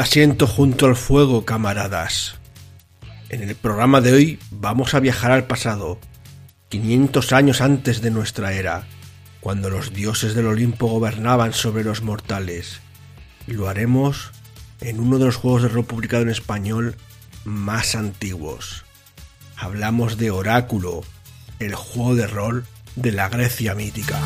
[0.00, 2.36] Asiento junto al fuego, camaradas.
[3.28, 5.98] En el programa de hoy vamos a viajar al pasado,
[6.70, 8.86] 500 años antes de nuestra era,
[9.40, 12.80] cuando los dioses del Olimpo gobernaban sobre los mortales.
[13.46, 14.30] Y lo haremos
[14.80, 16.96] en uno de los juegos de rol publicado en español
[17.44, 18.86] más antiguos.
[19.54, 21.02] Hablamos de Oráculo,
[21.58, 22.64] el juego de rol
[22.96, 24.18] de la Grecia mítica.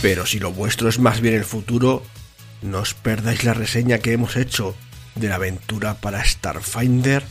[0.00, 2.04] Pero si lo vuestro es más bien el futuro,
[2.62, 4.76] no os perdáis la reseña que hemos hecho
[5.16, 7.24] de la aventura para Starfinder,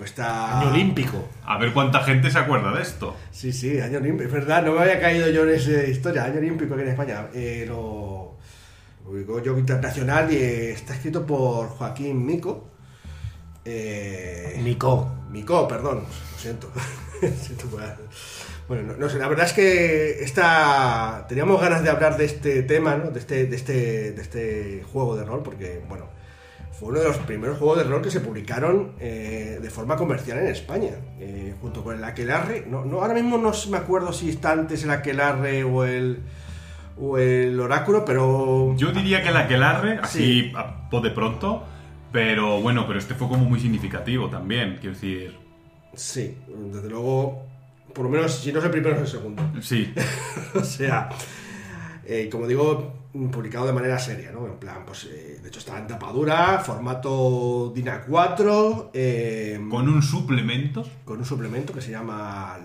[0.00, 0.18] Pues.
[0.18, 1.28] Año olímpico.
[1.44, 3.14] A ver cuánta gente se acuerda de esto.
[3.30, 4.28] Sí, sí, año olímpico.
[4.28, 6.24] Es verdad, no me había caído yo en esa historia.
[6.24, 7.26] Año olímpico aquí en España.
[7.34, 8.36] Eh, lo
[9.04, 12.66] publicó Joke Internacional y eh, está escrito por Joaquín Mico.
[13.64, 15.12] Eh, Nico.
[15.30, 16.70] Mico, perdón, lo siento.
[17.70, 17.80] Por-
[18.68, 22.62] bueno, no, no sé, la verdad es que esta, teníamos ganas de hablar de este
[22.62, 23.10] tema, ¿no?
[23.10, 26.06] de, este, de, este, de este juego de rol, porque, bueno,
[26.72, 30.38] fue uno de los primeros juegos de rol que se publicaron eh, de forma comercial
[30.38, 32.64] en España, eh, junto con el Aquelarre.
[32.66, 36.20] No, no, ahora mismo no me acuerdo si está antes el Aquelarre o el,
[36.98, 38.74] o el Oráculo, pero...
[38.76, 40.52] Yo diría que la Aquelarre, así Sí.
[40.56, 41.64] a de pronto,
[42.12, 45.36] pero bueno, pero este fue como muy significativo también, quiero decir.
[45.94, 46.36] Sí,
[46.72, 47.46] desde luego,
[47.94, 49.42] por lo menos, si no es el primero, es el segundo.
[49.60, 49.92] Sí,
[50.54, 51.08] o sea,
[52.12, 52.92] eh, como digo,
[53.30, 54.46] publicado de manera seria, ¿no?
[54.46, 60.02] En plan, pues, eh, de hecho está en tapadura, formato DIN A4, eh, con un
[60.02, 60.84] suplemento.
[61.04, 62.58] con un suplemento que se llama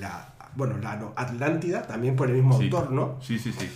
[0.00, 2.64] la, bueno, la no, Atlántida, también por el mismo Sí.
[2.64, 3.18] autor, ¿no?
[3.20, 3.68] Sí, sí, sí.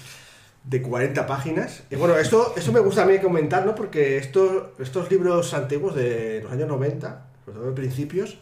[0.64, 1.82] De 40 páginas.
[1.90, 3.74] Y bueno, esto, esto me gusta a mí comentar, ¿no?
[3.74, 8.38] Porque estos, estos libros antiguos de los años 90, sobre todo de principios,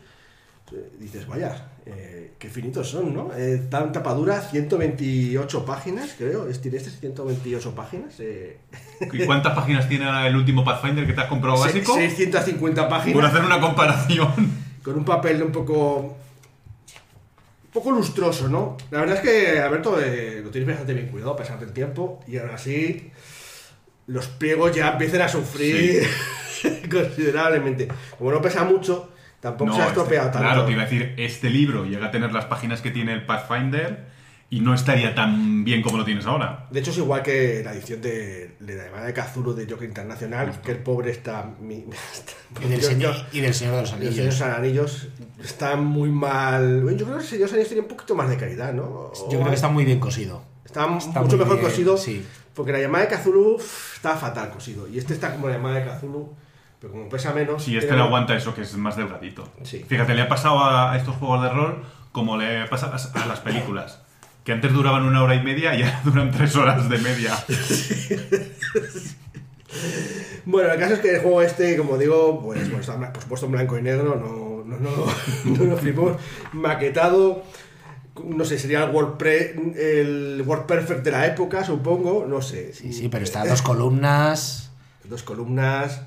[0.72, 3.30] eh, dices, vaya, eh, qué finitos son, ¿no?
[3.36, 6.48] Eh, dan tapadura 128 páginas, creo.
[6.48, 8.14] Es, tiene este 128 páginas.
[8.20, 8.58] Eh,
[9.12, 11.94] ¿Y cuántas páginas tiene el último Pathfinder que te has comprado básico?
[11.94, 13.24] 650 Por páginas.
[13.24, 14.68] hacer una comparación.
[14.82, 16.16] Con un papel un poco.
[17.64, 18.76] Un poco lustroso, ¿no?
[18.90, 22.20] La verdad es que, Alberto, eh, lo tienes bastante bien cuidado a pesar del tiempo.
[22.26, 23.10] Y ahora sí,
[24.06, 26.06] los pliegos ya empiezan a sufrir
[26.90, 27.88] considerablemente.
[28.16, 30.38] Como no pesa mucho, tampoco se ha este- estropeado tanto.
[30.46, 33.24] Claro, te iba a decir, este libro llega a tener las páginas que tiene el
[33.26, 34.06] Pathfinder
[34.50, 36.66] y no estaría tan bien como lo tienes ahora.
[36.70, 39.86] De hecho, es igual que la edición de, de la llamada de Cthulhu de Joker
[39.86, 41.50] Internacional, que el pobre está.
[41.60, 44.14] mi- está- Y del, señor, y del Señor de los Los Anillos.
[44.34, 45.08] Señores Anillos
[45.44, 46.80] está muy mal.
[46.96, 49.12] Yo creo que el Señor Anillos tenía un poquito más de calidad, ¿no?
[49.30, 50.42] Yo creo que está muy bien cosido.
[50.64, 51.96] Está, está mucho mejor bien, cosido.
[51.98, 52.24] sí.
[52.54, 54.88] Porque la llamada de Cthulhu uf, está fatal cosido.
[54.88, 56.34] Y este está como la llamada de Cthulhu,
[56.80, 57.64] pero como pesa menos.
[57.64, 59.44] Si este le aguanta eso, que es más delgadito.
[59.62, 59.84] Sí.
[59.86, 63.40] Fíjate, le ha pasado a estos juegos de rol como le pasa a a las
[63.40, 64.02] películas.
[64.44, 67.34] Que antes duraban una hora y media y ahora duran tres horas de media.
[70.44, 73.44] Bueno, el caso es que el juego este, como digo, pues, bueno, está por supuesto
[73.44, 76.16] en blanco y negro, no, no, no, no lo flipamos.
[76.52, 77.42] Maquetado,
[78.24, 82.72] no sé, sería el WordPress, el WordPerfect de la época, supongo, no sé.
[82.72, 84.70] Sí, sí, pero está a dos columnas,
[85.04, 86.00] Dos columnas.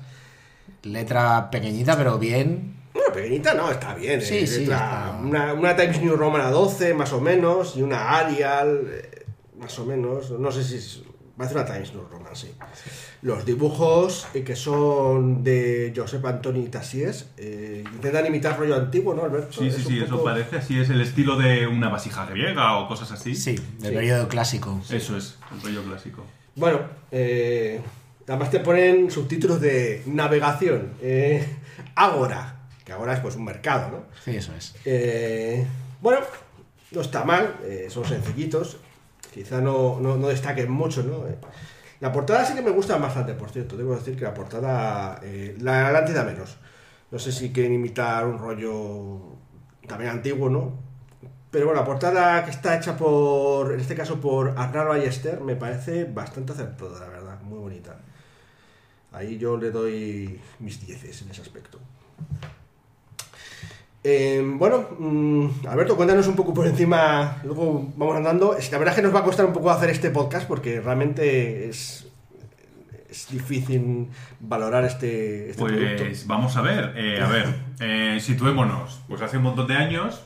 [0.82, 2.76] Letra pequeñita, pero bien.
[2.94, 4.20] Bueno, pequeñita no, está bien.
[4.20, 4.76] Sí, eh, sí, letra-
[5.10, 5.18] está.
[5.22, 9.24] Una, una Times New Roman a 12, más o menos, y una Arial, eh,
[9.58, 10.30] más o menos.
[10.32, 11.02] No sé si es.
[11.36, 12.52] Parece una Times New Roman, sí.
[13.22, 19.24] Los dibujos eh, que son de Josep Antoni Tassies eh, intentan imitar rollo antiguo, ¿no,
[19.24, 19.52] Alberto?
[19.60, 20.56] Sí, sí, Es sí, eso parece.
[20.56, 23.34] Así es el estilo de una vasija griega o cosas así.
[23.34, 23.96] Sí, del Sí.
[23.96, 24.80] periodo clásico.
[24.90, 26.24] Eso es, el rollo clásico.
[26.54, 26.80] Bueno,
[27.10, 27.80] eh,
[28.32, 30.94] además te ponen subtítulos de navegación.
[31.02, 31.46] Eh,
[31.94, 34.04] Ágora, que ahora es pues un mercado, ¿no?
[34.24, 34.74] Sí, eso es.
[34.86, 35.66] Eh,
[36.00, 36.20] bueno,
[36.92, 38.78] no está mal, eh, son sencillitos,
[39.34, 41.28] quizá no, no, no destaquen mucho, ¿no?
[41.28, 41.36] Eh,
[42.00, 45.20] la portada sí que me gusta bastante, por cierto, debo decir que la portada,
[45.60, 46.56] la Atlántida menos.
[47.10, 49.36] No sé si quieren imitar un rollo
[49.86, 50.78] también antiguo, ¿no?
[51.50, 55.54] Pero bueno, la portada que está hecha por, en este caso por Arnar Ballester, me
[55.54, 57.98] parece bastante acertada, la verdad, muy bonita.
[59.12, 61.78] Ahí yo le doy mis dieces en ese aspecto.
[64.04, 68.56] Eh, bueno, mm, Alberto, cuéntanos un poco por encima, luego vamos andando.
[68.56, 70.80] Es- La verdad es que nos va a costar un poco hacer este podcast porque
[70.80, 72.08] realmente es,
[73.08, 74.08] es difícil
[74.40, 76.02] valorar este, este producto.
[76.04, 79.02] Pues vamos a ver, eh, a ver, eh, situémonos.
[79.06, 80.20] Pues hace un montón de años,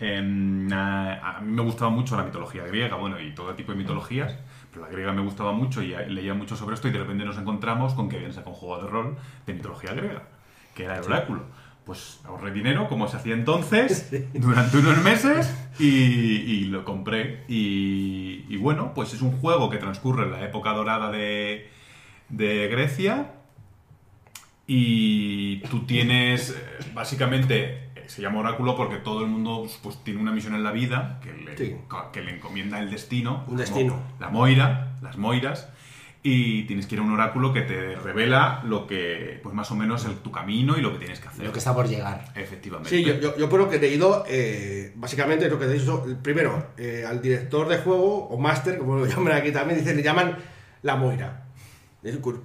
[0.00, 3.78] em, a, a mí me gustaba mucho la mitología griega, bueno, y todo tipo de
[3.78, 4.34] mitologías,
[4.78, 7.94] la griega me gustaba mucho y leía mucho sobre esto y de repente nos encontramos
[7.94, 9.16] con que habían sacado un juego de rol
[9.46, 10.22] de mitología griega,
[10.74, 11.42] que era el oráculo.
[11.84, 17.44] Pues ahorré dinero, como se hacía entonces, durante unos meses y, y lo compré.
[17.48, 21.70] Y, y bueno, pues es un juego que transcurre en la época dorada de,
[22.28, 23.32] de Grecia
[24.70, 26.54] y tú tienes, eh,
[26.92, 31.20] básicamente, se llama oráculo porque todo el mundo pues, tiene una misión en la vida
[31.22, 31.76] que le, Sí.
[32.12, 33.44] que le encomienda el destino.
[33.46, 34.00] Un destino.
[34.18, 35.68] La moira, las moiras.
[36.20, 39.76] Y tienes que ir a un oráculo que te revela lo que, pues más o
[39.76, 41.46] menos, el, tu camino y lo que tienes que hacer.
[41.46, 42.24] Lo que está por llegar.
[42.34, 42.90] Efectivamente.
[42.90, 46.04] Sí, yo, yo, yo por lo que he leído, eh, básicamente lo que he dicho,
[46.20, 50.02] primero, eh, al director de juego, o máster, como lo llaman aquí también, dice, le
[50.02, 50.36] llaman
[50.82, 51.44] la Moira.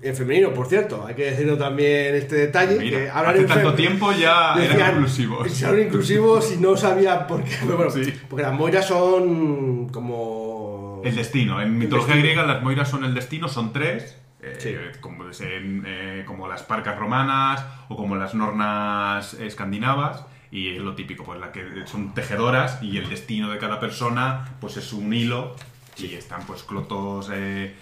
[0.01, 2.77] En femenino, por cierto, hay que decirlo también este detalle.
[2.79, 5.51] Mira, que hablan hace en tanto tiempo ya decían- eran inclusivos.
[5.51, 7.55] Son inclusivos y no sabía por qué.
[7.65, 8.13] bueno, Sí.
[8.29, 11.01] Porque las Moiras son como...
[11.03, 11.61] El destino.
[11.61, 12.33] En mitología destino.
[12.35, 14.17] griega las moiras son el destino, son tres.
[14.41, 14.75] eh, Sí.
[15.01, 20.25] como, eh, como las parcas romanas o como las nornas escandinavas.
[20.51, 24.45] Y es lo típico, pues la que son tejedoras y el destino de cada persona
[24.61, 25.55] pues es un hilo.
[25.97, 27.73] Y están pues clotos, eh,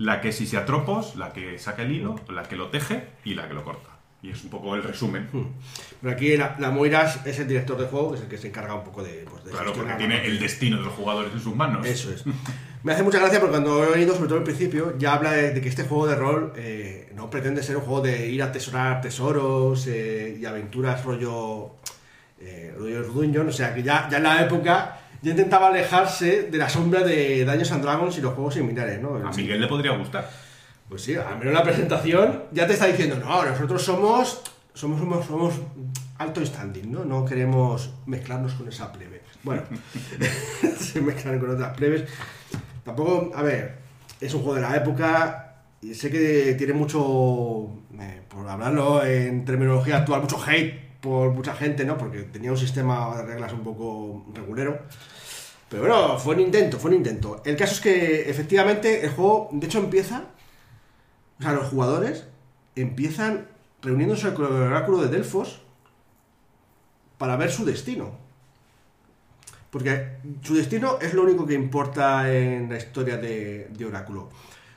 [0.00, 3.46] la que si atropos, la que saca el hilo, la que lo teje y la
[3.48, 3.90] que lo corta.
[4.22, 5.28] Y es un poco el resumen.
[6.00, 8.48] Pero aquí la, la Moiras es el director de juego, que es el que se
[8.48, 9.26] encarga un poco de...
[9.30, 11.86] pues, de Claro, porque tiene el destino de los jugadores en sus manos.
[11.86, 12.24] Eso es.
[12.82, 15.52] Me hace mucha gracia porque cuando he oído, sobre todo al principio, ya habla de,
[15.52, 18.50] de que este juego de rol eh, no pretende ser un juego de ir a
[18.50, 21.76] tesorar tesoros eh, y aventuras rollo,
[22.40, 23.48] eh, rollo Dungeon.
[23.48, 27.44] O sea, que ya, ya en la época ya intentaba alejarse de la sombra de
[27.44, 29.16] Dungeons and Dragons y los juegos similares, ¿no?
[29.16, 30.30] A Miguel le podría gustar.
[30.88, 34.42] Pues sí, al menos la presentación ya te está diciendo, no, nosotros somos,
[34.74, 35.54] somos, somos, somos
[36.18, 37.04] alto standing, ¿no?
[37.04, 39.22] No queremos mezclarnos con esa plebe.
[39.42, 39.62] Bueno,
[40.78, 42.04] se mezclan con otras plebes.
[42.84, 43.78] Tampoco, a ver,
[44.20, 49.44] es un juego de la época y sé que tiene mucho, eh, por hablarlo en
[49.44, 51.96] terminología actual, mucho hate por mucha gente, ¿no?
[51.96, 54.80] Porque tenía un sistema de reglas un poco regulero.
[55.68, 57.42] Pero bueno, fue un intento, fue un intento.
[57.44, 60.24] El caso es que efectivamente el juego, de hecho, empieza.
[61.38, 62.26] O sea, los jugadores
[62.74, 63.48] empiezan
[63.82, 65.60] reuniéndose con el oráculo de Delfos
[67.18, 68.12] para ver su destino.
[69.70, 74.28] Porque su destino es lo único que importa en la historia de, Oráculo.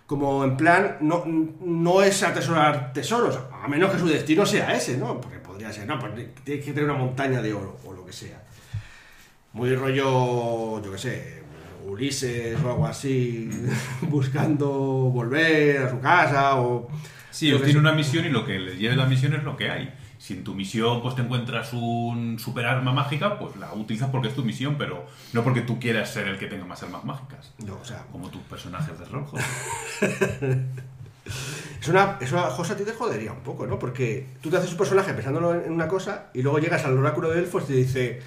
[0.05, 4.97] Como en plan, no, no es atesorar tesoros, a menos que su destino sea ese,
[4.97, 5.19] ¿no?
[5.19, 5.39] Porque
[5.85, 6.13] no, pues
[6.43, 8.41] tienes que tener una montaña de oro o lo que sea.
[9.53, 11.43] Muy rollo, yo qué sé,
[11.85, 13.49] Ulises o algo así,
[14.01, 16.89] buscando volver a su casa o...
[17.29, 17.87] Sí, yo os qué tiene sé.
[17.87, 19.93] una misión y lo que les lleve la misión es lo que hay.
[20.17, 24.29] Si en tu misión pues te encuentras un super arma mágica, pues la utilizas porque
[24.29, 27.51] es tu misión, pero no porque tú quieras ser el que tenga más armas mágicas.
[27.65, 29.25] No, o sea, Como tus personajes de rol.
[31.25, 33.77] Es una, es una cosa a ti te jodería un poco, ¿no?
[33.77, 36.97] Porque tú te haces un personaje pensándolo en en una cosa y luego llegas al
[36.97, 38.21] oráculo de Delfos y te dice,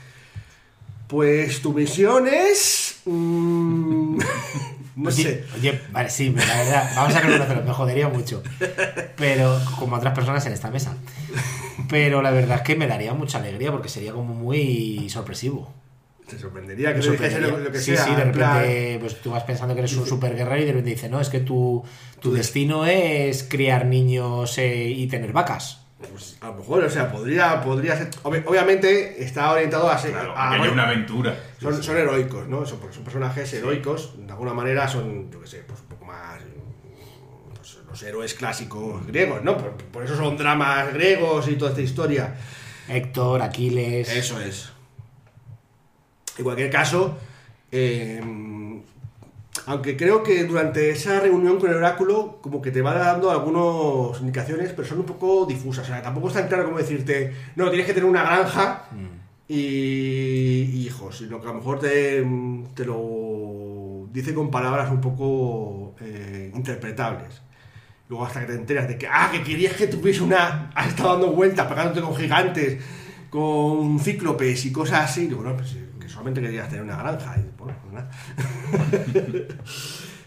[1.09, 3.01] pues tu misión es...
[3.05, 4.19] mm,
[4.97, 5.45] no oye, sé.
[5.57, 8.43] Oye, vale, sí, la verdad, vamos a reconocerlo, me jodería mucho.
[9.17, 10.95] Pero, como otras personas en esta mesa.
[11.89, 15.73] Pero la verdad es que me daría mucha alegría porque sería como muy sorpresivo.
[16.29, 18.05] Te sorprendería que te dijese lo, lo que sí, sea.
[18.05, 20.65] sí, de en plan- repente pues tú vas pensando que eres un super guerrero y
[20.65, 21.85] de repente dice, no, es que tu,
[22.21, 25.83] tu destino es criar niños eh, y tener vacas.
[26.11, 28.11] Pues a lo mejor, o sea, podría, podría ser.
[28.23, 30.11] obvi- obviamente está orientado a ser.
[30.13, 31.35] Claro, a- haya una aventura.
[31.61, 32.67] son, son heroicos, ¿no?
[32.67, 36.41] Son, son personajes heroicos, de alguna manera son, yo qué sé, pues un poco más.
[37.55, 39.57] pues, los héroes clásicos griegos, ¿no?
[39.57, 42.35] Por, por eso son dramas griegos y toda esta historia.
[42.89, 44.09] Héctor, Aquiles.
[44.15, 44.71] Eso es.
[46.39, 47.17] En cualquier caso,
[47.73, 48.21] eh,
[49.67, 54.21] aunque creo que durante esa reunión con el oráculo, como que te va dando algunas
[54.21, 55.85] indicaciones, pero son un poco difusas.
[55.85, 58.85] O sea, tampoco es tan claro como decirte, no, tienes que tener una granja
[59.49, 62.25] y, y hijos, sino que a lo mejor te,
[62.75, 67.43] te lo dice con palabras un poco eh, interpretables.
[68.09, 70.71] Luego hasta que te enteras de que, ah, que querías que tuviese una...
[70.77, 72.83] Has estado dando vueltas, pegándote con gigantes,
[73.31, 75.27] con cíclopes y cosas así.
[75.27, 75.77] Digo, no, pues
[76.35, 77.37] que querías tener una granja.
[77.39, 78.11] Y, bueno, pues nada.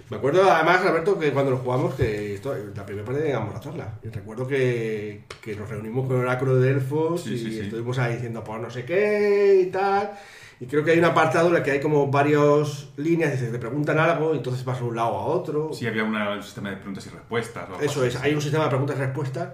[0.10, 3.60] Me acuerdo además, Alberto, que cuando lo jugamos, que esto, la primera parte llegamos a
[3.60, 3.94] hacerla.
[4.03, 7.60] Y recuerdo que, que nos reunimos con el oráculo de Delfos Sí, y sí, sí.
[7.60, 10.12] estuvimos ahí diciendo, pues no sé qué y tal.
[10.60, 13.60] Y creo que hay un apartado en el que hay como varias líneas, dice, te
[13.60, 15.72] preguntan algo y entonces vas de un lado a otro.
[15.74, 17.70] Sí, había una- un sistema de preguntas y respuestas.
[17.70, 19.50] o Eso es, hay un sistema de preguntas y respuestas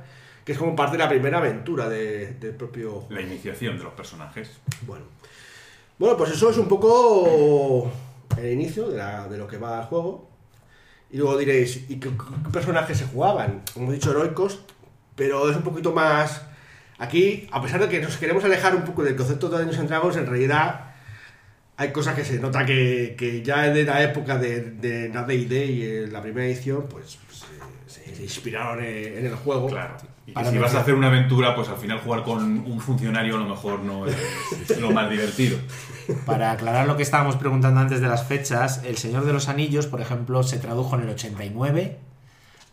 [0.45, 3.07] que es como parte de la primera aventura de- del propio.
[3.09, 4.51] La iniciación de los personajes.
[4.87, 5.03] Bueno.
[5.97, 7.89] Bueno, pues eso es un poco
[8.37, 10.29] el inicio de, lo que va al juego.
[11.11, 12.09] Y luego diréis, ¿y qué,
[12.51, 13.61] personajes se jugaban?
[13.75, 14.59] Hemos dicho heroicos,
[15.15, 16.41] pero es un poquito más...
[16.97, 20.15] Aquí, a pesar de que nos queremos alejar un poco del concepto de Dungeons Dragons,
[20.15, 20.93] en realidad
[21.77, 25.65] hay cosas que se nota que, que ya de la época de, de la D&D
[25.65, 27.17] y la primera edición, pues
[28.03, 29.67] se, inspiraron en, el juego.
[29.67, 29.95] Claro.
[30.25, 33.35] Y que si vas a hacer una aventura, pues al final jugar con un funcionario
[33.35, 35.57] a lo mejor no es lo más divertido.
[36.25, 39.87] Para aclarar lo que estábamos preguntando antes de las fechas, El Señor de los Anillos,
[39.87, 41.99] por ejemplo, se tradujo en el 89,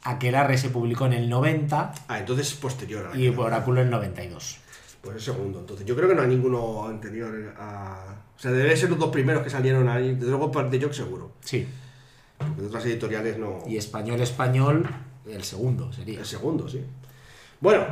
[0.05, 3.07] Aquelarre se publicó en el 90 Ah, entonces es posterior.
[3.07, 4.59] a la y Oráculo en el 92.
[5.01, 5.87] Pues el segundo, entonces.
[5.87, 8.17] Yo creo que no hay ninguno anterior a.
[8.37, 10.15] O sea, debe ser los dos primeros que salieron ahí.
[10.15, 11.33] Desde luego, de Jock seguro.
[11.41, 11.67] Sí.
[12.39, 13.61] Porque de otras editoriales no.
[13.67, 14.89] Y español-español,
[15.29, 16.21] el segundo sería.
[16.21, 16.85] El segundo, sí.
[17.61, 17.87] Bueno,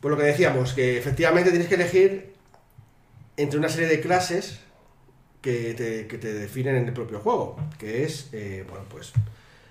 [0.00, 2.34] pues lo que decíamos, que efectivamente tienes que elegir
[3.36, 4.60] entre una serie de clases
[5.40, 7.56] que te, que te definen en el propio juego.
[7.78, 9.12] Que es, eh, bueno, pues.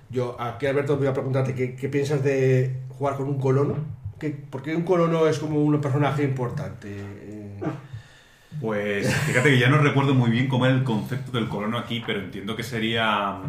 [0.09, 3.75] Yo aquí, Alberto, voy a preguntarte qué, qué piensas de jugar con un colono.
[4.19, 6.89] ¿Qué, ¿Por qué un colono es como un personaje importante?
[6.89, 7.59] Eh,
[8.59, 12.03] Pues fíjate que ya no recuerdo muy bien cómo era el concepto del colono aquí,
[12.05, 13.39] pero entiendo que sería.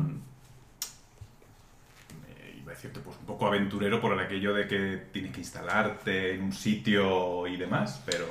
[2.88, 7.46] Mm, pues un poco aventurero por aquello de que tienes que instalarte en un sitio
[7.46, 8.26] y demás, pero.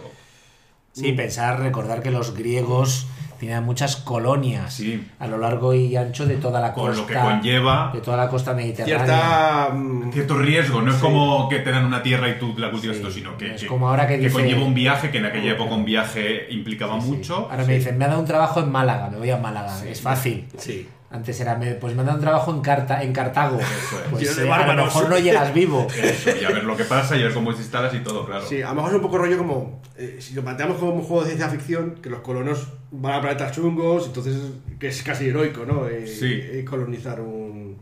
[0.94, 3.08] Sí, pensar, recordar que los griegos
[3.40, 5.08] tenían muchas colonias Sí.
[5.20, 7.02] a lo largo y ancho de toda la Con costa.
[7.02, 8.98] lo que conlleva De toda la costa mediterránea.
[9.06, 9.70] cierta.
[9.74, 12.98] mm, cierto riesgo, no es como que te dan una tierra y tú la cultivas
[12.98, 15.54] Sí, todo, sino que, es como ahora que dice- conlleva un viaje, que en aquella
[15.54, 17.16] época un viaje implicaba Sí, sí.
[17.16, 17.48] mucho.
[17.50, 19.88] Ahora me dicen, me ha dado un trabajo en Málaga, me voy a Málaga, Sí.
[19.88, 20.46] es fácil.
[20.58, 20.88] Sí.
[21.12, 23.60] Antes era, me- pues me han dado un trabajo en, Carta, en Cartago.
[23.60, 24.08] Eso es.
[24.12, 25.86] Pues eh, a lo mejor no llegas vivo.
[26.02, 28.46] Eso, y a ver lo que pasa y a ver cómo instalas y todo, claro.
[28.48, 29.82] Sí, a lo mejor es un poco rollo como.
[29.98, 33.22] eh, si lo planteamos como un juego de ciencia ficción, que los colonos van a
[33.22, 34.38] planetas chungos, entonces
[34.80, 35.86] que es casi heroico, ¿no?
[35.88, 36.32] Eh, Sí.
[36.32, 37.78] eh, colonizar un.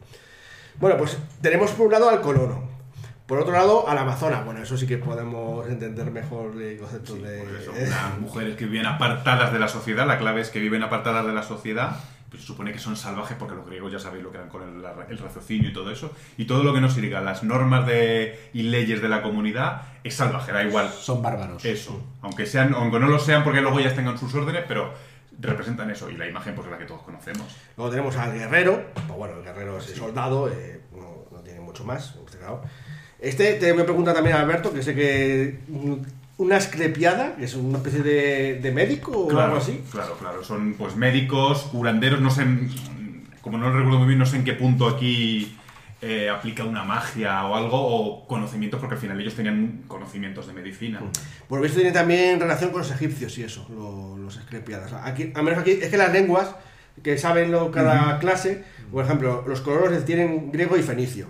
[0.80, 2.68] Bueno, pues tenemos por un lado al colono.
[3.28, 4.44] Por otro lado, al Amazonas.
[4.44, 7.38] Bueno, eso sí que podemos entender mejor el concepto Sí, de.
[7.44, 10.82] pues eso, unas mujeres que viven apartadas de la sociedad, la clave es que viven
[10.82, 11.96] apartadas de la sociedad,
[12.30, 14.62] pues se supone que son salvajes porque los griegos ya sabéis lo que eran con
[14.64, 18.64] el, raciocinio y todo eso, y todo lo que no siga las normas de, y
[18.64, 20.90] leyes de la comunidad es salvaje, da igual.
[20.90, 21.64] Son bárbaros.
[21.66, 24.94] Eso, aunque sean, aunque no lo sean porque luego ellas tengan sus órdenes, pero
[25.40, 27.48] representan eso, y la imagen pues es la que todos conocemos.
[27.78, 28.86] Luego tenemos al guerrero.
[28.94, 32.16] Pues bueno, el guerrero es el soldado, eh, no, no tiene mucho más.
[32.26, 32.40] este.
[33.22, 35.60] Este te me pregunta también Alberto, que sé que.
[36.40, 39.82] Mm, Una esclepiada, que es una especie de, de médico o algo así.
[39.92, 40.44] Claro, claro.
[40.44, 42.46] Son pues médicos, curanderos, no sé,
[43.42, 45.56] como no lo recuerdo muy bien, no sé en qué punto aquí
[46.02, 50.54] eh, aplica una magia o algo, o conocimientos, porque al final ellos tenían conocimientos de
[50.54, 51.02] medicina.
[51.48, 54.94] Por lo visto tiene también relación con los egipcios y eso, lo- los esclepiadas.
[54.94, 56.56] Aquí, al menos aquí, es que las lenguas
[57.04, 61.28] que saben lo, cada clase, por ejemplo, los colonos tienen griego y fenicio.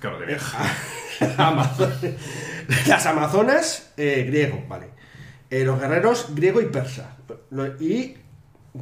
[0.00, 0.36] Claro, de
[1.38, 1.92] Amazon-
[2.86, 4.88] las amazonas, eh, griego, vale.
[5.50, 7.16] Eh, los guerreros, griego y persa.
[7.50, 8.16] Lo- Y,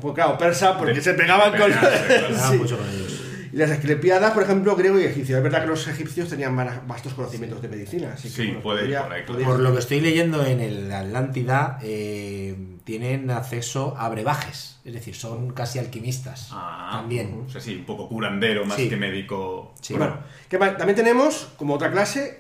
[0.01, 1.71] pues claro, persa porque se pegaban con...
[2.51, 2.57] Sí.
[2.59, 3.21] mucho con ellos.
[3.53, 5.37] Y las esclepiadas, por ejemplo, griego y egipcio.
[5.37, 8.13] Es verdad que los egipcios tenían va- vastos conocimientos de medicina.
[8.15, 9.27] Así que, Sí, bueno, puede ir podría- por ahí, claro.
[9.33, 14.81] podría- Por lo que estoy leyendo en el Atlántida, eh, tienen acceso a brebajes.
[14.85, 16.49] Es decir, son casi alquimistas.
[16.51, 17.45] Ah, también.
[17.47, 18.89] O sea, sí, un poco curandero más Sí.
[18.89, 19.73] que médico.
[19.81, 19.95] Sí.
[19.95, 20.19] Bueno,
[20.51, 22.37] también tenemos, como otra clase,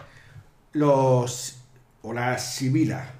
[0.74, 1.56] los
[2.02, 3.10] o la sibila?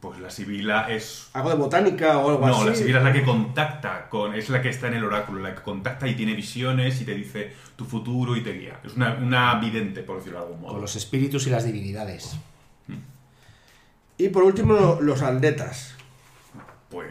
[0.00, 2.58] Pues la sibila es ¿Algo de botánica o algo así?
[2.60, 5.40] No, la sibila es la que contacta, con, es la que está en el oráculo,
[5.42, 8.80] la que contacta y tiene visiones y te dice tu futuro y te guía.
[8.82, 10.72] Es una, una vidente, por decirlo de algún modo.
[10.72, 12.36] Con los espíritus y las divinidades.
[14.16, 15.94] Y por último, lo- los atletas.
[16.90, 17.06] Pues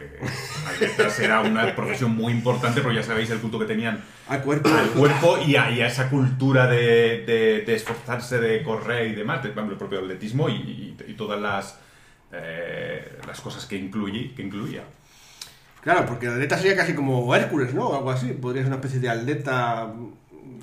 [0.68, 4.68] atletas era una profesión muy importante, pero ya sabéis el culto que tenían Al cuerpo.
[4.68, 9.14] al cuerpo y a, y a esa cultura de, de- de esforzarse, de correr y
[9.14, 11.78] demás, de, el propio atletismo y, y- y todas las,
[12.30, 14.82] eh, las cosas que, incluye, que incluía.
[15.80, 17.86] Claro, porque el atleta sería casi como Hércules, ¿no?
[17.88, 18.34] O algo así.
[18.34, 19.90] Podría ser una especie de atleta.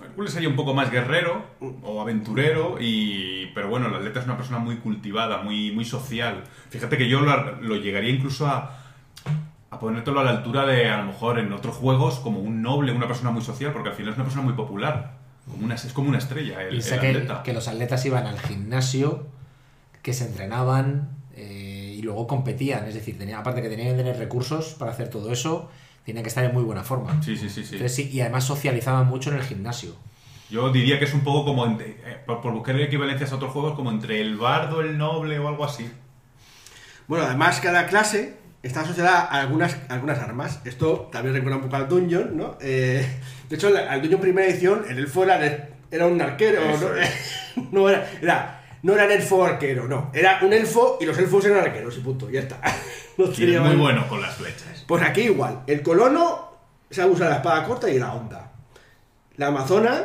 [0.03, 1.43] Hércules sería un poco más guerrero
[1.81, 6.43] o aventurero, y, pero bueno, el atleta es una persona muy cultivada, muy, muy social.
[6.69, 8.83] Fíjate que yo lo, lo llegaría incluso a,
[9.77, 12.91] a ponértelo a la altura de, a lo mejor, en otros juegos, como un noble,
[12.91, 15.17] una persona muy social, porque al final es una persona muy popular.
[15.49, 17.43] Como una, es como una estrella el, el que, atleta.
[17.43, 19.27] que los atletas iban al gimnasio,
[20.01, 22.85] que se entrenaban eh, y luego competían.
[22.85, 25.69] Es decir, tenía, aparte que tenían que tener recursos para hacer todo eso,
[26.05, 27.21] tenían que estar en muy buena forma.
[27.23, 27.75] Sí, sí, sí, sí.
[27.75, 29.95] Entonces, sí, y además socializaban mucho en el gimnasio.
[30.49, 33.51] Yo diría que es un poco como, entre- eh, por, por buscar equivalencias a otros
[33.51, 35.89] juegos, como entre el bardo, el noble o algo así.
[37.07, 40.59] Bueno, además, cada clase está asociada a algunas, algunas armas.
[40.65, 42.57] Esto también recuerda un poco al Dungeon, ¿no?
[42.61, 43.05] Eh,
[43.49, 46.91] de hecho, al Dungeon primera edición, el elfo era, un arquero, Eso
[47.55, 47.63] ¿no?
[47.71, 50.11] no era, era- no era el elfo arquero, no.
[50.13, 52.59] Era un elfo y los elfos eran arqueros y punto, ya está.
[53.17, 54.85] No Y es muy bueno con las flechas.
[54.87, 55.61] Pues aquí igual.
[55.65, 56.51] El colono
[56.91, 58.51] sabe usar la espada corta y la onda.
[59.37, 60.03] La amazona,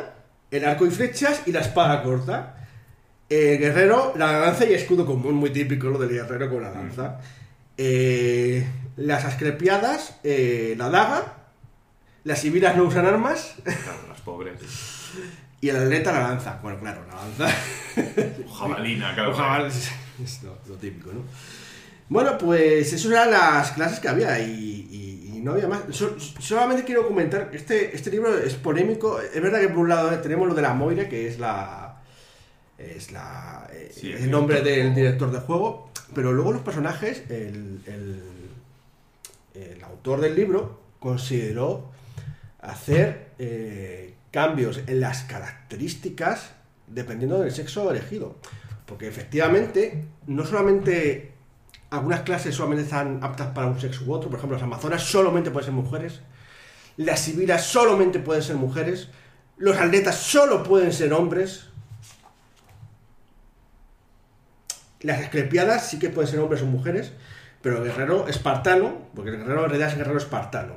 [0.49, 2.55] el arco y flechas y la espada corta.
[3.29, 7.19] El guerrero, la lanza y escudo común, muy típico lo del guerrero con la lanza.
[7.77, 11.33] Eh, las asclepiadas, eh, la daga.
[12.23, 13.55] Las sibilas no usan armas.
[13.63, 14.53] Claro, las pobres.
[15.61, 16.59] Y el atleta la lanza.
[16.61, 17.55] Bueno, claro, la lanza.
[18.57, 19.31] Jabalina, claro.
[19.31, 19.89] Ojalá, es,
[20.23, 21.21] es lo, lo típico, ¿no?
[22.09, 25.81] Bueno, pues esas eran las clases que había y, y- y no había más.
[25.91, 29.19] So- solamente quiero comentar que este, este libro es polémico.
[29.19, 32.01] Es verdad que por un lado tenemos lo de la Moira, que es la.
[32.77, 33.67] Es la.
[33.71, 35.91] eh, Sí, el nombre del director de juego.
[36.13, 37.81] Pero luego los personajes, el,
[39.53, 41.91] el, autor del libro consideró
[42.61, 46.51] hacer eh, cambios en las características
[46.87, 48.35] dependiendo del sexo elegido.
[48.85, 51.31] Porque efectivamente, no solamente
[51.89, 55.51] algunas clases solamente están aptas para un sexo u otro, por ejemplo, las amazonas solamente
[55.51, 56.21] pueden ser mujeres,
[56.97, 59.09] las civilas solamente pueden ser mujeres,
[59.57, 61.69] los atletas solo pueden ser hombres,
[65.03, 67.13] las esclepiadas sí que pueden ser hombres o mujeres,
[67.61, 70.73] pero el guerrero espartano, porque el guerrero en realidad es el guerrero espartano,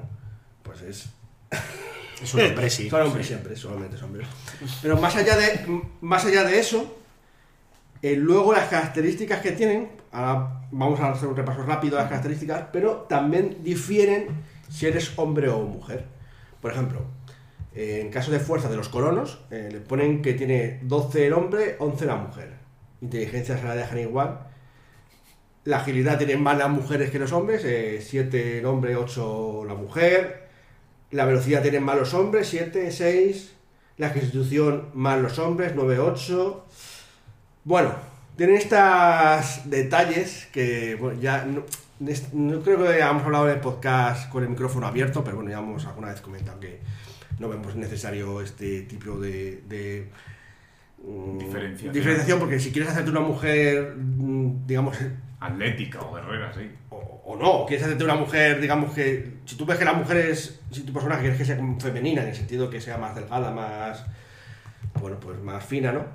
[0.63, 1.09] pues es
[2.23, 2.89] Es un hombre, sí.
[2.89, 4.27] son hombres siempre, solamente son hombres.
[4.81, 6.97] Pero más allá de, más allá de eso,
[8.03, 12.09] eh, luego las características que tienen, ahora vamos a hacer un repaso rápido de las
[12.09, 14.29] características, pero también difieren
[14.71, 16.07] si eres hombre o mujer.
[16.61, 17.03] Por ejemplo,
[17.75, 21.35] eh, en caso de fuerza de los colonos, eh, le ponen que tiene 12 el
[21.35, 22.55] hombre, 11 la mujer.
[23.01, 24.39] Inteligencia se la dejan igual.
[25.65, 30.49] La agilidad tienen más las mujeres que los hombres, 7 el hombre, 8 la mujer.
[31.11, 33.53] La velocidad tienen más los hombres, 7, 6.
[33.99, 36.67] La constitución más los hombres, 9, 8.
[37.65, 37.95] Bueno,
[38.37, 44.43] tienen estos detalles que bueno, ya no, creo que hayamos hablado en el podcast con
[44.43, 46.81] el micrófono abierto, pero bueno, ya hemos alguna vez comentado que
[47.39, 50.11] no vemos necesario este tipo de,
[51.39, 51.93] Diferenciación.
[51.93, 54.97] diferenciación, porque si quieres hacerte una mujer, mm, digamos,
[55.39, 56.69] Atlética o guerrera, sí.
[56.91, 60.17] o, o no, quieres hacerte una mujer, digamos que si tú ves que la mujer
[60.17, 63.51] es, si tu personaje quieres que sea femenina, en el sentido que sea más delgada,
[63.51, 64.05] más,
[65.01, 66.07] bueno, pues más fina, ¿no?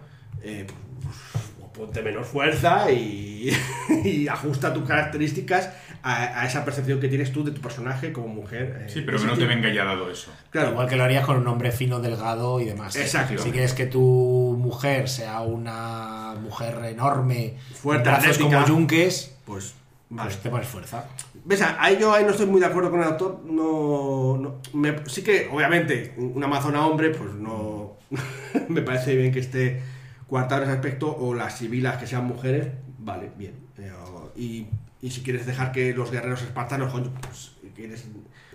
[0.41, 3.49] Eh, pues, ponte menos fuerza y,
[4.03, 5.69] y ajusta tus características
[6.03, 8.83] a, a esa percepción que tienes tú de tu personaje como mujer.
[8.85, 10.31] eh, Sí, pero que no te venga ya dado eso.
[10.49, 12.95] Claro, Igual que lo harías con un hombre fino, delgado y demás.
[12.95, 13.41] Exacto.
[13.41, 18.55] Si quieres que tu mujer sea una mujer enorme, Fuerte, brazos atlética.
[18.63, 19.73] como yunques, pues,
[20.09, 20.29] vale.
[20.29, 21.05] pues te pones fuerza.
[21.45, 21.61] ¿Ves?
[21.79, 23.41] Ahí yo ahí no estoy muy de acuerdo con el autor.
[23.45, 27.93] No, no- me- sí que, obviamente, un amazona hombre, pues no.
[28.67, 29.81] me parece bien que esté
[30.27, 31.15] coartado en ese aspecto.
[31.15, 32.67] O las civilas que sean mujeres,
[33.01, 33.53] vale, bien.
[33.77, 33.91] Eh,
[34.35, 34.67] y,
[35.01, 38.05] y si quieres dejar que los guerreros espartanos, coño, pues quieres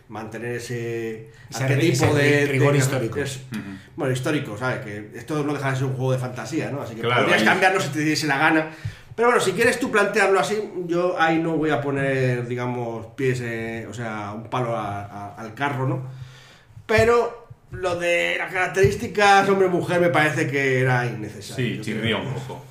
[0.09, 3.19] mantener ese, Ese arquetipo ese de, rigor de- histórico.
[3.21, 3.41] es-
[3.97, 4.81] bueno, histórico, ¿sabes?
[4.85, 6.81] Que esto no deja de ser un juego de fantasía, ¿no?
[6.83, 8.71] Así que Claro, podrías ahí- cambiarlo si te diese la gana.
[9.17, 10.57] Pero bueno, si quieres tú plantearlo así,
[10.87, 15.35] yo ahí no voy a poner, digamos, pies, eh, o sea, un palo a- a-
[15.37, 16.07] al carro, ¿no?
[16.87, 21.77] Pero lo de las características hombre-mujer me parece que era innecesario.
[21.77, 22.63] Sí, chirría un poco.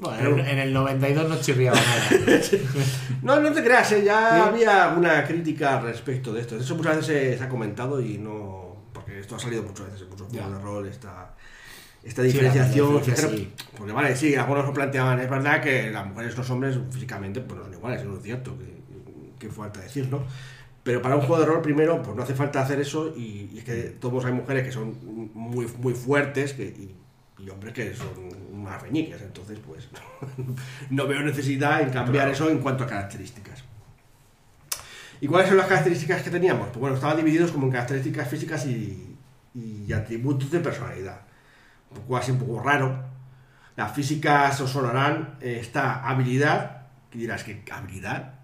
[0.00, 2.08] Bueno, en, en el 92 no chirriaba nada.
[3.22, 4.04] No, no te creas, ¿eh?
[4.04, 4.48] ya Sí.
[4.48, 6.56] había una crítica al respecto de esto.
[6.56, 8.76] Eso muchas veces se, se ha comentado y no.
[8.92, 11.34] Porque esto ha salido muchas veces en muchos juegos de rol, esta,
[12.04, 12.98] esta Sí, diferenciación.
[12.98, 13.52] diferencia, fíjate, sí.
[13.76, 15.18] Porque vale, sí, algunos lo planteaban.
[15.20, 18.22] Es verdad que las mujeres y los hombres físicamente pues, no son iguales, eso es
[18.22, 20.22] cierto, que, que falta decir, ¿no?
[20.84, 23.58] Pero para un juego de rol, primero, pues no hace falta hacer eso y, y
[23.58, 24.96] es que todos hay mujeres que son
[25.34, 26.94] muy, muy fuertes que, y,
[27.38, 28.08] y hombres que son
[28.68, 29.88] más reñiques, entonces pues
[30.90, 33.64] no veo necesidad en cambiar eso en cuanto a características.
[35.20, 36.68] ¿Y cuáles son las características que teníamos?
[36.68, 39.16] Pues bueno, estaban divididos como en características físicas y,
[39.54, 41.22] y atributos de personalidad.
[41.90, 43.04] Un poco así, un poco raro.
[43.76, 48.34] Las físicas os sonarán eh, esta habilidad, que dirás que habilidad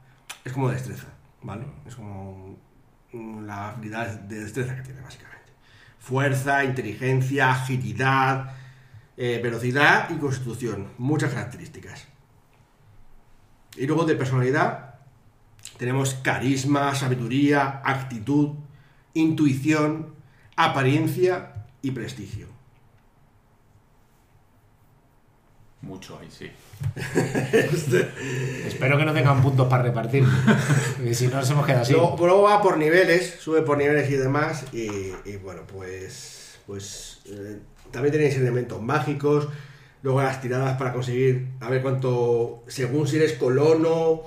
[0.45, 1.09] es como destreza,
[1.43, 1.65] ¿vale?
[1.87, 2.57] Es como
[3.13, 5.53] la habilidad de destreza que tiene básicamente.
[5.99, 8.53] Fuerza, inteligencia, agilidad,
[9.17, 10.89] eh, velocidad y constitución.
[10.99, 12.07] Muchas características.
[13.77, 14.95] Y luego de personalidad
[15.79, 18.51] tenemos carisma, sabiduría, actitud,
[19.15, 20.15] intuición,
[20.57, 22.49] apariencia y prestigio.
[25.83, 26.51] Mucho ahí, sí.
[28.67, 30.25] Espero que no tengan puntos para repartir.
[30.97, 31.93] Porque si no, nos hemos quedado así.
[31.93, 34.65] Luego, luego va por niveles, sube por niveles y demás.
[34.73, 34.89] Y,
[35.25, 36.59] y bueno, pues.
[36.67, 37.21] Pues.
[37.27, 37.61] eh,
[37.95, 39.49] también tenéis elementos mágicos.
[40.03, 41.47] Luego las tiradas para conseguir.
[41.61, 42.63] A ver cuánto.
[42.67, 44.21] Según si eres colono.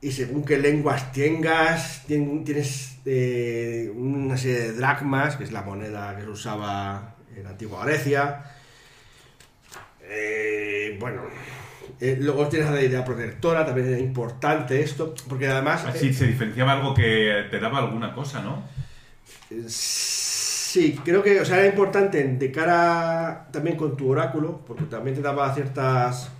[0.00, 2.06] Y según qué lenguas tengas.
[2.08, 7.44] tien- Tienes eh, una serie de dracmas, que es la moneda que se usaba en
[7.44, 8.44] la antigua Grecia.
[10.02, 11.22] Eh, bueno.
[12.00, 15.84] eh, luego tienes la idea protectora, también es importante esto, porque además...
[15.86, 18.62] Así eh, se diferenciaba algo que te daba alguna cosa, ¿no?
[19.48, 19.62] Sí,
[21.04, 25.22] creo que o sea, era importante de cara también con tu oráculo, porque también te
[25.22, 26.30] daba ciertas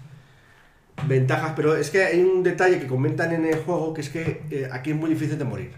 [1.06, 4.42] ventajas, pero es que hay un detalle que comentan en el juego que es que
[4.50, 5.72] eh, aquí es muy difícil de morir.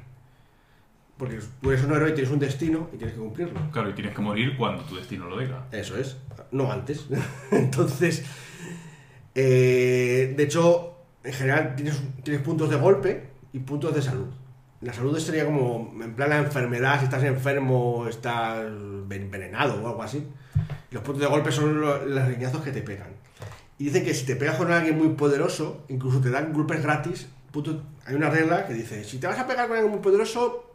[1.16, 3.58] Porque tú eres un héroe y tienes un destino y tienes que cumplirlo.
[3.72, 5.66] Claro, y tienes que morir cuando tu destino lo diga.
[5.72, 6.18] Eso es,
[6.50, 7.06] no antes.
[7.50, 8.24] Entonces,
[9.34, 14.28] eh, de hecho, en general tienes, tienes puntos de golpe y puntos de salud.
[14.82, 18.58] La salud sería como, en plan la enfermedad, si estás enfermo, estás
[19.10, 20.26] envenenado o algo así.
[20.90, 23.08] Los puntos de golpe son lo- los riñazos que te pegan.
[23.78, 27.28] Y dicen que si te pegas con alguien muy poderoso, incluso te dan golpes gratis.
[28.06, 30.74] hay una regla que dice, si te vas a pegar con alguien muy poderoso,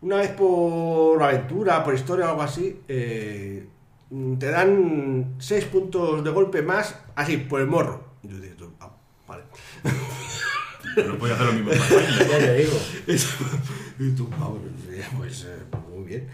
[0.00, 3.68] una vez por aventura, por historia o algo así, eh,
[4.38, 8.04] te dan 6 puntos de golpe más, así, por el morro.
[8.22, 8.90] Y tú dices, ah,
[9.28, 9.42] vale.
[10.96, 11.70] No podía hacer lo mismo.
[12.30, 12.78] Ya te digo.
[13.98, 14.28] y tú,
[15.16, 15.62] pues eh,
[15.94, 16.28] muy bien.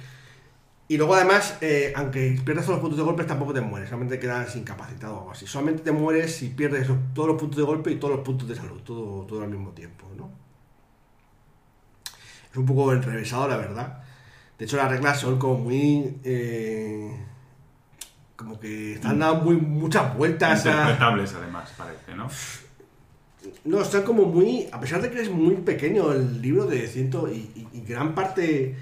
[0.88, 4.18] Y luego además, eh, aunque pierdas todos los puntos de golpe, tampoco te mueres, solamente
[4.18, 5.46] quedas incapacitado o algo así.
[5.46, 8.56] Solamente te mueres si pierdes todos los puntos de golpe y todos los puntos de
[8.56, 10.30] salud, todo, todo al mismo tiempo, ¿no?
[12.50, 14.02] Es un poco enrevesado, la verdad.
[14.58, 16.18] De hecho, las reglas son como muy...
[16.24, 17.16] eh,
[18.34, 20.70] como que están dando muy, muchas vueltas a...
[20.70, 22.28] Interpretables, además, parece, ¿no?
[23.64, 24.68] No, está como muy.
[24.72, 27.28] A pesar de que es muy pequeño el libro de ciento.
[27.28, 28.76] Y, gran parte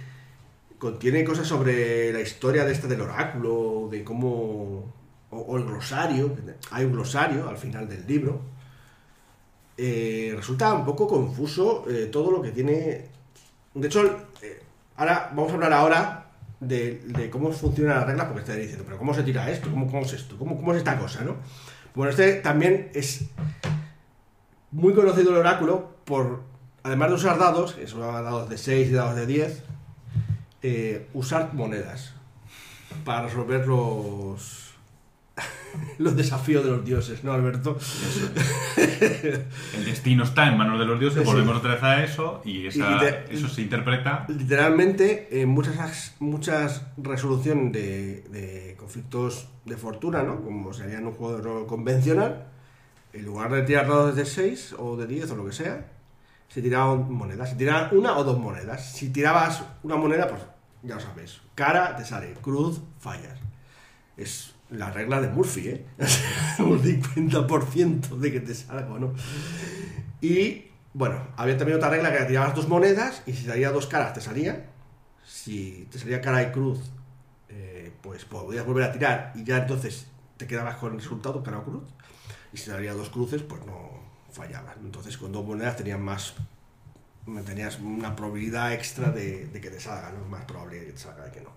[0.78, 4.92] contiene cosas sobre la historia de este del oráculo, de cómo.
[5.30, 6.34] O, el glosario.
[6.70, 8.40] Hay un glosario al final del libro.
[9.76, 13.06] eh, resulta un poco confuso eh, todo lo que tiene.
[13.74, 14.04] De hecho,
[14.42, 14.62] eh,
[14.96, 16.28] ahora vamos a hablar ahora
[16.60, 19.70] de, cómo funcionan las reglas, porque estaréis diciendo, pero ¿cómo se tira esto?
[19.70, 20.36] ¿Cómo, cómo es esto?
[20.38, 21.22] ¿Cómo, ¿Cómo es esta cosa?
[21.22, 21.36] ¿no?
[21.94, 23.24] Bueno, este también es
[24.72, 26.42] muy conocido el oráculo por,
[26.82, 29.62] además de usar dados, que son dados de 6 y dados de 10,
[30.62, 32.14] eh, usar monedas
[33.04, 34.72] para resolver los,
[35.98, 37.78] los desafíos de los dioses, ¿no, Alberto?
[38.76, 41.24] El destino está en manos de los dioses, Sí.
[41.26, 44.24] volvemos otra vez a eso, y, esa- Y te- eso se interpreta.
[44.28, 50.40] Literalmente, en muchas, muchas resoluciones de, de conflictos de fortuna, ¿no?
[50.42, 52.46] Como sería en un juego de rol convencional,
[53.12, 55.86] en lugar de tirar dados de 6 o de 10 o lo que sea,
[56.48, 57.50] se tiraban monedas.
[57.50, 58.92] Se tiraban una o dos monedas.
[58.92, 60.42] Si tirabas una moneda, pues
[60.82, 61.40] ya lo sabes.
[61.54, 63.38] Cara te sale, cruz fallas.
[64.16, 65.86] Es la regla de Murphy, ¿eh?
[66.58, 69.14] Un 50% de que te salga o no.
[70.20, 74.14] Y bueno, había también otra regla que tirabas dos monedas y si salía dos caras
[74.14, 74.66] te salía.
[75.26, 76.80] Si te salía cara y cruz,
[77.48, 81.58] eh, pues podías volver a tirar y ya entonces te quedabas con el resultado cara
[81.58, 81.84] o cruz.
[82.52, 83.90] Y si salía dos cruces, pues no
[84.30, 84.76] fallabas.
[84.82, 86.34] Entonces con dos monedas tenías más
[87.44, 90.24] tenías una probabilidad extra de, que te salga, ¿no?
[90.28, 91.50] Más probable que te salga de que no.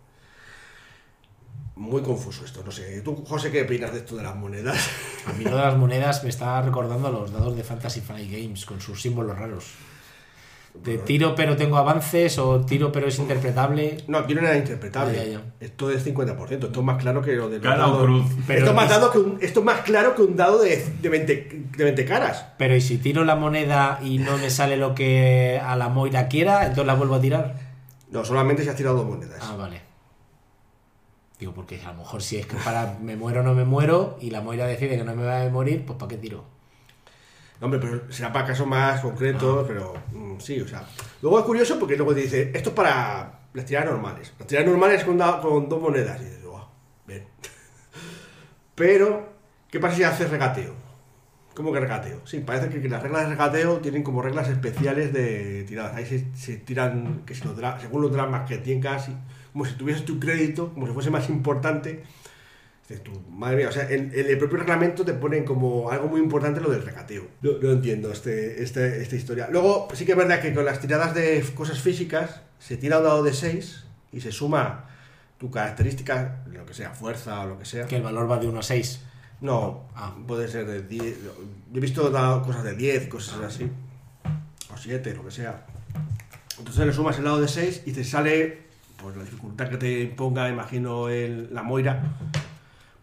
[1.75, 3.01] muy confuso esto, no sé.
[3.01, 4.89] ¿Tú, José, qué opinas de esto de las monedas?
[5.25, 8.29] A mí lo de las monedas me está recordando a los dados de Fantasy Flight
[8.31, 9.73] Games con sus símbolos raros.
[10.73, 13.97] De tiro pero tengo avances o tiro pero es interpretable.
[14.07, 15.15] No, aquí no era interpretable.
[15.15, 15.41] Ya, ya, ya.
[15.59, 16.51] Esto es 50%.
[16.67, 18.25] Esto es más claro que lo de los Cara o dados- cruz.
[18.47, 20.83] Pero esto, es más dado que un- esto es más claro que un dado de,
[21.01, 22.45] de, 20, de 20 caras.
[22.57, 26.27] Pero ¿y si tiro la moneda y no me sale lo que a la Moira
[26.27, 27.55] quiera, entonces la vuelvo a tirar?
[28.09, 29.37] No, solamente se has tirado dos monedas.
[29.41, 29.81] Ah, vale.
[31.39, 34.17] Digo, porque a lo mejor si es que para me muero o no me muero
[34.21, 36.43] y la Moira decide que no me va a morir, pues ¿para qué tiro?
[37.61, 39.01] Hombre, pero será para casos más Ah.
[39.03, 40.83] concretos, pero mm, sí, o sea.
[41.21, 44.33] Luego es curioso porque luego te dice, esto es para las tiradas normales.
[44.39, 46.19] Las tiradas normales con, da- con dos monedas.
[46.21, 46.65] Y dices, "Buah,
[47.05, 47.25] bien.
[48.75, 49.29] Pero,
[49.69, 50.73] ¿qué pasa si haces regateo?
[51.53, 52.25] ¿Cómo que regateo?
[52.25, 55.95] Sí, parece que, que las reglas de regateo tienen como reglas especiales de tiradas.
[55.95, 59.09] Ahí se, se tiran, que si los dra- según los dramas que tengas,
[59.51, 62.03] como si tuvieses tu crédito, como si fuese más importante.
[62.91, 66.07] Dices tú, madre mía, o sea, en, en el propio reglamento te ponen como algo
[66.09, 67.25] muy importante lo del recateo.
[67.41, 69.47] No, no entiendo este, este- esta historia.
[69.49, 73.05] Luego, sí que es verdad que con las tiradas de cosas físicas se tira un
[73.05, 74.89] dado de 6 y se suma
[75.37, 77.87] tu característica, lo que sea, fuerza o lo que sea.
[77.87, 78.99] Que el valor va de 1 a 6.
[79.39, 80.13] No, Ah.
[80.27, 81.23] puede ser de 10.
[81.23, 81.33] Yo
[81.73, 83.71] he visto dado cosas de 10, cosas así.
[84.73, 85.65] O 7, lo que sea.
[86.59, 88.69] Entonces le sumas el dado de 6 y te sale
[89.01, 92.03] pues la dificultad que te imponga, imagino, el, la moira.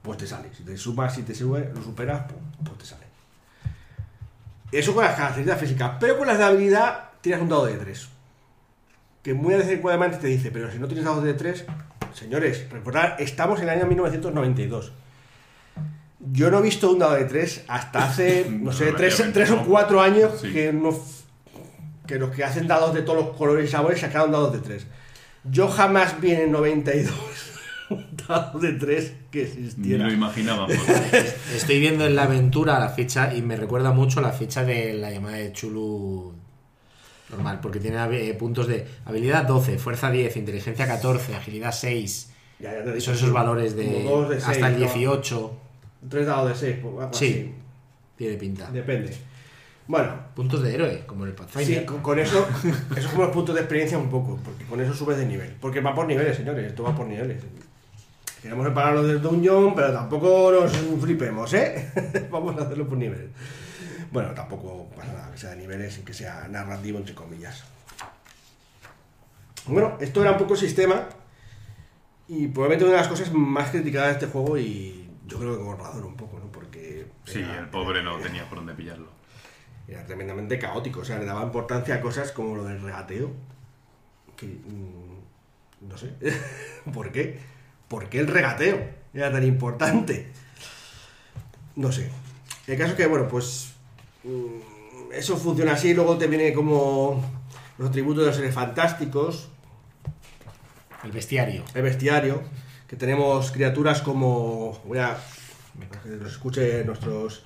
[0.08, 0.48] Pues te sale.
[0.56, 3.04] Si te sumas, si te sube, lo superas, pues, pues te sale.
[4.72, 5.92] Eso con las características físicas.
[6.00, 8.08] Pero con las de habilidad tiras un dado de 3.
[9.22, 11.66] Que muy adecuadamente te dice, pero si no tienes dados de 3,
[12.14, 14.92] señores, recordad, estamos en el año 1992.
[16.32, 19.56] Yo no he visto un dado de 3 hasta hace, no sé, 3, Relativamente, o
[19.56, 19.66] ¿no?
[19.66, 20.54] 4 años Sí.
[20.54, 20.98] que, no,
[22.06, 24.86] que los que hacen dados de todos los colores y sabores sacaron dados de 3.
[25.44, 27.57] Yo jamás vi en el 92
[27.90, 30.06] un dado de 3 que Ni existiera.
[30.06, 30.76] lo imaginábamos.
[31.54, 35.10] Estoy viendo en la aventura la ficha y me recuerda mucho la ficha de la
[35.10, 36.32] llamada de Chulu
[37.30, 37.98] normal, porque tiene
[38.28, 42.32] eh, puntos de habilidad 12, fuerza 10, inteligencia 14, agilidad 6.
[42.60, 44.08] Ya, ya te Son esos valores de,
[44.44, 44.78] hasta el ¿no?
[44.78, 45.52] 18.
[46.08, 47.52] 3 dados de 6, pues algo Sí,
[48.16, 48.70] tiene pinta.
[48.70, 49.12] Depende.
[49.86, 51.84] Bueno, Puntos de héroe, como en el Sí, Pathfinder.
[51.86, 54.92] con, con eso, eso es como los puntos de experiencia un poco, porque con eso
[54.94, 55.54] subes de nivel.
[55.60, 57.42] Porque va por niveles, señores, esto va por niveles.
[58.42, 60.72] Queremos separarlo del dungeon, pero tampoco nos
[61.02, 62.28] flipemos, ¿eh?
[62.30, 63.30] Vamos a hacerlo por niveles.
[64.12, 67.64] Bueno, tampoco pasa nada que sea de niveles y que sea narrativo, entre comillas.
[69.66, 71.08] Bueno, esto era un poco el sistema
[72.28, 75.82] y probablemente una de las cosas más criticadas de este juego y yo creo que
[75.82, 76.50] razón un poco, ¿no?
[76.50, 77.06] Porque...
[77.24, 79.08] Sí, era- el pobre no tenía por dónde pillarlo.
[79.86, 81.00] era tremendamente caótico.
[81.00, 83.32] O sea, le daba importancia a cosas como lo del regateo.
[84.36, 84.46] Que.
[84.46, 86.14] mm, no sé.
[86.94, 87.38] ¿Por qué?
[87.88, 90.28] ¿Por qué el regateo era tan importante?
[91.76, 92.10] No sé.
[92.66, 93.72] El caso es que, bueno, pues.
[94.24, 95.94] mm, Eso funciona así.
[95.94, 97.22] Luego te viene como.
[97.78, 99.48] Los atributos de los seres fantásticos.
[101.04, 101.64] El bestiario.
[101.74, 102.42] El bestiario.
[102.86, 104.80] Que tenemos criaturas como.
[104.84, 105.16] Voy a.
[105.88, 107.44] para que nos escuche nuestros.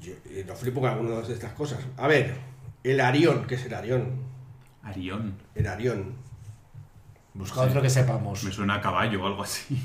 [0.00, 1.80] Yo, eh, no flipo con algunas de estas cosas.
[1.96, 2.36] A ver,
[2.84, 4.12] el Arión, ¿qué es el Arión?
[4.82, 5.34] Arión.
[5.54, 6.14] El Arión.
[7.38, 8.42] Busca otro que sepamos.
[8.42, 9.80] Me suena a caballo o algo así.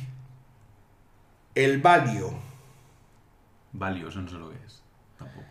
[1.53, 2.33] El Valio.
[3.73, 4.81] Valio, eso no sé lo que es.
[5.19, 5.45] Tampoco.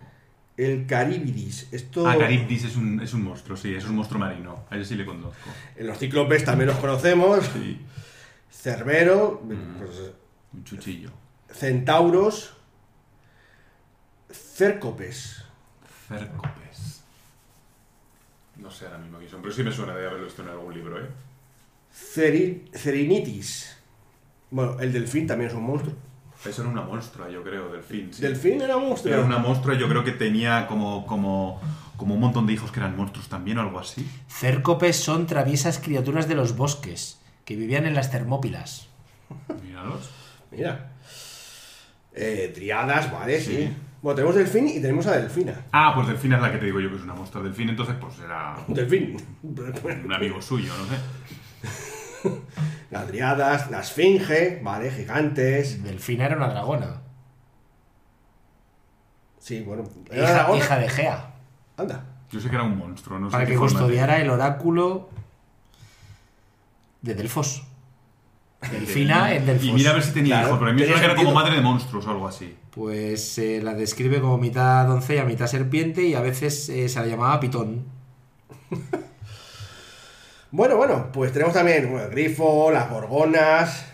[0.57, 1.73] El Caribidis.
[1.73, 2.07] Esto.
[2.09, 4.65] Ah, Caribdis es un, es un monstruo, sí, es un monstruo marino.
[4.69, 5.49] A ese sí le conozco.
[5.77, 7.45] En los cíclopes también los conocemos.
[7.53, 7.81] Sí,
[8.51, 9.41] Cerbero.
[9.45, 9.79] Mm.
[9.79, 10.13] pues,
[10.55, 11.11] un chuchillo.
[11.51, 12.55] centauros.
[14.29, 15.45] Cércopes.
[16.09, 17.05] Cércopes.
[18.57, 20.75] No sé ahora mismo quién son, pero sí me suena de haberlo visto en algún
[20.75, 21.09] libro, ¿eh?
[21.95, 23.77] Ceri- Cerinitis.
[24.51, 25.95] Bueno, el delfín también es un monstruo.
[26.45, 28.13] Eso era una monstrua, yo creo, delfín.
[28.13, 28.21] Sí.
[28.23, 29.15] ¿Delfín era un monstruo?
[29.15, 31.61] Era una monstrua, yo creo que tenía como, como,
[31.97, 34.07] como un montón de hijos que eran monstruos también o algo así.
[34.29, 38.89] Cércopes son traviesas criaturas de los bosques que vivían en las Termópilas.
[39.65, 40.11] Míralos.
[40.51, 40.93] Mira.
[42.15, 43.57] Eh, triadas, vale, sí.
[43.57, 43.73] Sí.
[44.03, 45.55] Bueno, tenemos delfín y tenemos a delfina.
[45.71, 47.45] Ah, pues delfín es la que te digo yo que es una monstrua.
[47.45, 49.17] Delfín entonces pues era Delfín.
[49.43, 51.01] un amigo suyo, no sé.
[52.91, 55.83] Las triadas, la esfinge, vale, gigantes.
[55.83, 57.01] Delfina era una dragona.
[59.39, 59.85] Sí, bueno.
[60.11, 60.59] ¿Era Hija, dragona?
[60.59, 61.35] hija de Gea.
[61.77, 62.05] Anda.
[62.31, 65.09] Yo sé que era un monstruo, no sé Para que custodiara el oráculo
[67.01, 67.65] de Delfos.
[68.71, 69.67] Delfina en Delfos.
[69.67, 71.17] Y mira a ver si tenía Claro, hijos, pero a mí me suena que era
[71.17, 72.57] como madre de monstruos o algo así.
[72.71, 77.07] Pues se la describe como mitad doncella, mitad serpiente y a veces eh, se la
[77.07, 77.85] llamaba pitón.
[80.53, 83.87] Bueno, bueno, pues tenemos también bueno, el grifo, las gorgonas.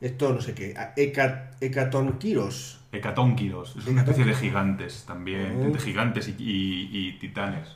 [0.00, 0.74] Esto no sé qué.
[0.96, 2.80] Heca- Hecatonquiros.
[2.92, 3.76] Hecatónquidos.
[3.76, 5.72] Es una especie de gigantes también.
[5.72, 7.68] De gigantes y, y- y titanes.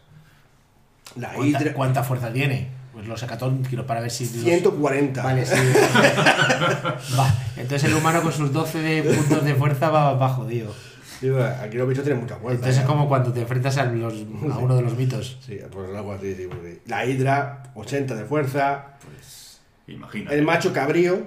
[1.16, 1.72] La ¿Cuánta, hidra.
[1.74, 2.68] cuánta fuerza tiene?
[2.92, 4.24] Pues los sacatón, quiero para ver si...
[4.24, 5.22] los- 140.
[5.22, 5.54] Vale, sí.
[7.18, 7.34] va.
[7.56, 10.74] Entonces el humano con sus 12 de puntos de fuerza va, va jodido.
[11.20, 12.54] Sí, Aquí los bichos tienen mucha fuerza.
[12.56, 12.80] Entonces ¿eh?
[12.82, 15.38] es como cuando te enfrentas a, los- a uno de los mitos.
[15.44, 16.80] Sí, pues algo así, sí, pues sí.
[16.86, 18.96] La hidra, 80 de fuerza.
[19.04, 20.36] Pues imagínate.
[20.38, 21.18] El macho cabrío.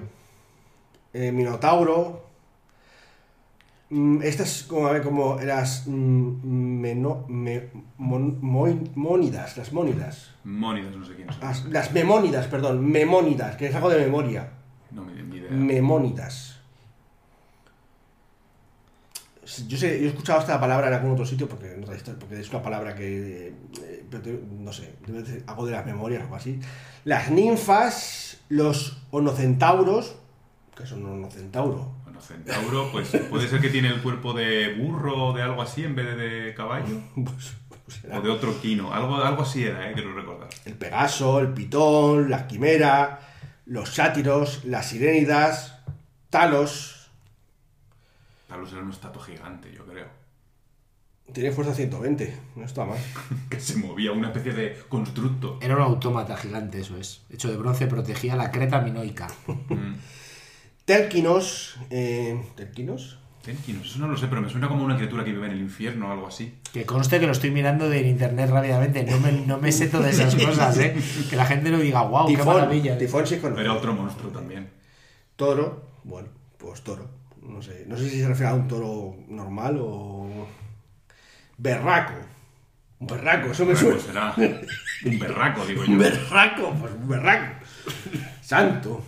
[1.14, 2.30] El minotauro.
[3.90, 6.46] Mm, Estas como, a ver, como las mm,
[6.80, 10.32] meno- me- mon- moi- mónidas, las mónidas.
[10.46, 11.44] Mónidas, no sé quiénes son.
[11.44, 14.48] Las, las memónidas, perdón, memónidas, que es algo de memoria.
[14.92, 15.52] No me ni idea.
[15.52, 16.51] Memónidas.
[19.68, 21.68] Yo sé, yo he escuchado esta palabra en algún otro sitio porque,
[22.20, 24.96] porque es una palabra que, eh, no sé,
[25.48, 26.60] algo de las memorias o algo así.
[27.04, 30.16] Las ninfas, los onocentauros,
[30.76, 35.28] que son un onocentauro, Bueno, centauro, pues puede ser que tiene el cuerpo de burro
[35.28, 37.02] o de algo así en vez de, de caballo.
[37.16, 37.54] pues,
[37.86, 38.94] pues O de otro quino.
[38.94, 40.50] Algo, algo así era, eh, quiero recordar.
[40.66, 43.20] el pegaso, el pitón, la quimera,
[43.66, 45.80] los sátiros, las sirénidas,
[46.30, 47.01] talos,
[48.52, 50.08] Talos era un estatua gigante, yo creo.
[51.32, 52.98] tiene fuerza 120, no está mal.
[53.50, 55.58] Que se movía, una especie de constructo.
[55.62, 57.22] Era un autómata gigante, eso es.
[57.30, 59.30] Hecho de bronce, protegía la creta minoica.
[59.48, 59.94] Mm.
[60.84, 63.20] Telquinos, eh, ¿Telquinos?
[63.42, 65.62] Tenkinos, eso no lo sé, pero me suena como una criatura que vive en el
[65.62, 66.54] infierno o algo así.
[66.74, 69.04] Que conste que lo estoy mirando en internet rápidamente.
[69.04, 70.94] No me, no me sé todas esas cosas, ¿eh?
[71.30, 72.98] Que la gente no diga, wow, qué maravilla.
[72.98, 73.62] tifón sí conozco.
[73.62, 74.70] Era otro monstruo también.
[75.38, 77.21] Toro, bueno, pues toro.
[77.42, 80.48] No sé, no sé si se refiere a un toro normal o.
[81.58, 82.14] Berraco.
[83.00, 84.00] Un berraco, eso me suena.
[84.00, 84.36] será
[85.06, 85.92] un berraco, digo yo.
[85.92, 87.66] Un berraco, pues un berraco.
[88.42, 89.04] Santo.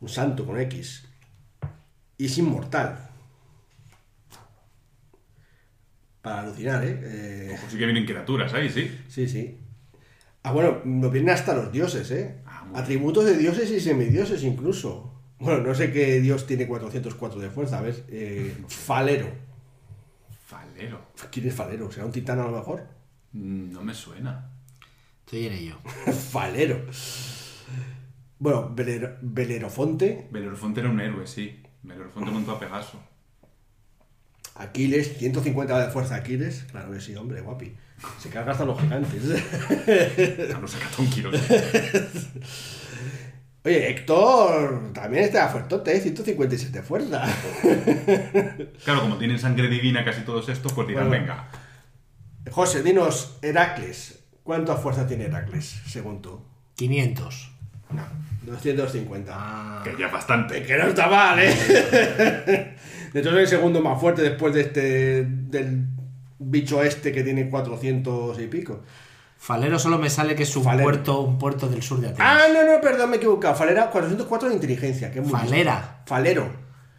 [0.00, 1.06] Un santo con X.
[2.18, 3.10] Y es inmortal.
[6.22, 7.00] Para alucinar, ¿eh?
[7.02, 8.90] Eh, sí que vienen criaturas ahí, sí.
[9.08, 9.58] Sí, sí.
[10.42, 12.42] Ah, bueno, nos vienen hasta los dioses, ¿eh?
[12.46, 15.13] Ah, Atributos de dioses y semidioses incluso.
[15.44, 18.04] Bueno, no sé qué dios tiene 404 de fuerza, a ver.
[18.08, 19.26] eh, falero.
[20.46, 21.00] Falero.
[21.30, 21.90] ¿Quién es falero?
[21.92, 22.86] ¿Será un titán a lo mejor?
[23.32, 24.50] Mm, No me suena.
[25.24, 25.78] Estoy en ello.
[26.30, 26.84] falero.
[28.38, 31.62] Bueno, Velero- Belerofonte, Belorofonte era un héroe, sí.
[31.82, 33.00] Belorofonte montó a Pegaso.
[34.56, 36.64] Aquiles, 150 de fuerza Aquiles.
[36.70, 37.74] Claro que sí, hombre, guapi.
[38.20, 39.22] Se carga hasta los gigantes.
[43.64, 46.00] Oye, Héctor también está fuertote, ¿eh?
[46.00, 47.24] 157 de fuerza.
[48.84, 51.22] Claro, como tienen sangre divina casi todos estos, pues dirán, Bueno.
[51.22, 51.48] venga.
[52.50, 54.20] José, dinos, Heracles.
[54.42, 56.42] ¿Cuánta fuerza tiene Heracles, según tú?
[56.76, 57.50] 500.
[57.90, 58.02] No,
[58.42, 59.32] 250.
[59.34, 60.62] Ah, Que ya es bastante.
[60.62, 61.54] Que no está mal, ¿eh?
[63.14, 65.24] De hecho, es el segundo más fuerte después de este.
[65.24, 65.86] del
[66.38, 68.82] bicho este que tiene 400 y pico.
[69.44, 70.84] Falero solo me sale que es un Falero.
[70.84, 72.26] puerto, un puerto del sur de Atenas.
[72.26, 73.54] Ah, no, no, perdón, me he equivocado.
[73.54, 75.12] Falera, 404 de inteligencia.
[75.12, 75.74] Que es muy Falera.
[75.80, 76.02] listo.
[76.06, 76.50] Falero.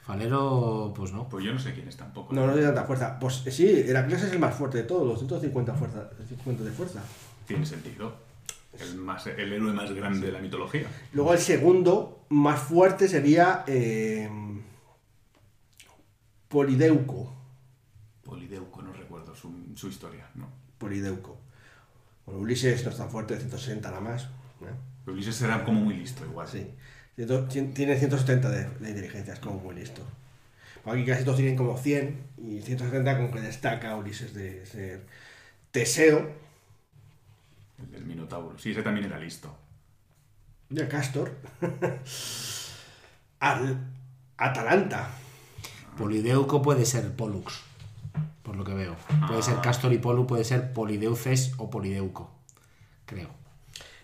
[0.06, 1.28] Pues pues no.
[1.28, 2.36] Pues yo no sé quién es tampoco.
[2.36, 3.18] No, no tiene tanta fuerza.
[3.20, 7.00] Pues eh, sí, Heracles es el más fuerte de todos, 250 fuerza, 50 de fuerza.
[7.48, 8.14] Tiene sentido.
[8.80, 10.86] El, más, el héroe más grande de la mitología.
[11.14, 14.30] Luego el segundo más fuerte sería eh,
[16.48, 17.34] Polideuco.
[18.24, 20.48] Polideuco, no recuerdo su, su historia, ¿no?
[20.78, 21.35] Polideuco.
[22.26, 24.24] Bueno, Ulises no es tan fuerte, 160 nada más.
[24.62, 25.10] ¿eh?
[25.12, 26.48] Ulises era como muy listo igual.
[26.48, 26.68] Sí.
[27.16, 30.02] Tiene 170 de, de inteligencia, es como muy listo.
[30.86, 35.06] Aquí casi todos tienen como 100 y 170 con que destaca Ulises de ser
[35.72, 36.30] Teseo,
[37.80, 38.58] El del Minotauro.
[38.60, 39.56] Sí, ese también era listo.
[40.70, 41.36] de Castor,
[43.40, 43.78] Al,
[44.38, 45.10] Atalanta.
[45.98, 47.62] Polideuco puede ser Pollux,
[48.44, 48.96] por lo que veo.
[49.28, 52.32] Puede ser Castor y Polu, puede ser Polideuces o Polideuco,
[53.06, 53.30] creo.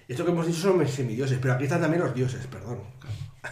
[0.07, 2.80] Esto que hemos dicho son semidioses, pero aquí están también los dioses, perdón.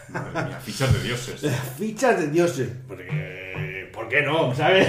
[0.10, 1.42] Madre mía, fichas de dioses.
[1.78, 2.70] Fichas de dioses.
[2.88, 4.54] Porque, ¿Por qué no?
[4.54, 4.88] ¿Sabes?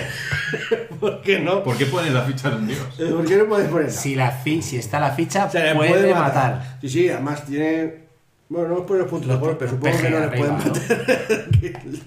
[1.00, 1.62] ¿Por qué no?
[1.62, 2.78] ¿Por qué pones la ficha de un dios?
[2.98, 3.92] ¿Por qué no puedes ponerla?
[3.92, 6.78] Si, la fi- si está la ficha, Se le puede, matar.
[6.82, 8.10] Sí, sí, además tiene.
[8.50, 10.58] Bueno, no os ponen los puntos de Los golpe, los supongo que no les arriba,
[10.58, 11.48] pueden matar.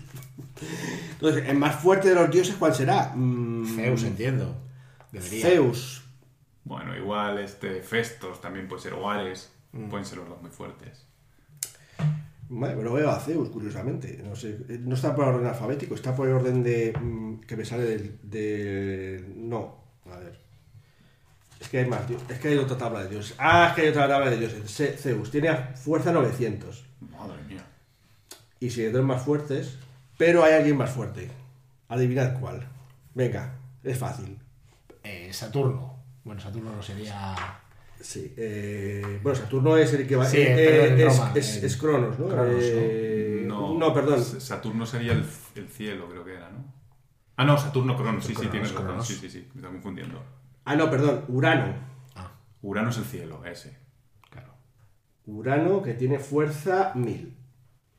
[1.23, 3.13] Entonces, ¿el más fuerte de los dioses cuál será?
[3.15, 4.55] Mm, Zeus, entiendo.
[5.09, 5.45] Debería.
[5.47, 6.03] Zeus.
[6.65, 9.49] Bueno, igual este Festos también puede ser, o Ares.
[9.89, 11.05] Pueden ser los dos muy fuertes.
[12.49, 14.21] Vale, pero veo a Zeus, curiosamente.
[14.23, 16.91] No sé, eh, no está por orden alfabético, está por el orden de.
[16.99, 17.85] mm, que me sale
[18.21, 19.25] del.
[19.37, 19.77] no,
[20.11, 20.39] a ver.
[21.59, 23.35] Es que hay más, dios- es que hay otra tabla de dioses.
[23.37, 24.69] Ah, es que hay otra tabla de dioses.
[24.69, 26.83] Se- Zeus tiene fuerza 900.
[27.11, 27.65] Madre mía.
[28.59, 29.77] Y si hay dos más fuertes,
[30.25, 31.29] pero hay alguien más fuerte.
[31.89, 32.65] Adivinad cuál.
[33.13, 34.39] Venga, es fácil.
[35.03, 36.01] Eh, Saturno.
[36.23, 37.35] Bueno, Saturno no sería.
[37.99, 40.25] Sí, eh, bueno, Saturno es el que va.
[40.25, 42.27] Sí, eh, perdón, es, Roma, es- eh, es Cronos, ¿no?
[42.27, 42.59] Cronos, ¿no?
[42.61, 44.23] Eh, No, no, perdón.
[44.23, 46.63] Saturno sería el, el cielo, creo que era, ¿no?
[47.35, 48.23] Ah, no, Saturno, Cronos.
[48.23, 48.85] Sí, sí, Cronos, tienes razón.
[48.87, 49.07] Cronos.
[49.07, 49.47] Sí, sí, sí.
[49.53, 50.23] Me está confundiendo.
[50.63, 51.25] Ah, no, perdón.
[51.27, 51.73] Urano.
[52.15, 53.77] Ah, Urano es el cielo, ese.
[54.29, 54.53] claro.
[55.25, 57.35] Urano que tiene fuerza 1000.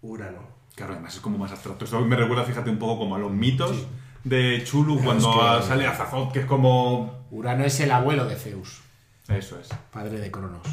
[0.00, 0.53] Urano.
[0.74, 1.84] Claro, además es como más abstracto.
[1.84, 3.86] Eso me recuerda, fíjate, un poco como a los mitos
[4.24, 7.24] de Chulu cuando es que- sale Azazot, que es como...
[7.30, 8.80] Urano es el abuelo de Zeus,
[9.28, 9.68] Eso es.
[9.92, 10.66] padre de Cronos.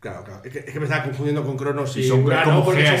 [0.00, 0.40] Claro, claro.
[0.44, 2.60] Es que, es que me estaba confundiendo con Cronos y, Y son Urano.
[2.64, 3.00] como geas,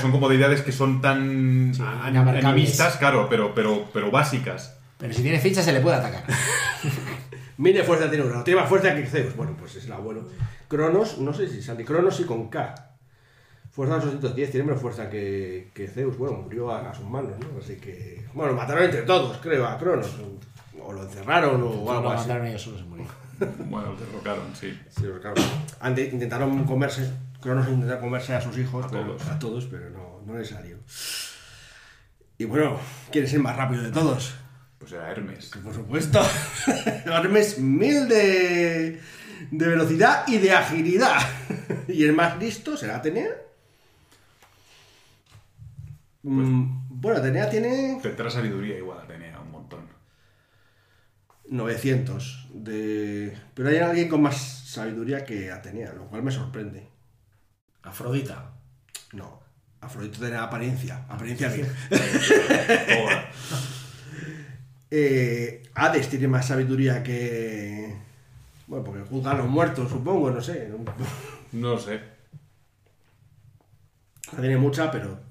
[0.00, 4.76] son como deidades que son tan Sí, claro, pero, pero, pero básicas.
[4.98, 6.22] Pero si tiene ficha se le puede atacar.
[7.56, 8.44] Mil de fuerza tiene Urano.
[8.44, 9.34] Tiene más fuerza que Zeus.
[9.36, 10.28] Bueno, pues es el abuelo.
[10.68, 11.84] Cronos, no sé si sale.
[11.84, 12.89] Cronos y con K.
[13.72, 14.50] Fuerza 810.
[14.50, 16.16] Tiene menos fuerza que, que Zeus.
[16.18, 17.58] Bueno, murió a, a sus manos, ¿no?
[17.60, 18.24] Así que.
[18.34, 20.08] Bueno, mataron entre todos, creo, a Cronos.
[20.82, 22.26] O lo encerraron o algo lo así.
[22.28, 23.06] mataron ellos solo se murió.
[23.70, 24.68] Bueno, derrocaron, sí.
[24.90, 25.40] Sí, pero claro.
[25.80, 27.10] Ante- intentaron comerse.
[27.40, 28.84] Cronos intentó comerse a sus hijos.
[28.84, 29.26] A pero- todos.
[29.28, 30.76] a todos, pero no, no le salió.
[32.38, 32.78] Y bueno,
[33.12, 34.34] ¿quién es el más rápido de todos?
[34.78, 35.50] Pues era Hermes.
[35.62, 36.20] Por supuesto.
[37.06, 39.00] Hermes mil de,
[39.50, 41.18] de velocidad y de agilidad.
[41.88, 43.28] ¿Y el más listo será Atenea?
[46.22, 49.80] Mm, bueno, Atenea tiene Tendrá sabiduría igual, tenía un montón.
[51.48, 52.48] 900.
[52.54, 53.36] De...
[53.54, 56.88] Pero hay alguien con más sabiduría que Atenea, lo cual me sorprende.
[57.82, 58.52] Afrodita.
[59.12, 59.40] No,
[59.80, 61.04] Afrodito tiene apariencia.
[61.08, 61.68] Apariencia bien.
[64.92, 67.96] Eh, Hades tiene más sabiduría que...
[68.66, 70.68] Bueno, porque juzga a los muertos, supongo, no sé.
[71.52, 72.00] No sé.
[74.36, 75.29] Tiene mucha, pero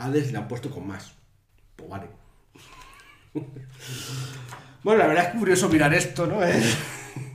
[0.00, 1.14] Hades le han puesto con más.
[1.76, 2.06] Pues vale.
[4.82, 6.42] bueno, la verdad es curioso mirar esto, ¿no?
[6.42, 6.76] Es,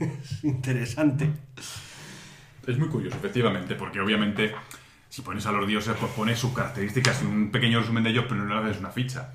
[0.00, 1.30] es interesante.
[2.66, 4.52] Es muy curioso, efectivamente, porque obviamente
[5.08, 8.26] si pones a los dioses, pues pones sus características y un pequeño resumen de ellos,
[8.28, 9.32] pero no le haces una ficha.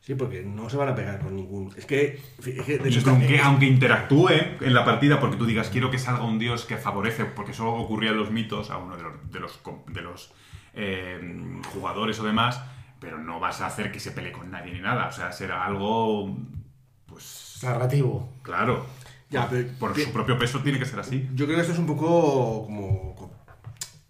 [0.00, 1.72] Sí, porque no se van a pegar con ningún...
[1.76, 2.20] Es que...
[2.38, 3.10] es que de Y hecho,
[3.44, 7.24] aunque, interactúe en la partida, porque tú digas, quiero que salga un dios que favorece,
[7.24, 10.32] porque eso ocurría en los mitos, a uno de los, de los, de los
[10.74, 12.60] eh, jugadores o demás,
[13.00, 15.08] pero no vas a hacer que se pelee con nadie ni nada.
[15.08, 16.36] O sea, será algo,
[17.06, 18.32] pues, Narrativo.
[18.42, 18.86] claro.
[19.30, 21.26] Ya, pero- Por su propio peso tiene que ser así.
[21.34, 23.14] Yo creo que esto es un poco como...
[23.14, 23.32] como,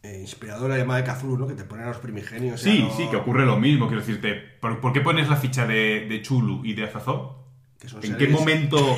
[0.02, 1.46] eh, inspirador la llamada de Cthulhu, ¿no?
[1.46, 2.60] Que te ponen a los primigenios.
[2.60, 3.86] Sí, sí, que ocurre lo mismo.
[3.86, 6.90] Quiero decirte, ¿por, por qué pones la ficha de, de Chulu y de
[7.86, 8.76] son ¿En qué momento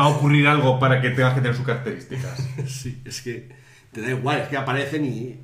[0.00, 2.48] va a ocurrir algo para que tengas que tener sus características?
[2.66, 3.48] Sí, es que
[3.92, 5.40] te da igual, es que aparecen y...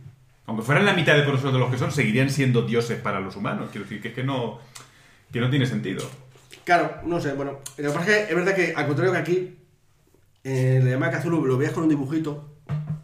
[0.51, 3.37] Aunque fueran la mitad de conocer de los que son, seguirían siendo dioses para los
[3.37, 3.69] humanos.
[3.71, 4.59] Quiero decir que es que no,
[5.33, 6.03] que no tiene sentido.
[6.65, 7.61] Claro, no sé, bueno.
[7.77, 9.57] Lo que pasa es que es verdad que, al contrario que aquí,
[10.43, 12.49] eh, la llamada de Cthulhu lo veías con un dibujito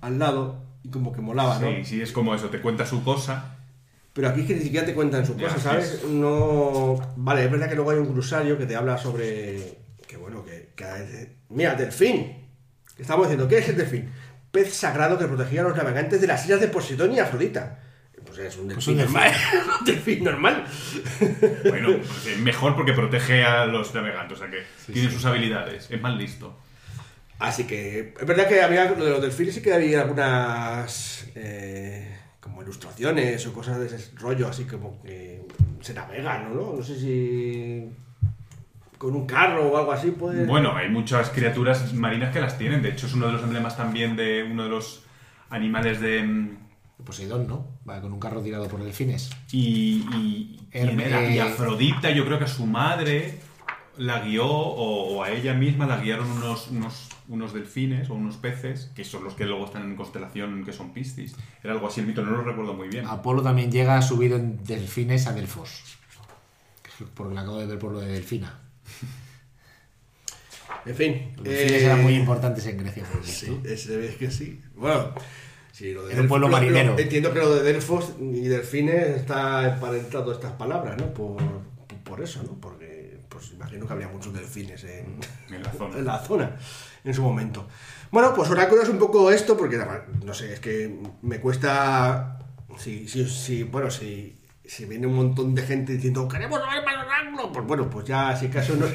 [0.00, 1.68] al lado y como que molaba, ¿no?
[1.68, 3.58] Sí, sí, es como eso, te cuenta su cosa.
[4.12, 6.04] Pero aquí es que ni siquiera te cuentan Ya, cosas, sí, ¿sabes?
[6.10, 6.98] No...
[7.14, 9.78] Vale, es verdad que luego hay un glosario que te habla sobre...
[10.08, 10.72] Que bueno, que...
[10.74, 12.44] que- Mira, delfín.
[12.98, 14.10] Estamos diciendo, ¿qué es el delfín?
[14.56, 17.78] Pez sagrado que protegía a los navegantes de las islas de Poseidón y Afrodita.
[18.24, 19.12] Pues es un delfín delfín.
[19.12, 19.34] normal.
[19.80, 20.64] un delfín normal.
[21.68, 25.90] Bueno, pues es mejor porque protege a los navegantes, o sea que tiene sus habilidades,
[25.90, 26.58] es más listo.
[27.38, 32.16] Así que es verdad que había lo de los delfines sí que había algunas eh,
[32.40, 35.42] como ilustraciones o cosas de ese rollo, así como que
[35.82, 36.72] se navegan, ¿no?
[36.72, 37.90] No sé si
[39.06, 40.46] con un carro o algo así puede.
[40.46, 42.82] Bueno, hay muchas criaturas marinas que las tienen.
[42.82, 45.04] De hecho, es uno de los emblemas también de uno de los
[45.48, 46.24] animales de.
[46.24, 46.56] mm,
[47.04, 47.68] Poseidón, ¿no?
[47.88, 49.30] Va con un carro tirado por delfines.
[49.52, 53.38] Y, y, y eh, Afrodita, yo creo que a su madre
[53.96, 58.38] la guió, o, o a ella misma la guiaron unos, unos, unos delfines o unos
[58.38, 61.36] peces, que son los que luego están en constelación, que son Piscis.
[61.62, 63.06] Era algo así el mito, no lo recuerdo muy bien.
[63.06, 65.96] Apolo también llega subido en delfines a Delfos.
[67.14, 68.65] Porque lo acabo de ver por lo de Delfina.
[70.84, 71.32] En fin.
[71.36, 73.04] Los delfines eh, eran muy importantes en Grecia.
[73.04, 74.60] por Sí, ese ves que sí.
[74.76, 75.12] Bueno,
[75.72, 76.98] sí, lo de Era un Delfos- pueblo lo- lo- marinero.
[76.98, 81.12] entiendo que lo de Delfos y delfines está emparentado estas palabras, ¿no?
[81.12, 82.52] Por, por- por eso, ¿no?
[82.60, 85.18] Porque, pues imagino que habría muchos delfines en,
[85.50, 85.96] En la zona.
[85.98, 86.56] en la zona
[87.04, 87.66] en su momento.
[88.12, 89.78] Bueno, pues Oráculo es un poco esto, porque
[90.24, 92.38] no sé, es que me cuesta.
[92.78, 94.36] Si, si, si- bueno, si,
[94.68, 98.46] si viene un montón de gente diciendo queremos más Oráculo, pues bueno, pues ya si
[98.46, 98.90] acaso nos,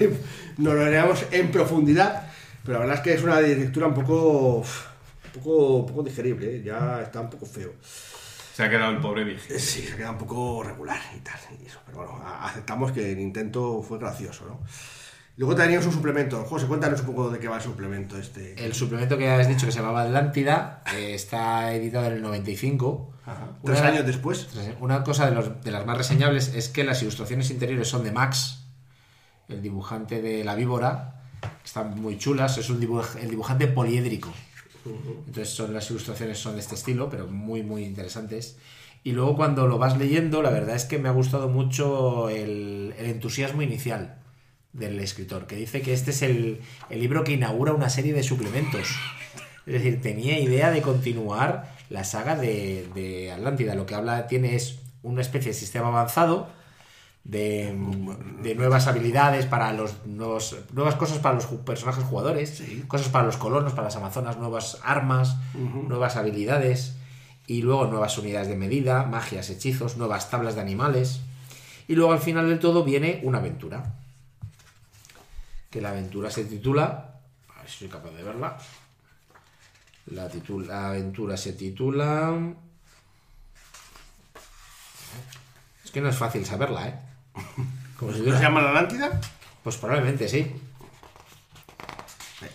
[0.58, 2.28] nos lo haremos en profundidad.
[2.64, 4.58] Pero la verdad es que es una lectura un poco.
[4.58, 6.64] un poco, un poco digerible, ¿eh?
[6.64, 7.74] ya está un poco feo.
[8.54, 9.60] Se ha quedado el pobre vigil.
[9.60, 11.40] Sí, se queda un poco regular y tal.
[11.62, 11.80] y eso.
[11.86, 14.60] Pero bueno, aceptamos que el intento fue gracioso, ¿no?
[15.38, 16.44] Luego teníamos un suplemento.
[16.44, 18.54] José, cuéntanos un poco de qué va el suplemento este.
[18.64, 23.14] El suplemento que has dicho que se llamaba Atlántida eh, está editado en el 95.
[23.26, 23.50] Ajá.
[23.62, 24.48] Una- Tres años después.
[24.80, 28.12] Una cosa de, los- de las más reseñables es que las ilustraciones interiores son de
[28.12, 28.64] Max,
[29.48, 31.24] el dibujante de la víbora.
[31.64, 34.32] Están muy chulas, es un dibuj- el dibujante poliédrico.
[34.86, 38.58] Entonces son las ilustraciones son de este estilo, pero muy muy interesantes.
[39.04, 42.94] Y luego cuando lo vas leyendo, la verdad es que me ha gustado mucho el,
[42.98, 44.18] el entusiasmo inicial
[44.74, 48.24] del escritor, que dice que este es el, el libro que inaugura una serie de
[48.24, 48.88] suplementos.
[49.68, 53.76] Es decir, tenía idea de continuar la saga de, de Atlántida.
[53.76, 56.50] Lo que habla tiene es una especie de sistema avanzado
[57.24, 57.78] de,
[58.42, 63.38] de nuevas habilidades para los nuevos, nuevas cosas para los personajes jugadores, cosas para los
[63.38, 66.96] colonos, para las amazonas, nuevas armas, nuevas habilidades
[67.46, 71.20] y luego nuevas unidades de medida, magias, hechizos, nuevas tablas de animales.
[71.90, 73.96] Y luego al final del todo viene una aventura.
[75.70, 77.20] Que la aventura se titula.
[77.54, 78.58] A ver si soy capaz de verla.
[80.12, 82.38] La, titul- la aventura se titula.
[85.84, 86.96] Es que no es fácil saberla, ¿eh?
[87.98, 89.20] Como si ¿No se llama la Atlántida?
[89.64, 90.52] Pues probablemente sí.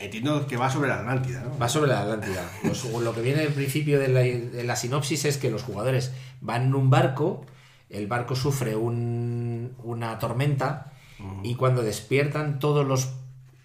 [0.01, 1.57] Entiendo que va sobre la Atlántida, ¿no?
[1.59, 2.45] Va sobre la Atlántida.
[2.63, 6.13] Pues, lo que viene al principio de la, de la sinopsis es que los jugadores
[6.41, 7.47] van en un barco,
[7.89, 10.93] el barco sufre un- una tormenta
[11.43, 13.09] y cuando despiertan todos los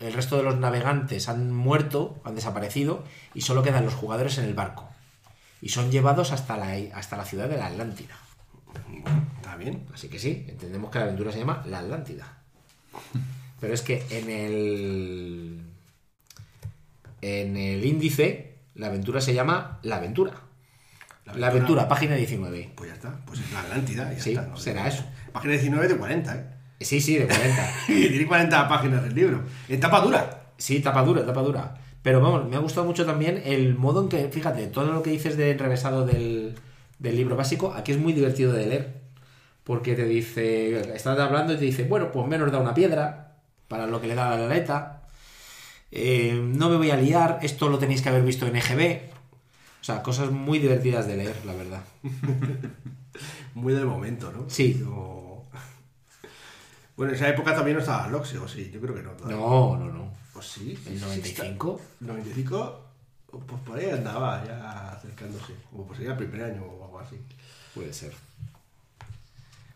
[0.01, 4.45] el resto de los navegantes han muerto, han desaparecido y solo quedan los jugadores en
[4.45, 4.89] el barco.
[5.61, 8.15] Y son llevados hasta la, hasta la ciudad de la Atlántida.
[9.37, 9.85] Está bien.
[9.93, 12.37] Así que sí, entendemos que la aventura se llama La Atlántida.
[13.59, 15.61] Pero es que en el.
[17.21, 20.33] En el índice, la aventura se llama La Aventura.
[21.25, 22.71] La La aventura- página 19.
[22.75, 23.23] Pues ya está.
[23.25, 24.11] Pues es la Atlántida.
[24.11, 24.57] Ya Sí, está, ¿no?
[24.57, 25.03] será eso.
[25.31, 26.45] Página 19 de 40, ¿eh?
[26.83, 27.73] Sí, sí, de 40.
[27.89, 29.43] Y tiene 40 páginas del libro.
[29.69, 30.43] En tapa dura.
[30.57, 31.75] Sí, tapa dura, tapa dura.
[32.03, 35.11] Pero vamos, me ha gustado mucho también el modo en que, fíjate, todo lo que
[35.11, 36.55] dices del revesado del,
[36.99, 39.01] del libro básico, aquí es muy divertido de leer.
[39.63, 43.35] Porque te dice, estás hablando y te dice, bueno, pues menos da una piedra
[43.67, 45.03] para lo que le da la aleta.
[45.91, 49.01] Eh, no me voy a liar, esto lo tenéis que haber visto en EGB.
[49.81, 51.81] O sea, cosas muy divertidas de leer, la verdad.
[53.53, 54.45] Muy del momento, ¿no?
[54.49, 54.77] Sí.
[54.79, 55.30] Yo-
[57.01, 58.69] Bueno, en esa época también no estaba Loxio, sí.
[58.71, 59.09] Yo creo que no.
[59.11, 59.35] todavía.
[59.37, 60.13] No, no, no.
[60.33, 60.77] Pues sí.
[60.83, 61.81] sí, ¿El sí, 95?
[61.99, 62.81] está- 95,
[63.31, 65.53] pues por ahí andaba ya acercándose.
[65.75, 67.15] O pues sería el primer año o algo así.
[67.73, 68.13] Puede ser.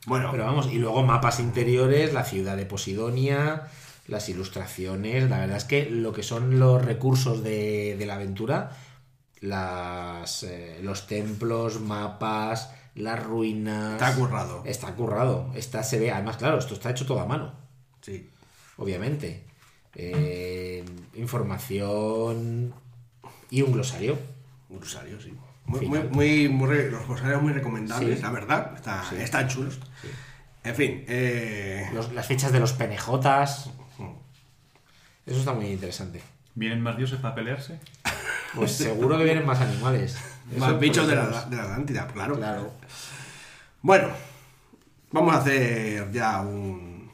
[0.05, 3.63] Bueno, Pero vamos, y luego mapas interiores, la ciudad de Posidonia,
[4.07, 8.69] las ilustraciones, la verdad es que lo que son los recursos de, de la aventura,
[9.41, 13.93] las, eh, los templos, mapas, las ruinas...
[14.01, 14.63] está currado.
[14.65, 15.51] Está currado.
[15.55, 17.53] Está, se ve, además, claro, esto está hecho todo a mano,
[18.01, 18.29] Sí.
[18.77, 19.45] obviamente.
[19.95, 20.83] Eh,
[21.15, 22.73] información
[23.49, 24.17] y un glosario.
[24.69, 25.33] Un rosario, sí.
[25.65, 28.21] Muy, muy, muy, muy los rosarios muy recomendables, Sí.
[28.23, 28.73] la verdad.
[28.75, 29.15] Está, Sí.
[29.17, 29.79] Están chulos.
[30.63, 33.69] En fin, eh, Los- las fichas de los penejotas.
[35.25, 36.21] Eso está muy interesante.
[36.53, 37.79] ¿Vienen más dioses para pelearse?
[38.53, 40.17] Pues seguro que vienen más animales.
[40.57, 42.35] Más Eso bichos de la, de la Atlántida, claro.
[42.37, 42.71] Claro.
[43.81, 44.07] Bueno,
[45.11, 47.09] vamos a hacer ya un,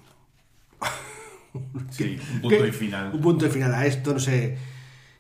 [1.92, 3.12] Sí, un punto y final.
[3.14, 4.58] un punto de final a esto, no sé.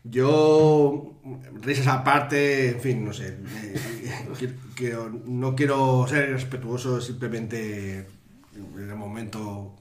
[0.03, 1.13] Yo,
[1.61, 3.37] risas aparte, en fin, no sé.
[3.63, 3.79] eh,
[4.39, 8.07] que- que no quiero ser respetuoso, simplemente
[8.55, 9.75] en el momento.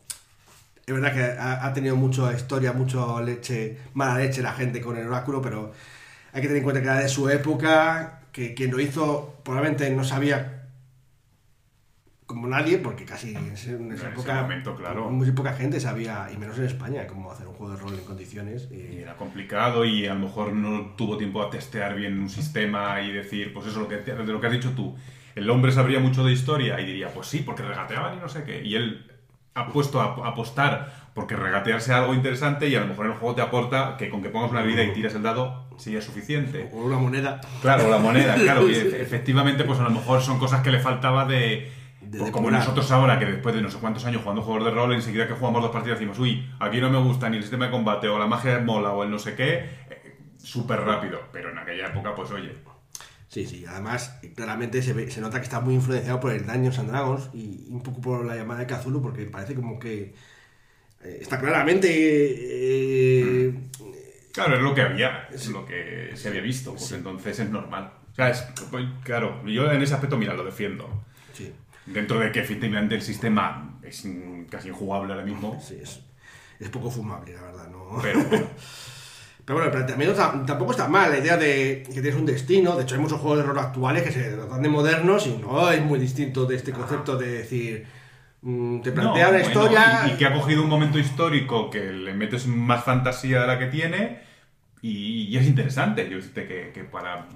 [0.87, 4.97] Es verdad que ha, ha tenido mucha historia, mucha leche, mala leche la gente con
[4.99, 5.73] el oráculo, pero
[6.33, 9.91] hay que tener en cuenta que era de su época, que quien lo hizo probablemente
[9.91, 10.61] no sabía
[12.31, 13.51] como nadie, porque casi en
[13.93, 15.11] esa época momento, claro.
[15.11, 18.05] muy poca gente sabía, y menos en España, cómo hacer un juego de rol en
[18.05, 18.69] condiciones.
[18.71, 22.29] Y Y, era complicado y a lo mejor no tuvo tiempo a testear bien un
[22.29, 24.97] sistema y decir, pues eso, lo que, de lo que has dicho tú.
[25.35, 28.45] El hombre sabría mucho de historia y diría, pues sí, porque regateaban y no sé
[28.45, 28.63] qué.
[28.65, 29.10] Y él
[29.73, 33.43] puesto a, apostar porque regatear sea algo interesante y a lo mejor el juego te
[33.43, 36.71] aporta que con que pongas una vida y tiras el dado sería suficiente.
[36.73, 37.41] o una moneda.
[37.61, 38.69] Claro, la moneda, claro.
[38.69, 41.73] Y efectivamente, pues a lo mejor son cosas que le faltaba de.
[42.01, 44.71] De pues como nosotros ahora, que después de no sé cuántos años jugando juegos de
[44.71, 47.67] rol, enseguida que jugamos dos partidas decimos, uy, aquí no me gusta ni el sistema
[47.67, 51.21] de combate, o la magia mola, o el no sé qué, eh, súper rápido.
[51.31, 52.57] Pero en aquella época, pues oye,
[53.31, 56.81] Sí, sí, además claramente se, ve- se nota que está muy influenciado por el Dungeons
[56.81, 60.15] and Dragons y un poco por la llamada de Cthulhu, porque parece como que
[61.05, 63.55] eh, está claramente eh,
[64.33, 67.93] Claro, es lo que había, es lo que se había visto, pues entonces es normal.
[68.13, 70.89] O sea, es, pues, claro, yo en ese aspecto, mira, lo defiendo.
[71.33, 71.53] Sí,
[71.87, 74.07] Dentro de que efectivamente el sistema es
[74.51, 76.01] casi injugable ahora mismo, sí, es,
[76.61, 77.99] es poco fumable, la verdad, ¿no?
[78.03, 78.21] pero
[79.51, 82.77] Pero bueno, el planteamiento ta- tampoco está mal, la idea de que tienes un destino,
[82.77, 85.69] de hecho hay muchos juegos de rol actuales que se tratan de modernos y no
[85.73, 87.85] es muy distinto de este concepto de decir,
[88.43, 90.03] mm, te plantea No, una bueno, historia...
[90.07, 93.59] y, y que ha cogido un momento histórico que le metes más fantasía de la
[93.59, 94.21] que tiene
[94.83, 96.09] y, y es interesante.
[96.09, 97.27] Yo decirte que, que para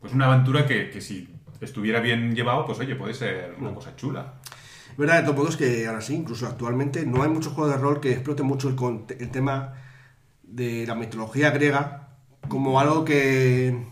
[0.00, 1.28] pues una aventura que, que si
[1.60, 4.36] estuviera bien llevado, pues oye, puede ser una cosa chula.
[4.90, 7.78] Es verdad de todos modos que ahora sí, incluso actualmente, no hay muchos juegos de
[7.78, 8.76] rol que exploten mucho el,
[9.20, 9.74] el tema
[10.48, 12.08] de la mitología griega
[12.48, 13.86] como algo que...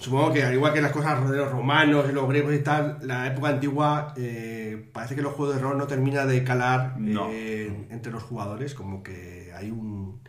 [0.00, 2.98] Supongo que al igual que las cosas de los romanos y los griegos y tal,
[3.02, 7.28] la época antigua eh, parece que los juegos de rol no termina de calar No.
[7.32, 10.20] eh, entre los jugadores, como que hay un,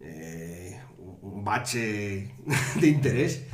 [0.00, 0.78] eh,
[1.22, 2.34] un bache
[2.80, 3.46] de interés.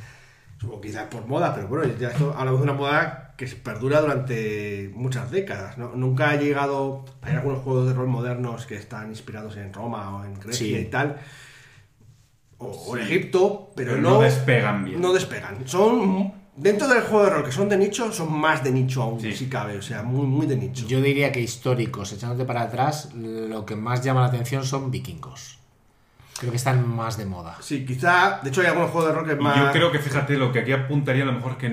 [0.59, 4.91] Supongo quizás por moda, pero bueno, ya esto hablamos de una moda que perdura durante
[4.95, 5.78] muchas décadas.
[5.78, 5.93] ¿no?
[5.95, 7.07] Nunca ha llegado.
[7.22, 10.76] Hay algunos juegos de rol modernos que están inspirados en Roma o en Grecia Sí.
[10.76, 11.16] y tal.
[12.59, 13.05] O, o en.
[13.05, 15.01] Egipto, pero, Pero no, no despegan bien.
[15.01, 15.66] No despegan.
[15.66, 16.34] Son.
[16.55, 19.32] Dentro del juego de rol que son de nicho, son más de nicho aún, Sí.
[19.32, 19.78] si cabe.
[19.78, 20.86] O sea, muy, muy de nicho.
[20.86, 25.59] Yo diría que históricos, echándote para atrás, lo que más llama la atención son vikingos.
[26.38, 27.57] Creo que están más de moda.
[27.62, 28.41] Sí, quizá.
[28.43, 29.57] De hecho, hay algunos juegos de rol que más.
[29.57, 31.72] yo creo que, fíjate, lo que aquí apuntaría a lo mejor que,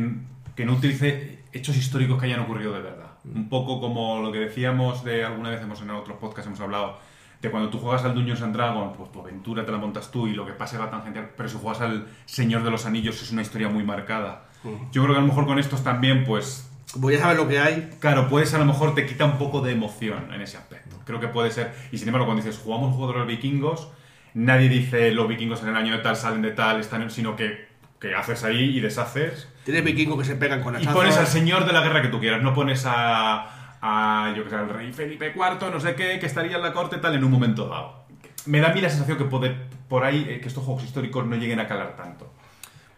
[0.56, 3.12] que no utilice hechos históricos que hayan ocurrido de verdad.
[3.24, 6.98] Un poco como lo que decíamos de alguna vez hemos en otros podcasts hemos hablado
[7.42, 10.28] de cuando tú juegas al Dungeons and Dragons, pues tu aventura te la montas tú
[10.28, 13.32] y lo que pase va tangencial, pero si juegas al Señor de los Anillos es
[13.32, 14.46] una historia muy marcada.
[14.92, 17.60] Yo creo que a lo mejor con estos también, pues Voy a saber lo que
[17.60, 17.90] hay.
[18.00, 20.96] Claro, puedes a lo mejor te quita un poco de emoción en ese aspecto.
[21.06, 21.74] Creo que puede ser.
[21.92, 23.90] Y sin embargo, cuando dices jugamos un juego de los vikingos,
[24.34, 27.67] nadie dice los vikingos en el año de tal salen de tal, están sino que,
[28.00, 29.48] que haces ahí y deshaces.
[29.66, 30.94] Tienes vikingos que se pegan con Y hachazos.
[30.96, 34.50] pones al señor de la guerra que tú quieras, no pones a, a yo que
[34.50, 37.24] sé, al rey Felipe IV, no sé qué, que estaría en la corte tal en
[37.24, 38.06] un momento dado.
[38.46, 39.56] Me da a mí la sensación que puede,
[39.90, 42.32] por ahí eh, que estos juegos históricos no lleguen a calar tanto.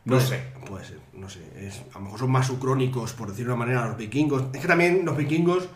[0.06, 0.43] No Puede- sé.
[0.68, 1.39] Puede ser, no sé.
[1.56, 4.43] Es, a lo mejor son más sucrónicos, por decirlo de una manera, los vikingos.
[4.54, 5.68] Es que también los vikingos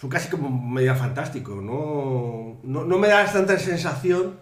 [0.00, 1.62] son casi como media fantásticos.
[1.62, 4.38] No, no, no me da tanta sensación.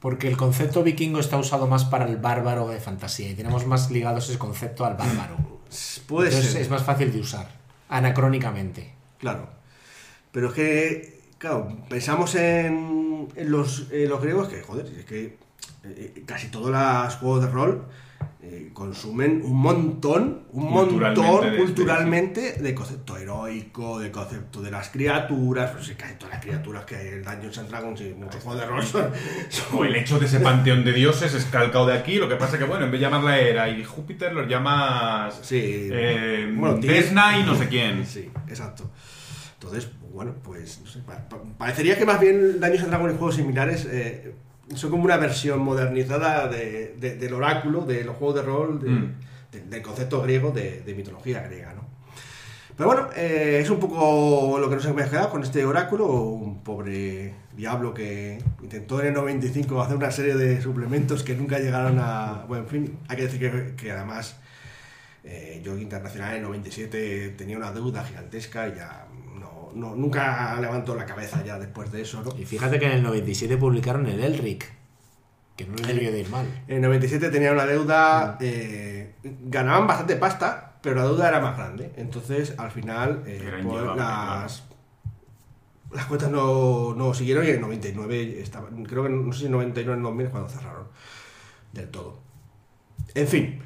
[0.00, 3.90] Porque el concepto vikingo está usado más para el bárbaro de fantasía y tenemos más
[3.90, 5.36] ligados ese concepto al bárbaro.
[6.06, 6.62] Puede Entonces ser.
[6.62, 7.48] es más fácil de usar,
[7.88, 8.92] anacrónicamente.
[9.18, 9.48] Claro.
[10.32, 15.38] Pero es que, claro, pensamos en, en los, en los griegos que, joder, es que
[15.84, 17.84] eh, casi todos los juegos de rol
[18.42, 24.70] eh, consumen un montón, un Culturalmente montón de- culturalmente de concepto heroico, de concepto de
[24.70, 28.42] las criaturas, pues casi todas las criaturas que hay en Dungeons and Dragons y muchos
[28.42, 29.10] juegos de rol son,
[29.74, 32.56] O el hecho de ese panteón de dioses es calcado de aquí, lo que pasa
[32.56, 35.40] que, bueno, en vez de llamarla Hera y Júpiter, los llamas.
[35.42, 35.60] Sí.
[35.92, 36.76] Eh, Bueno.
[36.78, 38.06] Desna y no sé quién.
[38.06, 38.88] Sí, exacto.
[39.54, 43.16] Entonces, bueno, pues no sé, pa- pa- parecería que más bien Dungeons and Dragons y
[43.18, 44.34] juegos similares eh,
[44.74, 48.88] son como una versión modernizada de- de- del oráculo, de los juegos de rol, de-
[48.90, 49.14] Mm.
[49.52, 51.86] de- del concepto griego de, de mitología griega, ¿no?
[52.76, 56.62] Pero bueno, eh, es un poco lo que nos hemos quedado con este oráculo, un
[56.62, 61.98] pobre diablo que intentó en el 95 hacer una serie de suplementos que nunca llegaron
[61.98, 62.44] a...
[62.46, 64.36] Bueno, en fin, hay que decir que, que además
[65.24, 69.06] eh, yo Internacional en el 97 tenía una deuda gigantesca y ya
[69.76, 72.36] no, nunca levantó la cabeza ya después de eso, ¿no?
[72.38, 74.72] Y fíjate que en el 97 publicaron el Elric,
[75.54, 76.46] que no les debió de ir mal.
[76.66, 81.56] En el 97 tenía una deuda, eh, ganaban bastante pasta, pero la deuda era más
[81.56, 81.92] grande.
[81.96, 84.64] Entonces, al final, eh, pues, las,
[85.92, 89.46] las cuentas no, no siguieron y en el 99 estaba, creo que no sé si
[89.46, 90.86] en 99 o en 2000 es cuando cerraron
[91.72, 92.18] del todo.
[93.14, 93.62] En fin.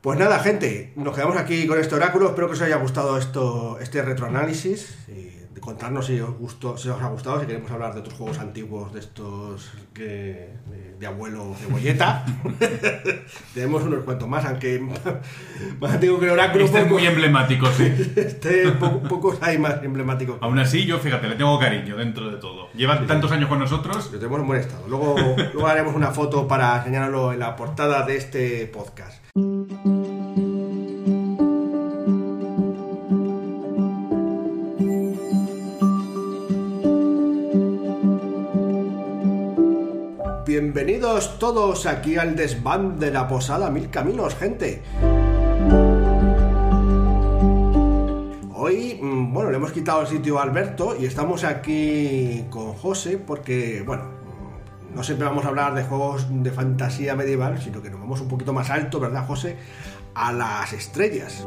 [0.00, 2.28] Pues nada, gente, nos quedamos aquí con este oráculo.
[2.28, 4.96] Espero que os haya gustado esto, este retroanálisis.
[5.08, 8.38] Y contarnos si os, gustó, si os ha gustado, si queremos hablar de otros juegos
[8.38, 10.02] antiguos de estos que,
[10.66, 12.24] de, de abuelo cebolleta.
[13.54, 14.80] Tenemos unos cuantos más, aunque
[15.80, 16.64] más antiguo que el oráculo.
[16.64, 17.92] Este es muy emblemático, sí.
[18.16, 20.38] este poco- pocos hay más emblemáticos.
[20.40, 22.68] Aún así, yo fíjate, le tengo cariño dentro de todo.
[22.74, 24.10] Lleva tantos años con nosotros.
[24.12, 24.86] Lo tenemos en buen estado.
[24.88, 25.16] Luego,
[25.52, 29.18] luego haremos una foto para enseñarlo en la portada de este podcast.
[40.60, 44.82] Bienvenidos todos aquí al desván de la posada Mil Caminos, gente.
[48.56, 53.18] Hoy, mm, bueno, le hemos quitado el sitio a Alberto y estamos aquí con José
[53.18, 57.90] porque, bueno, mm, no siempre vamos a hablar de juegos de fantasía medieval, sino que
[57.90, 59.56] nos vamos un poquito más alto, ¿verdad, José?
[60.16, 61.46] A las estrellas.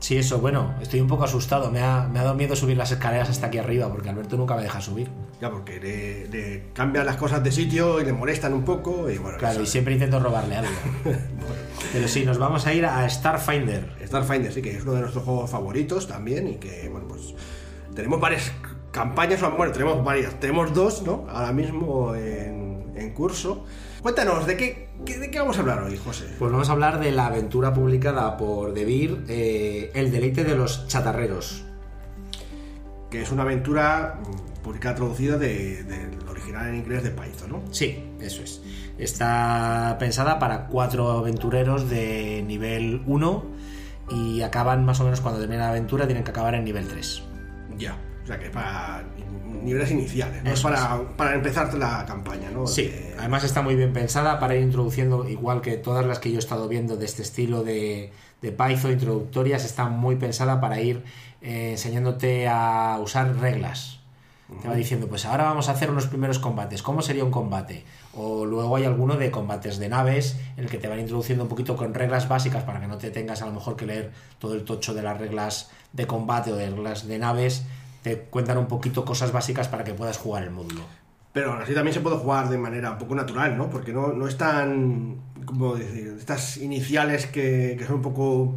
[0.00, 1.70] Sí, eso, bueno, estoy un poco asustado.
[1.72, 4.54] Me ha, me ha dado miedo subir las escaleras hasta aquí arriba, porque Alberto nunca
[4.54, 5.10] me deja subir.
[5.40, 9.10] Ya, porque le, le cambian las cosas de sitio y le molestan un poco.
[9.10, 10.70] Y bueno, Claro, eso- y siempre intento robarle algo.
[11.92, 13.96] Pero sí, nos vamos a ir a Starfinder.
[14.06, 17.34] Starfinder sí que es uno de nuestros juegos favoritos también y que, bueno, pues
[17.94, 18.52] tenemos varias
[18.92, 21.26] campañas, bueno, tenemos varias, tenemos dos, ¿no?
[21.28, 23.64] Ahora mismo en, en curso.
[24.02, 26.26] Cuéntanos, ¿de qué- ¿de qué vamos a hablar hoy, José?
[26.38, 30.86] Pues vamos a hablar de la aventura publicada por Debir, eh, El deleite de los
[30.88, 31.64] chatarreros.
[33.10, 37.62] Que es una aventura mm, publicada traducida de- del original en inglés de Python, ¿no?
[37.70, 38.60] Sí, eso es.
[38.98, 43.44] Está pensada para cuatro aventureros de nivel 1
[44.10, 47.22] y acaban más o menos cuando termina la aventura, tienen que acabar en nivel 3.
[47.78, 47.96] Ya.
[48.24, 49.04] O sea, que es para
[49.64, 50.50] niveles iniciales, ¿no?
[50.62, 52.66] Para, para empezar la campaña, ¿no?
[52.66, 56.30] Sí, De- además está muy bien pensada para ir introduciendo, igual que todas las que
[56.30, 60.80] yo he estado viendo de este estilo de, de Python introductorias, está muy pensada para
[60.80, 61.02] ir
[61.42, 63.96] eh, enseñándote a usar reglas.
[64.62, 66.82] Te va diciendo, pues ahora vamos a hacer unos primeros combates.
[66.82, 67.84] ¿Cómo sería un combate?
[68.14, 71.50] O luego hay alguno de combates de naves en el que te van introduciendo un
[71.50, 74.54] poquito con reglas básicas para que no te tengas a lo mejor que leer todo
[74.54, 77.64] el tocho de las reglas de combate o de reglas de naves.
[78.02, 80.82] Te cuentan un poquito cosas básicas para que puedas jugar el módulo.
[81.32, 83.68] Pero aún así también se puede jugar de manera un poco natural, ¿no?
[83.68, 86.16] Porque no, no es tan, ¿cómo decir?
[86.18, 88.56] Estas iniciales que, que son un poco,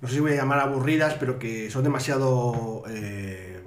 [0.00, 3.62] no sé si voy a llamar aburridas, pero que son demasiado eh,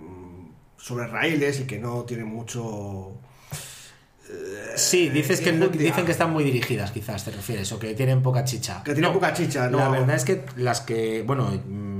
[0.77, 3.17] sobre raíles y que no tienen mucho...
[4.75, 8.43] Sí, dices que dicen que están muy dirigidas, quizás te refieres, o que tienen poca
[8.43, 8.81] chicha.
[8.83, 9.77] Que tienen poca chicha, ¿no?
[9.77, 11.51] La verdad es que las que, bueno,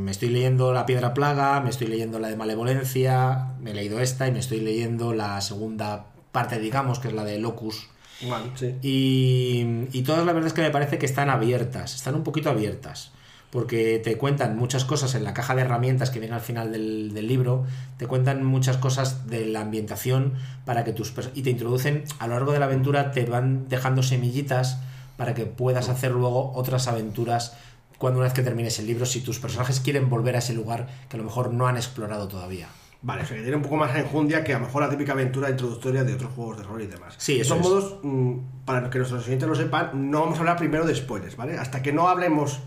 [0.04, 4.00] me estoy leyendo La Piedra Plaga, me estoy leyendo la de Malevolencia, me he leído
[4.00, 7.90] esta y me estoy leyendo la segunda parte, digamos, que es la de Locus.
[8.22, 8.76] Bueno, sí.
[8.82, 12.50] Y, y todas la verdad es que me parece que están abiertas, están un poquito
[12.50, 13.12] abiertas,
[13.50, 17.14] porque te cuentan muchas cosas en la caja de herramientas que viene al final del,
[17.14, 17.66] del libro,
[17.98, 20.34] te cuentan muchas cosas de la ambientación
[20.66, 24.04] para que tus y te introducen a lo largo de la aventura, te van dejando
[24.04, 24.80] semillitas
[25.18, 27.56] para que puedas hacer luego otras aventuras
[28.04, 30.90] cuando una vez que termines el libro, si tus personajes quieren volver a ese lugar
[31.08, 32.68] que a lo mejor no han explorado todavía.
[33.02, 35.14] Vale, o sea que tiene un poco más enjundia que a lo mejor la típica
[35.14, 37.14] aventura introductoria de otros juegos de rol y demás.
[37.18, 37.92] Sí, de eso todos es.
[37.92, 41.38] modos, mm, para que nuestros oyentes lo sepan, no vamos a hablar primero de spoilers,
[41.38, 41.58] ¿vale?
[41.58, 42.60] Hasta que no hablemos,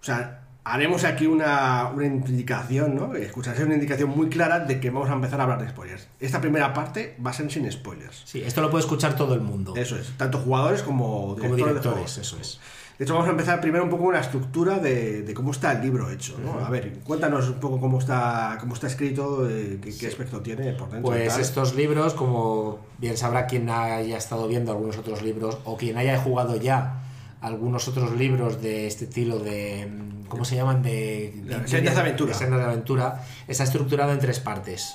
[0.00, 3.14] o sea, haremos aquí una, una indicación, ¿no?
[3.14, 6.08] Escucharse una indicación muy clara de que vamos a empezar a hablar de spoilers.
[6.20, 8.22] Esta primera parte va a ser sin spoilers.
[8.24, 11.56] Sí, esto lo puede escuchar todo el mundo, Eso es, tanto jugadores como directores, como
[11.56, 12.18] de directores, juegos.
[12.18, 12.60] eso es.
[12.98, 15.72] De hecho, vamos a empezar primero un poco con la estructura de, de cómo está
[15.72, 16.64] el libro hecho, ¿no?
[16.64, 20.72] A ver, cuéntanos un poco cómo está, cómo está escrito, eh, qué, qué aspecto tiene
[20.74, 21.10] por dentro.
[21.10, 25.96] Pues estos libros, como bien sabrá quien haya estado viendo algunos otros libros o quien
[25.96, 27.00] haya jugado ya
[27.40, 30.82] algunos otros libros de este estilo de mm, ¿cómo se llaman?
[30.82, 32.32] de, De sendas de aventura.
[32.32, 34.94] de sendas de aventura, está estructurado en tres partes.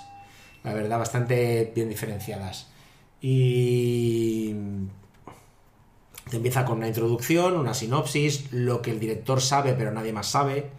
[0.63, 2.67] La verdad, bastante bien diferenciadas.
[3.21, 4.55] Y
[6.29, 10.27] te empieza con una introducción, una sinopsis, lo que el director sabe pero nadie más
[10.27, 10.69] sabe,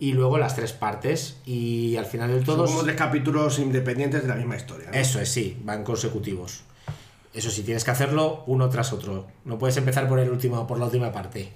[0.00, 1.36] y luego las tres partes.
[1.44, 4.90] Y al final del todo Son como tres capítulos independientes de la misma historia.
[4.90, 4.98] ¿no?
[4.98, 6.62] eso es, sí, van consecutivos.
[7.34, 9.26] Eso sí, tienes que hacerlo uno tras otro.
[9.44, 11.52] No puedes empezar por el último, por la última parte.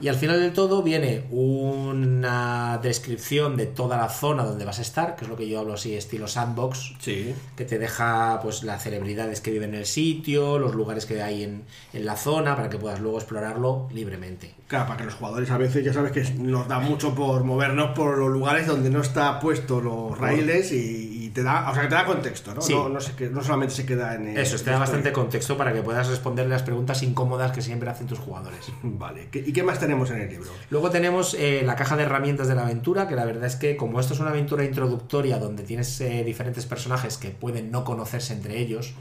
[0.00, 4.82] Y al final del todo viene una descripción de toda la zona donde vas a
[4.82, 7.34] estar, que es lo que yo hablo así, estilo sandbox, Sí.
[7.56, 11.42] que te deja pues las celebridades que viven en el sitio, los lugares que hay
[11.42, 14.54] en, en la zona, para que puedas luego explorarlo libremente.
[14.68, 17.90] Claro, para que los jugadores a veces ya sabes que nos da mucho por movernos
[17.96, 21.82] por los lugares donde no está puesto los raíles y, y te da, o sea,
[21.84, 22.60] que te da contexto, ¿no?
[22.60, 22.74] Sí.
[22.74, 25.56] No, no, se que- no solamente se queda en el- Eso, te da bastante contexto
[25.56, 28.58] para que puedas responder las preguntas incómodas que siempre hacen tus jugadores.
[28.82, 29.28] Vale.
[29.30, 30.50] ¿Qué- ¿Y qué más tenemos en el libro?
[30.70, 33.76] Luego tenemos eh, la caja de herramientas de la aventura, que la verdad es que
[33.76, 38.32] como esto es una aventura introductoria donde tienes eh, diferentes personajes que pueden no conocerse
[38.32, 38.94] entre ellos,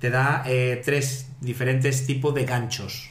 [0.00, 3.10] te da eh, tres diferentes tipos de ganchos.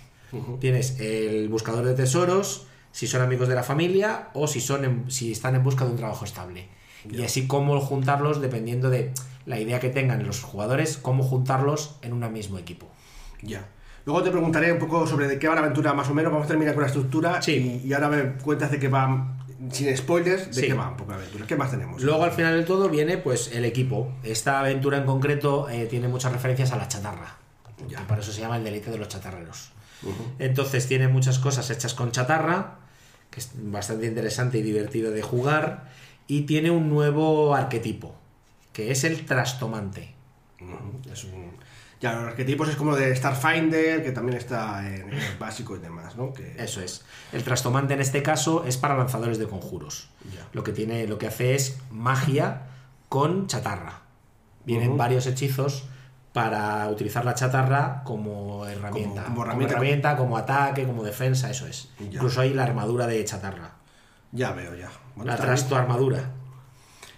[0.60, 5.12] Tienes el buscador de tesoros, si son amigos de la familia o si, son en-
[5.12, 6.68] si están en busca de un trabajo estable.
[7.10, 9.14] Y así cómo juntarlos dependiendo de
[9.46, 12.88] la idea que tengan los jugadores, cómo juntarlos en un mismo equipo.
[13.42, 13.68] Ya.
[14.06, 16.32] Luego te preguntaré un poco sobre de qué va la aventura más o menos.
[16.32, 17.82] Vamos a terminar con la estructura Sí.
[17.84, 19.36] y, y ahora me cuentas de qué va,
[19.72, 20.68] sin spoilers, de Sí.
[20.68, 21.46] qué va un poco la aventura.
[21.46, 22.02] ¿Qué más tenemos?
[22.02, 24.12] Luego al final del todo viene pues el equipo.
[24.24, 27.36] Esta aventura en concreto eh, tiene muchas referencias a la chatarra.
[27.88, 28.06] Ya.
[28.08, 29.72] Por eso se llama el delito de los chatarreros.
[30.40, 32.80] Entonces tiene muchas cosas hechas con chatarra,
[33.32, 35.90] que es bastante interesante y divertido de jugar.
[36.28, 38.16] Y tiene un nuevo arquetipo,
[38.74, 40.14] que es el trastomante.
[41.12, 41.52] Es un...
[42.00, 46.16] Ya, los arquetipos es como de Starfinder, que también está en el básico y demás,
[46.16, 46.32] ¿no?
[46.32, 46.56] Que...
[46.58, 47.04] Eso es.
[47.34, 50.10] El trastomante en este caso es para lanzadores de conjuros.
[50.32, 50.48] Ya.
[50.54, 52.68] Lo que tiene, lo que hace es magia
[53.10, 54.02] con chatarra.
[54.66, 55.86] Vienen varios hechizos
[56.34, 59.24] para utilizar la chatarra como herramienta.
[59.24, 60.16] Como- como Como herramienta.
[60.18, 61.90] como ataque, como defensa, eso es.
[62.00, 62.06] Ya.
[62.06, 63.72] Incluso hay la armadura de chatarra.
[64.32, 64.90] Ya veo, ya.
[65.16, 65.44] Bueno, bien.
[65.46, 66.32] trasto armadura.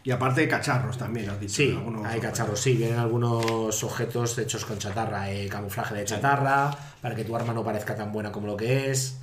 [0.04, 1.56] Y aparte de cacharros también, has dicho.
[1.56, 6.72] Sí, algunos hay cacharros, sí, vienen algunos objetos hechos con chatarra, eh, camuflaje de chatarra,
[7.02, 9.18] para que tu arma no parezca tan buena como lo que es,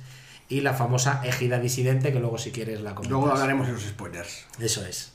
[0.49, 3.09] y la famosa ejida disidente, que luego si quieres la comentas.
[3.11, 4.45] Luego hablaremos de los spoilers.
[4.59, 5.11] Eso es.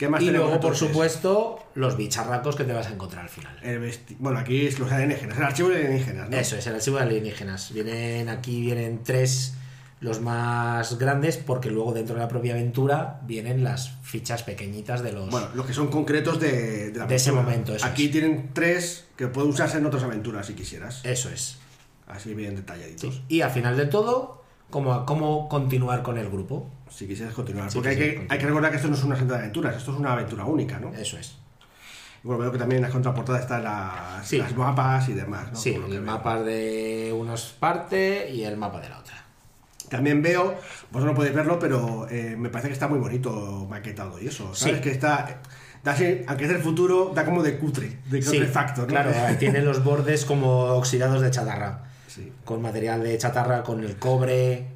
[0.00, 3.54] ¿Qué más Y luego, por supuesto, los bicharracos que te vas a encontrar al final.
[3.62, 6.36] El Bueno, aquí es los alienígenas, el archivo de alienígenas, ¿no?
[6.38, 7.70] Eso es, el archivo de alienígenas.
[7.74, 9.56] Vienen aquí, vienen tres
[10.00, 15.12] los más grandes, porque luego dentro de la propia aventura vienen las fichas pequeñitas de
[15.12, 15.28] los...
[15.28, 18.10] Bueno, los que son concretos de, de la De ese momento, eso Aquí es.
[18.10, 21.04] tienen tres que pueden usarse en otras aventuras si quisieras.
[21.04, 21.58] Eso es.
[22.06, 23.16] Así bien detalladitos.
[23.16, 23.22] Sí.
[23.28, 26.70] Y al final de todo, cómo, cómo continuar con el grupo.
[26.90, 27.70] Si quisieras continuar.
[27.72, 28.32] Porque hay, que, continuar.
[28.32, 30.44] hay que recordar que esto no es una senda de aventuras, esto es una aventura
[30.44, 30.92] única, ¿no?
[30.94, 31.36] Eso es.
[32.22, 34.36] Bueno, veo que también en las contraportadas están las, Sí.
[34.36, 35.56] las mapas y demás, ¿no?
[35.58, 36.02] Sí, el veo.
[36.02, 39.24] mapa de una parte y el mapa de la otra.
[39.88, 40.54] También veo,
[40.90, 44.54] vosotros no podéis verlo, pero eh, me parece que está muy bonito maquetado y eso.
[44.54, 44.76] ¿Sabes?
[44.76, 44.82] Sí.
[44.82, 45.40] Que está.
[45.82, 48.90] Da, aunque es del futuro, da como de cutre, de cutre factor, ¿no?
[48.90, 51.84] claro, tiene los bordes como oxidados de chatarra.
[52.44, 54.66] Con material de chatarra, con el cobre.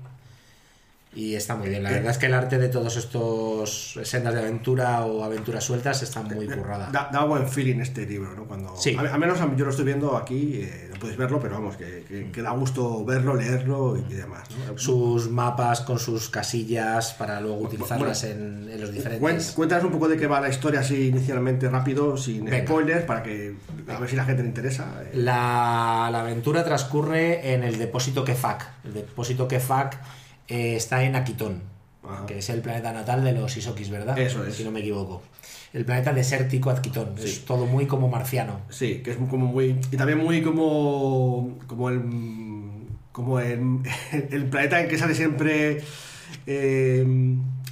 [1.17, 1.83] Y está muy bien.
[1.85, 6.03] La verdad es que el arte de todos estos sendas de aventura o aventuras sueltas
[6.03, 6.91] está muy currada.
[6.91, 8.45] Da, da buen feeling este libro, ¿no?
[8.45, 8.97] Cuando, Sí.
[8.97, 12.05] a, a menos yo lo estoy viendo aquí, eh, no podéis verlo, pero vamos, que,
[12.09, 14.49] que- que da gusto verlo, leerlo y, y demás.
[14.69, 14.77] ¿no?
[14.77, 19.53] Sus mapas con sus casillas para luego utilizarlas bueno, en, en los diferentes.
[19.53, 22.67] Cuéntanos un poco de qué va la historia así inicialmente rápido, sin Venga.
[22.67, 23.55] spoilers, para que
[23.87, 24.87] a ver si la gente le interesa.
[25.05, 25.11] eh.
[25.15, 28.67] La, la aventura transcurre en el depósito Kefak.
[28.85, 29.97] El depósito Kefak
[30.49, 31.63] eh, está en Aquitón,
[32.03, 32.27] Ajá.
[32.27, 34.19] que es el planeta natal de los Isokis, ¿verdad?
[34.19, 34.55] Eso es.
[34.55, 35.23] Si no me equivoco.
[35.73, 37.15] El planeta desértico Aquitón.
[37.19, 37.25] Sí.
[37.25, 38.61] Es todo muy como marciano.
[38.69, 39.77] Sí, que es como muy.
[39.91, 41.59] Y también muy como.
[41.67, 42.03] como el.
[43.13, 43.81] como el,
[44.31, 45.83] el planeta en que sale siempre.
[46.47, 47.01] eh,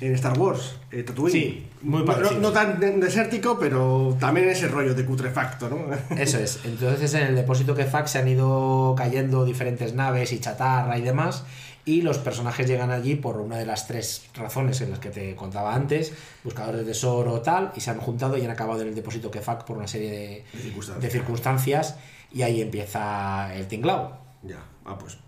[0.00, 1.30] en Star Wars, eh, Tatooine.
[1.32, 2.40] Sí, muy No- parecido.
[2.40, 5.76] no, no tan de- desértico, pero también ese rollo de cutrefacto, ¿no?
[6.16, 6.58] Eso es.
[6.64, 11.44] Entonces en el depósito Kefak se han ido cayendo diferentes naves y chatarra y demás.
[11.84, 15.34] Y los personajes llegan allí por una de las tres razones en las que te
[15.34, 16.12] contaba antes,
[16.44, 19.64] buscadores de tesoro tal, y se han juntado y han acabado en el depósito Kefak
[19.64, 21.02] por una serie de, De circunstancias.
[21.02, 21.96] de circunstancias
[22.32, 24.16] y ahí empieza el tinglao.
[24.42, 25.18] Ya, ah, pues.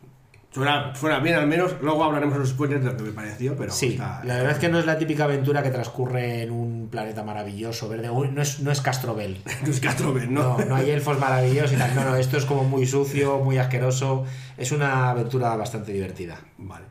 [0.54, 1.74] Suena, suena bien al menos.
[1.82, 3.72] Luego hablaremos de los spoilers de lo que me pareció, pero.
[3.72, 6.88] Sí, está- la verdad es que no es la típica aventura que transcurre en un
[6.90, 8.06] planeta maravilloso, verde.
[8.08, 9.42] No es, no es Castrobel.
[9.66, 10.56] No es Castroven, ¿no?
[10.58, 11.92] No, no hay elfos maravillosos y tal.
[11.96, 14.24] No, no, esto es como muy sucio, muy asqueroso.
[14.56, 16.38] Es una aventura bastante divertida.
[16.58, 16.84] Vale.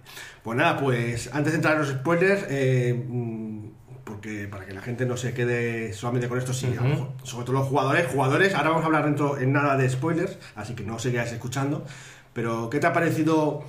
[0.43, 3.67] Pues nada, pues antes de entrar en los spoilers, eh, mm,
[4.03, 7.11] porque para que la gente no se quede solamente con esto, sí, a lo mejor,
[7.23, 10.75] sobre todo los jugadores, jugadores, ahora vamos a hablar dentro en nada de spoilers, así
[10.75, 11.85] que no sigáis escuchando.
[12.33, 13.63] Pero, ¿qué te ha parecido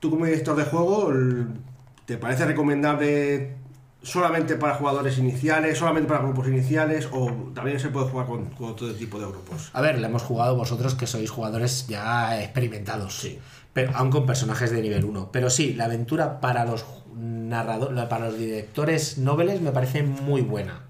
[0.00, 1.10] tú como director de juego?
[1.10, 1.48] El-
[2.06, 3.56] ¿Te parece recomendable
[4.02, 8.76] solamente para jugadores iniciales, solamente para grupos iniciales, o también se puede jugar con, con
[8.76, 9.70] todo tipo de grupos?
[9.72, 13.18] A ver, le hemos jugado vosotros que sois jugadores ya experimentados.
[13.18, 13.40] Sí.
[13.72, 15.30] Pero, aún con personajes de nivel 1.
[15.32, 20.82] Pero sí, la aventura para los narradores, para los directores noveles me parece muy buena.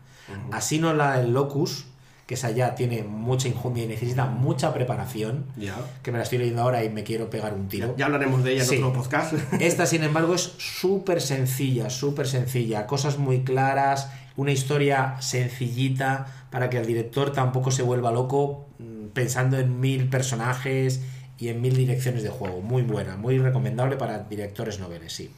[0.52, 1.86] Así no la del Locus,
[2.26, 5.46] que esa ya tiene mucha injundia y necesita mucha preparación.
[5.56, 5.76] Ya.
[6.02, 7.94] Que me la estoy leyendo ahora y me quiero pegar un tiro.
[7.96, 8.76] Ya hablaremos de ella en Sí.
[8.78, 9.34] otro podcast.
[9.60, 12.86] Esta, sin embargo, es súper sencilla, súper sencilla.
[12.88, 19.08] Cosas muy claras, una historia sencillita para que el director tampoco se vuelva loco mm,
[19.14, 21.00] pensando en mil personajes
[21.38, 22.60] y en mil direcciones de juego.
[22.60, 25.30] Muy buena, muy recomendable para directores noveles, sí.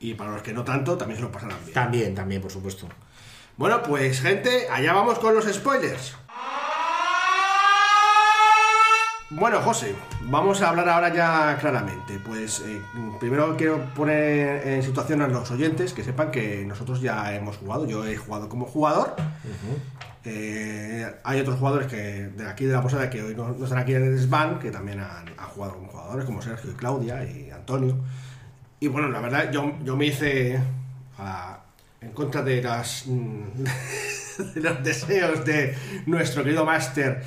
[0.00, 1.74] y para los que no tanto, también se lo pasarán bien.
[1.74, 2.86] También, también, por supuesto.
[3.56, 6.14] Bueno, pues gente, allá vamos con los spoilers.
[9.30, 12.18] Bueno, José, vamos a hablar ahora ya claramente.
[12.18, 12.80] Pues eh,
[13.20, 17.86] primero quiero poner en situación a los oyentes que sepan que nosotros ya hemos jugado.
[17.86, 19.14] Yo he jugado como jugador.
[20.24, 23.78] Eh, hay otros jugadores que de aquí de la posada que hoy no, no están
[23.78, 27.22] aquí en el SBAN que también han, han jugado como jugadores, como Sergio y Claudia
[27.24, 27.96] y Antonio.
[28.80, 30.58] Y bueno, la verdad, yo, yo me hice
[31.18, 31.58] a-
[32.00, 33.64] en contra de las mm,
[34.54, 35.74] de los deseos de
[36.06, 37.22] nuestro querido máster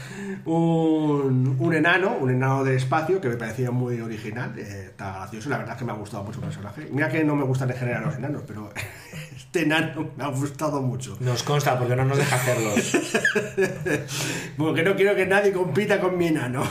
[0.45, 5.49] un, un enano, un enano de espacio que me parecía muy original, eh, está gracioso,
[5.49, 6.87] la verdad es que me ha gustado mucho el personaje.
[6.91, 8.71] Mira que no me gustan en general los enanos, pero
[9.35, 11.17] este enano me ha gustado mucho.
[11.19, 12.97] Nos consta porque no nos deja hacerlos.
[14.57, 16.63] Porque no quiero que nadie compita con mi enano.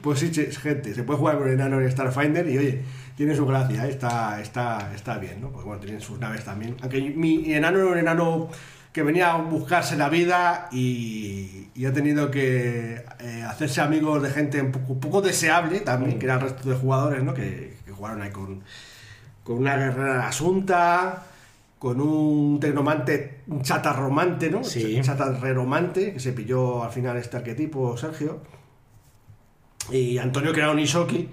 [0.00, 2.82] pues sí, gente, se puede jugar con el enano en Starfinder y oye,
[3.20, 5.50] tiene su gracia, está, está, está bien, ¿no?
[5.50, 6.74] Pues bueno, tienen sus naves también.
[6.80, 8.48] Aunque mi enano era un enano
[8.94, 14.30] que venía a buscarse la vida y, y ha tenido que eh, hacerse amigos de
[14.30, 17.34] gente un poco, poco deseable también, que era el resto de jugadores, ¿no?
[17.34, 18.62] Que, que jugaron ahí con,
[19.44, 21.24] con una guerrera asunta,
[21.78, 24.64] con un tecnomante, un chatarromante, ¿no?
[24.64, 24.96] Sí.
[24.96, 28.40] Ch- Chatarreromante, que se pilló al final este arquetipo, Sergio.
[29.92, 31.28] Y Antonio, que era un Ishoki,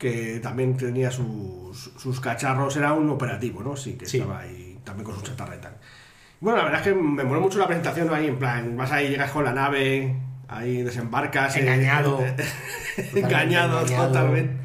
[0.00, 3.76] que también tenía sus, sus cacharros, era un operativo, ¿no?
[3.76, 4.16] Sí, que Sí.
[4.18, 5.72] estaba ahí también con su chatarreta.
[6.40, 8.14] Bueno, la verdad es que me moló mucho la presentación ¿no?
[8.14, 10.16] ahí, en plan, vas ahí, llegas con la nave,
[10.48, 11.54] ahí desembarcas.
[11.56, 12.18] eh, Engañado.
[13.14, 14.56] engañado, totalmente.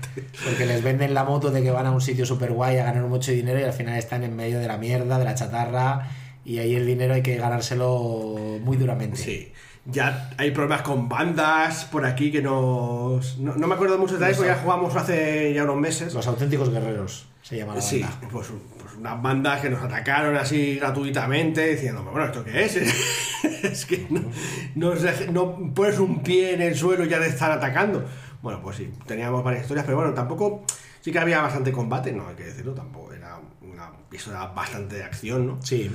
[0.45, 3.03] Porque les venden la moto de que van a un sitio súper guay a ganar
[3.03, 6.07] mucho dinero y al final están en medio de la mierda, de la chatarra.
[6.45, 9.17] Y ahí el dinero hay que ganárselo muy duramente.
[9.17, 9.51] Sí.
[9.85, 13.37] Ya hay problemas con bandas por aquí que nos...
[13.37, 16.13] No, no me acuerdo mucho de detalles, porque ya jugamos hace ya unos meses.
[16.13, 18.27] Los auténticos guerreros se llama la Sí, banda.
[18.31, 18.47] pues,
[18.79, 22.75] pues unas bandas que nos atacaron así gratuitamente, diciendo, bueno, ¿esto qué es?
[23.63, 24.93] es que no,
[25.31, 28.03] no, pones un pie en el suelo y ya te están atacando.
[28.41, 30.63] Bueno, pues sí, teníamos varias historias, pero bueno, tampoco,
[31.01, 35.03] sí que había bastante combate, no hay que decirlo, tampoco era una pistola bastante de
[35.03, 35.61] acción, ¿no?
[35.61, 35.91] Sí.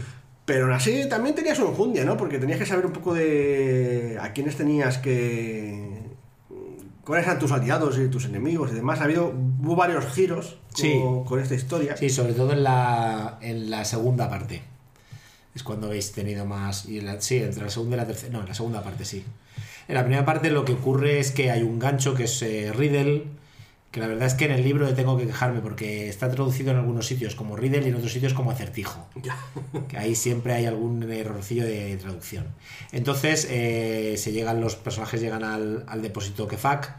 [0.50, 2.16] Pero aún así también tenías su enjundia, ¿no?
[2.16, 6.00] Porque tenías que saber un poco de a quiénes tenías que...
[7.04, 9.00] cuáles eran tus aliados y tus enemigos y demás.
[9.00, 9.28] Ha habido,
[9.62, 11.00] hubo varios giros con, Sí.
[11.24, 11.96] con esta historia.
[11.96, 14.60] Sí, sobre todo en la, en la segunda parte.
[15.54, 16.86] Es cuando habéis tenido más.
[16.88, 18.32] Y en la- sí, entre la segunda y la tercera.
[18.32, 19.24] No, en la segunda parte sí.
[19.86, 22.72] En la primera parte lo que ocurre es que hay un gancho que es eh,
[22.74, 23.22] Riddle.
[23.90, 26.70] Que la verdad es que en el libro le tengo que quejarme porque está traducido
[26.70, 29.04] en algunos sitios como Riddle y en otros sitios como acertijo.
[29.88, 32.46] Que ahí siempre hay algún errorcillo de traducción.
[32.92, 36.94] Entonces, eh, se llegan, los personajes llegan al, al depósito Kefak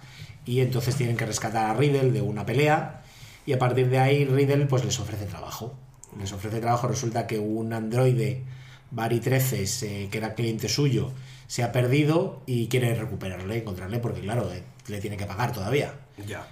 [0.46, 3.02] y entonces tienen que rescatar a Riddle de una pelea.
[3.46, 5.74] Y a partir de ahí, Riddle pues les ofrece trabajo.
[6.20, 6.90] Les ofrece trabajo.
[6.90, 8.44] Resulta que un androide,
[8.92, 11.14] Bari 13, se- que era cliente suyo,
[11.48, 15.94] se ha perdido y quiere recuperarle, encontrarle, porque claro, eh, le tiene que pagar todavía.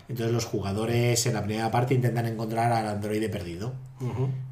[0.07, 3.73] Entonces los jugadores en la primera parte intentan encontrar al androide perdido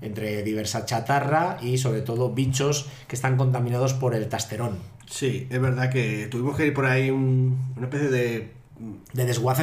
[0.02, 4.78] entre diversa chatarra y sobre todo bichos que están contaminados por el tasterón.
[5.10, 8.52] Sí, es verdad que tuvimos que ir por ahí un- una especie de,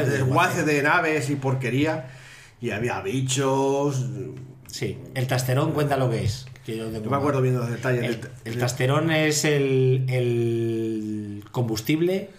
[0.05, 2.09] De desguace de naves y porquería.
[2.61, 4.07] Y había bichos.
[4.67, 6.47] Sí, el tasterón cuenta lo que es.
[6.65, 8.05] que yo No me acuerdo bien de los detalles.
[8.05, 12.31] El, el tasterón es el, el combustible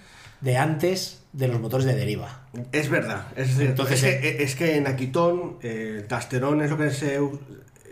[0.41, 2.41] de antes de los motores de deriva.
[2.71, 3.83] Es verdad, es cierto.
[3.83, 7.19] Entonces, es, que, es que en Aquitón eh, Tasterón es lo que se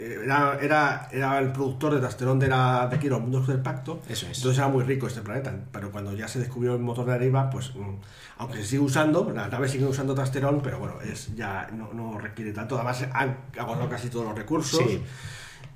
[0.04, 3.60] eh, era, era, era el productor de Tasterón de, la, de aquí, los mundos del
[3.60, 4.02] pacto.
[4.10, 4.38] Eso es.
[4.38, 5.54] Entonces era muy rico este planeta.
[5.72, 7.96] Pero cuando ya se descubrió el motor de deriva, pues mm,
[8.38, 12.18] aunque se sigue usando, las naves siguen usando Tasterón, pero bueno, es ya no, no
[12.18, 12.76] requiere tanto.
[12.76, 14.84] Además han agotado casi todos los recursos.
[14.86, 15.02] Sí.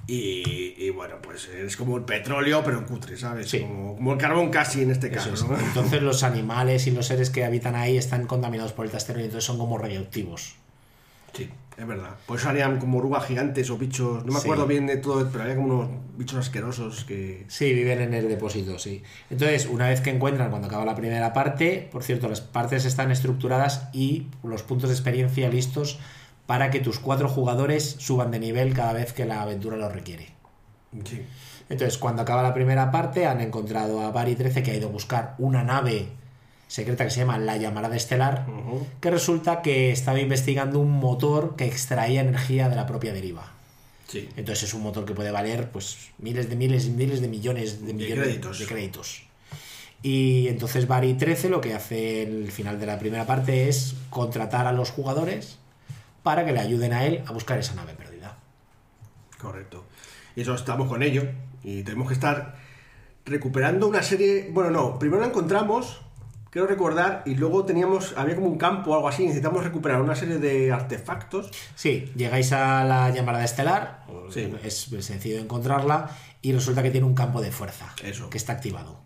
[0.09, 3.49] Y, y bueno, pues es como el petróleo, pero en cutre, ¿sabes?
[3.49, 3.59] Sí.
[3.61, 5.33] Como, como el carbón casi en este caso.
[5.33, 5.43] es.
[5.47, 5.57] ¿no?
[5.59, 9.25] Entonces los animales y los seres que habitan ahí están contaminados por el tasterón y
[9.25, 10.55] entonces son como radioactivos.
[11.33, 12.15] Sí, es verdad.
[12.25, 14.25] Por eso salían como orugas gigantes o bichos.
[14.25, 14.45] No me Sí.
[14.47, 17.43] acuerdo bien de todo, pero había como unos bichos asquerosos que.
[17.49, 19.03] Sí, viven en el depósito, sí.
[19.29, 23.11] Entonces, una vez que encuentran, cuando acaba la primera parte, por cierto, las partes están
[23.11, 25.99] estructuradas y los puntos de experiencia listos
[26.47, 30.29] para que tus cuatro jugadores suban de nivel cada vez que la aventura lo requiere.
[31.05, 31.21] Sí.
[31.69, 34.91] Entonces, cuando acaba la primera parte, han encontrado a Bari 13 que ha ido a
[34.91, 36.07] buscar una nave
[36.67, 38.45] secreta que se llama la Llamarada Estelar,
[39.01, 43.51] que resulta que estaba investigando un motor que extraía energía de la propia deriva.
[44.07, 44.29] Sí.
[44.37, 47.81] Entonces es un motor que puede valer pues miles de miles y miles de millones
[47.81, 48.59] de, De millones créditos.
[48.59, 49.23] de créditos.
[50.01, 53.95] Y entonces Bari 13 lo que hace en el final de la primera parte es
[54.09, 55.57] contratar a los jugadores
[56.27, 58.35] para que le ayuden a él a buscar esa nave perdida.
[59.39, 59.85] Correcto.
[60.35, 61.23] Y eso estamos con ello.
[61.63, 62.55] Y tenemos que estar
[63.25, 64.49] recuperando una serie.
[64.51, 66.01] Bueno, no, primero la encontramos,
[66.49, 68.13] quiero recordar, y luego teníamos.
[68.17, 69.23] Había como un campo o algo así.
[69.23, 71.49] Necesitamos recuperar una serie de artefactos.
[71.75, 74.53] Sí, llegáis a la llamarada estelar, Sí.
[74.63, 76.09] es sencillo encontrarla,
[76.41, 78.29] y resulta que tiene un campo de fuerza Eso.
[78.29, 78.99] que está activado.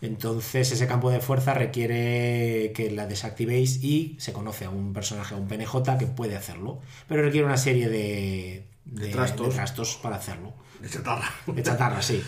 [0.00, 5.34] Entonces ese campo de fuerza requiere que la desactivéis y se conoce a un personaje,
[5.34, 9.48] a un PNJ que puede hacerlo, pero requiere una serie de, De trastos.
[9.48, 10.52] de trastos para hacerlo.
[10.80, 11.28] De chatarra.
[11.46, 12.22] De chatarra, sí.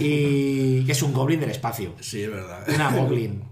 [0.00, 1.94] Y que es un goblin del espacio.
[2.00, 2.64] Sí, es verdad.
[2.74, 3.42] Una goblin.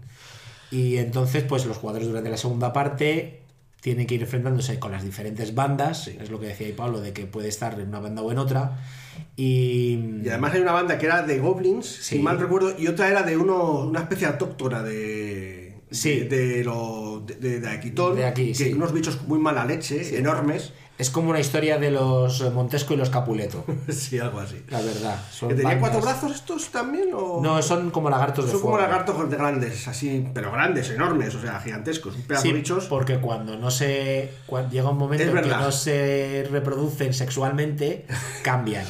[0.73, 3.43] Y entonces, pues los jugadores durante la segunda parte
[3.81, 6.17] tienen que ir enfrentándose con las diferentes bandas, Sí.
[6.21, 8.39] es lo que decía ahí Pablo, de que puede estar en una banda o en
[8.39, 8.79] otra.
[9.37, 12.17] Y, Y además hay una banda que era de goblins, Sí.
[12.17, 15.75] si mal recuerdo, y otra era de uno, una especie autóctona de.
[15.91, 16.21] Sí.
[16.21, 18.73] De, de, lo- de, de- de Aquitón, De aquí, que sí.
[18.73, 20.73] unos bichos muy mala leche, enormes.
[20.97, 24.63] Es como una historia de los Montesco y los Capuleto, sí, algo así.
[24.69, 25.21] la verdad.
[25.31, 27.09] Son ¿Que ¿Tenían cuatro brazos estos también?
[27.15, 27.41] O...
[27.43, 28.89] No, son como lagartos de Son como fuego.
[28.89, 32.87] lagartos de grandes, así, pero grandes, enormes, o sea, gigantescos, un pedazo Sí, de bichos.
[32.87, 38.07] porque cuando no se cua- llega un momento en que no se reproducen sexualmente,
[38.43, 38.85] cambian.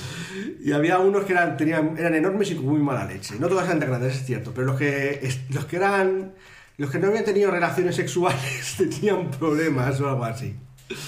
[0.62, 3.34] Y había unos que eran, tenían, eran enormes y con muy mala leche.
[3.38, 6.32] No todas eran tan grandes, es cierto, pero los que, los que eran.
[6.76, 10.56] Los que no habían tenido relaciones sexuales tenían problemas o algo así.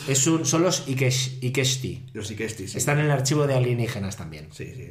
[0.08, 2.06] Es un, son los Ikesh- Ikeshti.
[2.14, 2.72] Los Ikestis.
[2.72, 2.78] sí.
[2.78, 4.48] Están en el archivo de alienígenas también.
[4.50, 4.86] Sí, sí.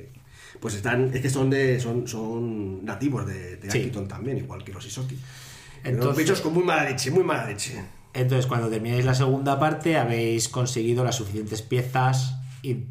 [0.60, 3.80] Pues están, es que son de, son, son nativos de, de Sí.
[3.80, 5.16] Akiton también, igual que los Isoki.
[5.16, 5.24] Los
[5.94, 7.84] Entonces- bichos con muy mala leche, muy mala leche.
[8.14, 12.36] Entonces, cuando terminéis la segunda parte, habéis conseguido las suficientes piezas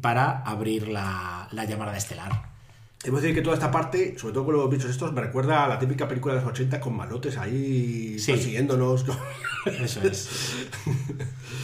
[0.01, 2.54] para abrir la, la llamada estelar.
[3.05, 5.67] Debo decir que toda esta parte, sobre todo con los bichos estos, me recuerda a
[5.69, 8.31] la típica película de los 80 con malotes ahí Sí.
[8.31, 9.05] persiguiéndonos.
[9.65, 10.27] Eso es.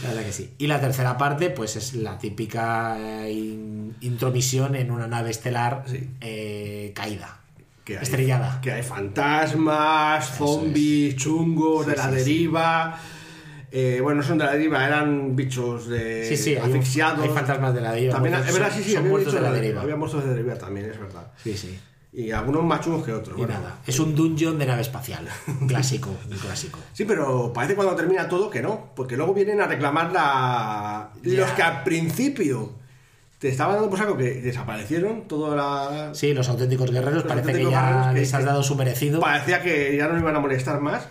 [0.02, 0.50] La verdad que sí.
[0.58, 5.84] Y la tercera parte, pues es la típica eh, in- intromisión en una nave estelar
[5.86, 6.08] Sí.
[6.20, 7.38] eh, caída.
[7.84, 8.60] que hay, Estrellada.
[8.60, 12.98] Que hay fantasmas, zombies, chungos, de la deriva.
[13.74, 17.22] Eh, bueno, no son de la deriva, eran bichos de Sí, sí, hay asfixiados.
[17.24, 19.50] hay fantasmas de la deriva, También, muertos- es verdad, sí, sí, son muertos de la
[19.52, 19.80] deriva.
[19.82, 21.26] Había muertos de la deriva también, es verdad.
[21.42, 21.78] Sí, sí.
[22.14, 23.34] Y algunos más chungos que otros.
[23.38, 23.54] Y bueno.
[23.54, 23.78] nada.
[23.86, 25.26] Es un dungeon de nave espacial.
[25.48, 26.78] Un clásico, un clásico.
[26.92, 31.10] Sí, pero parece cuando termina todo que no, porque luego vienen a reclamar la...
[31.22, 31.40] Ya.
[31.40, 32.72] los que al principio
[33.38, 36.14] te estaban dando por saco que desaparecieron, toda la...
[36.14, 38.62] Sí, los auténticos guerreros Los parece que auténticos ya guerreros que- les has que- dado
[38.62, 39.20] su merecido.
[39.20, 41.06] Parecía que ya no iban a molestar más.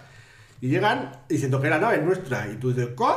[0.61, 2.47] Y llegan diciendo que la nave es nuestra.
[2.47, 3.15] Y tú dices, ¿cómo?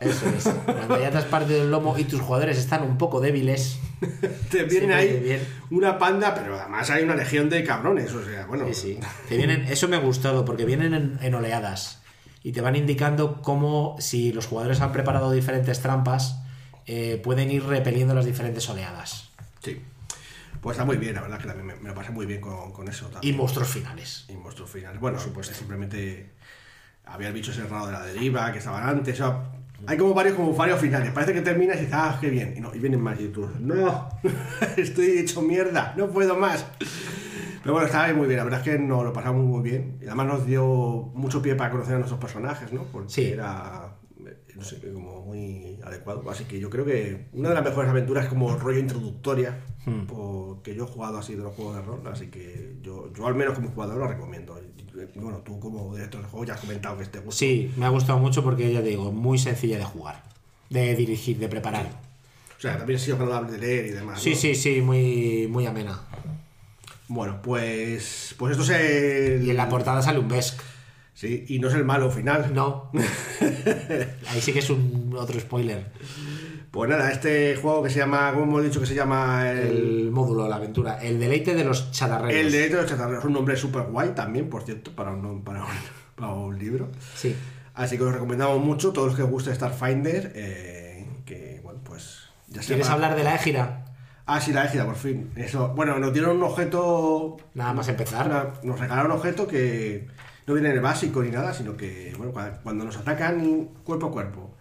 [0.00, 0.44] Eso es.
[0.64, 3.78] Cuando ya te has partido el lomo y tus jugadores están un poco débiles.
[4.50, 5.40] Te viene Siempre ahí bien.
[5.70, 8.12] una panda, pero además hay una legión de cabrones.
[8.12, 8.66] O sea, bueno.
[8.68, 9.00] Sí, sí.
[9.28, 12.00] Te vienen, eso me ha gustado porque vienen en, en oleadas
[12.44, 16.42] y te van indicando cómo, si los jugadores han preparado diferentes trampas,
[16.86, 19.30] eh, pueden ir repeliendo las diferentes oleadas.
[19.62, 19.80] Sí.
[20.60, 22.72] Pues está muy bien, la verdad que también me, me lo pasé muy bien con,
[22.72, 23.08] con eso.
[23.08, 23.36] Y También.
[23.36, 24.26] monstruos finales.
[24.28, 25.00] Y monstruos finales.
[25.00, 26.30] Bueno, simplemente
[27.06, 29.14] había el bicho cerrado de la deriva que estaban antes.
[29.20, 29.44] o sea,
[29.86, 31.10] hay como varios, como varios finales.
[31.12, 32.54] Parece que terminas y dices, ah, qué bien.
[32.56, 34.08] Y, no, y vienen más y tú, no,
[34.76, 36.64] estoy hecho mierda, no puedo más.
[37.62, 39.98] Pero bueno, estaba muy bien, la verdad es que nos lo pasamos muy bien.
[40.00, 42.82] Y además nos dio mucho pie para conocer a nuestros personajes, ¿no?
[42.84, 43.24] Porque Sí.
[43.24, 43.93] era,
[44.54, 46.28] no sé, como muy adecuado.
[46.30, 50.06] Así que yo creo que una de las mejores aventuras como rollo introductoria Hmm.
[50.06, 53.34] porque yo he jugado así de los juegos de rol, así que yo, yo al
[53.34, 54.58] menos como jugador lo recomiendo.
[54.58, 57.38] Y, bueno, tú como director de juego ya has comentado que este gusto.
[57.38, 60.22] Sí, me ha gustado mucho porque ya te digo, muy sencilla de jugar,
[60.70, 61.86] de dirigir, de preparar.
[62.56, 64.22] O sea, también ha sido agradable de leer y demás.
[64.22, 64.36] Sí, ¿no?
[64.36, 66.00] sí, sí, muy, muy amena.
[67.08, 69.46] Bueno, pues, pues esto es el...
[69.46, 70.58] Y en la portada sale un Besk.
[71.14, 72.52] Sí, y no es el malo final.
[72.52, 72.90] No.
[74.30, 75.86] Ahí sí que es un otro spoiler.
[76.70, 79.58] Pues nada, este juego que se llama, como hemos dicho que se llama el...
[80.04, 80.98] El módulo, la aventura.
[81.00, 82.34] El deleite de los chatarreros.
[82.34, 85.60] El Derecho de los Chatarreros, un nombre súper guay también, por cierto, para un, para
[85.60, 85.70] un,
[86.16, 86.90] para un libro.
[87.14, 87.34] Sí.
[87.74, 92.24] Así que os recomendamos mucho, todos los que os guste Starfinder, eh, que, bueno, pues...
[92.48, 93.84] Ya ¿Quieres hablar de la égida?
[94.26, 95.30] Ah, sí, la égida, por fin.
[95.36, 95.68] Eso.
[95.76, 97.36] Bueno, nos dieron un objeto.
[97.54, 98.26] Nada más empezar.
[98.26, 100.06] una- nos regalaron un objeto que
[100.46, 104.06] no viene en el básico ni nada, sino que, bueno, cua- cuando nos atacan cuerpo
[104.08, 104.56] a cuerpo,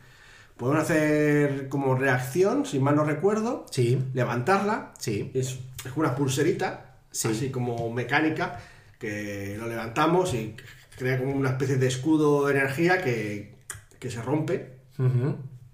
[0.58, 4.00] podemos hacer como reacción, si mal no recuerdo, Sí.
[4.14, 4.94] levantarla.
[5.00, 5.32] Sí.
[5.34, 7.28] Es, es una pulserita, Sí.
[7.30, 8.60] así como mecánica,
[9.00, 10.56] que lo levantamos y
[10.98, 13.56] crea como una especie de escudo de energía que,
[14.00, 14.78] que se rompe.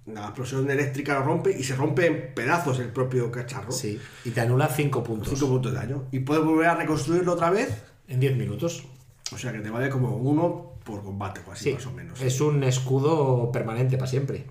[0.06, 3.72] La explosión eléctrica lo rompe y se rompe en pedazos el propio cacharro.
[3.72, 4.00] Sí.
[4.26, 5.30] Y te anula 5 puntos.
[5.30, 6.06] 5 puntos de daño.
[6.12, 7.84] Y puedes volver a reconstruirlo otra vez.
[8.08, 8.88] En 10 minutos.
[9.34, 11.74] O sea que te vale como uno por combate o así, Sí.
[11.74, 12.22] más o menos.
[12.22, 14.46] Es un escudo permanente para siempre.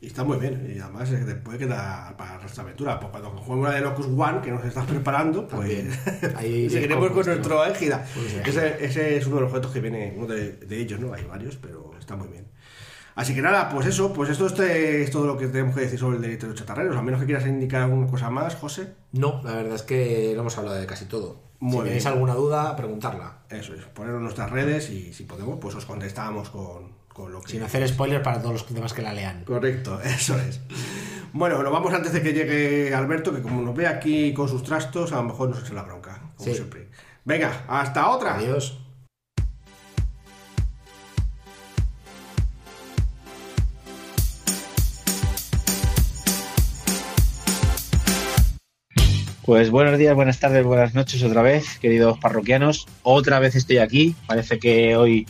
[0.00, 0.72] Y está muy bien.
[0.76, 3.00] Y además es que te puede quedar para nuestra aventura.
[3.00, 5.86] Pues cuando juguemos una de Locus One, que nos estás preparando, pues.
[6.36, 8.04] Ahí seguiremos con pues, nuestro égida.
[8.14, 11.12] Pues ese, ese es uno de los objetos que viene, uno de, de ellos, ¿no?
[11.14, 12.46] Hay varios, pero está muy bien.
[13.16, 15.98] Así que nada, pues eso, pues esto este es todo lo que tenemos que decir
[15.98, 16.94] sobre el delito de los chatarreros.
[16.94, 18.92] A menos que quieras indicar alguna cosa más, José.
[19.12, 21.45] No, la verdad es que lo hemos hablado de casi todo.
[21.60, 21.84] Muy si bien.
[21.86, 23.38] tenéis alguna duda, preguntarla.
[23.50, 27.40] Eso es, ponerlo en nuestras redes y si podemos, pues os contestamos con, con lo
[27.40, 27.52] que...
[27.52, 29.44] Sin hacer spoilers para todos los demás que la lean.
[29.44, 30.60] Correcto, eso es.
[31.32, 34.62] Bueno, nos vamos antes de que llegue Alberto, que como nos ve aquí con sus
[34.62, 36.54] trastos, a lo mejor nos echa la bronca, como Sí.
[36.54, 36.88] siempre.
[37.24, 38.36] Venga, hasta otra.
[38.36, 38.80] Adiós.
[49.46, 52.88] Pues buenos días, buenas tardes, buenas noches otra vez, queridos parroquianos.
[53.04, 54.16] Otra vez estoy aquí.
[54.26, 55.24] Parece que hoy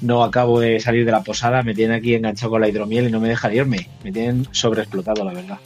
[0.00, 1.62] no acabo de salir de la posada.
[1.62, 3.88] Me tienen aquí enganchado con la hidromiel y no me dejan irme.
[4.02, 5.58] Me tienen sobreexplotado, la verdad.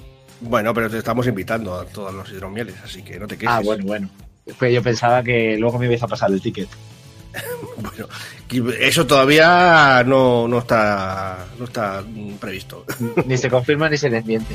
[0.43, 3.55] Bueno, pero te estamos invitando a todos los hidromieles, así que no te quejes.
[3.55, 4.11] Ah, bueno, bueno.
[4.59, 6.69] Pues yo pensaba que luego me ibas a pasar el ticket.
[7.79, 8.07] bueno,
[8.79, 12.05] eso todavía no, no, está, no está
[12.39, 12.85] previsto.
[13.25, 14.55] Ni se confirma ni se desmiente.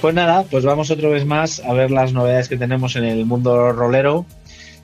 [0.00, 3.26] Pues nada, pues vamos otra vez más a ver las novedades que tenemos en el
[3.26, 4.26] mundo rolero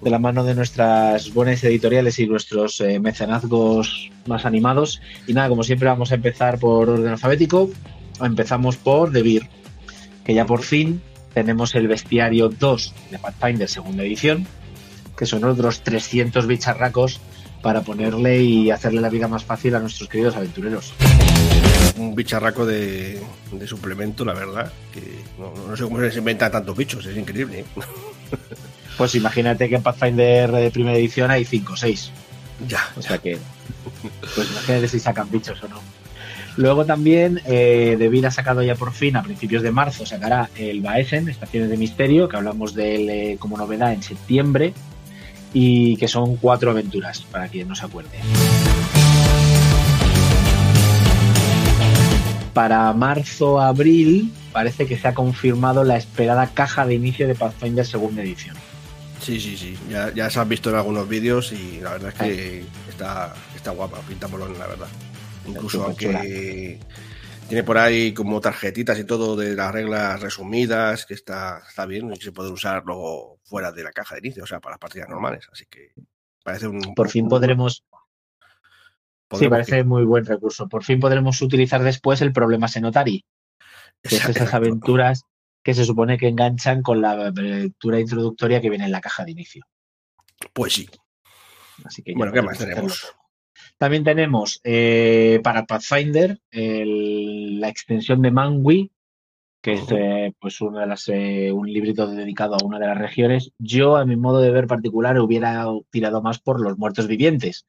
[0.01, 5.01] de la mano de nuestras buenas editoriales y nuestros eh, mecenazgos más animados.
[5.29, 7.71] Y nada, como siempre vamos a empezar por orden alfabético.
[8.21, 9.49] Empezamos por The Beer,
[10.25, 11.01] que ya por fin
[11.33, 14.49] tenemos el bestiario 2 de Pathfinder segunda edición,
[15.17, 17.21] que son otros 300 bicharracos
[17.63, 20.93] para ponerle y hacerle la vida más fácil a nuestros queridos aventureros
[21.97, 23.21] un bicharraco de,
[23.67, 24.73] suplemento, la verdad.
[24.93, 25.01] Que
[25.39, 27.61] no, sé cómo se inventa tantos bichos, es increíble.
[27.61, 27.65] ¿eh?
[28.97, 32.11] Pues imagínate que en Pathfinder de primera edición hay 5 o 6.
[32.69, 32.93] Ya.
[32.97, 33.39] O sea que.
[34.37, 35.81] Pues imagínate si sacan bichos o no.
[36.57, 41.29] Luego también, eh, ha sacado ya por fin, a principios de marzo, sacará el Baesen,
[41.29, 44.73] Estaciones de Misterio, que hablamos de él eh, como novedad en septiembre,
[45.53, 48.19] y que son cuatro aventuras, para quien no se acuerde.
[52.55, 58.23] Para marzo-abril parece que se ha confirmado la esperada caja de inicio de Pathfinder segunda
[58.23, 58.57] edición.
[59.21, 59.77] Sí, sí, sí.
[59.89, 63.99] Ya, se han visto en algunos vídeos y la verdad es que está, está guapa,
[64.09, 64.89] pinta molón, la verdad.
[65.47, 66.79] Incluso aunque
[67.49, 72.13] tiene por ahí como tarjetitas y todo de las reglas resumidas, que está, está bien
[72.13, 74.81] y se puede usar luego fuera de la caja de inicio, o sea, para las
[74.81, 75.49] partidas normales.
[75.53, 75.93] Así que
[76.43, 76.95] parece un.
[76.95, 77.85] Por fin podremos
[79.39, 80.69] Sí, parece muy buen recurso.
[80.69, 83.25] Por fin podremos utilizar después el problema Senotari,
[84.03, 85.25] que es esas aventuras
[85.63, 89.33] que se supone que enganchan con la aventura introductoria que viene en la caja de
[89.33, 89.65] inicio.
[90.53, 90.89] Pues sí.
[91.85, 93.15] Así que bueno, ¿qué más tenemos?
[93.79, 98.91] También tenemos eh, para Pathfinder la extensión de Mangui,
[99.65, 102.99] que es eh, pues una de las, eh, un librito dedicado a una de las
[102.99, 103.53] regiones.
[103.59, 107.67] Yo, a mi modo de ver particular, hubiera tirado más por los muertos vivientes.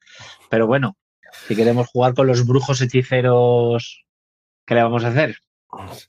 [0.50, 0.98] Pero bueno,
[1.46, 4.04] si queremos jugar con los brujos hechiceros,
[4.64, 5.38] ¿qué le vamos a hacer?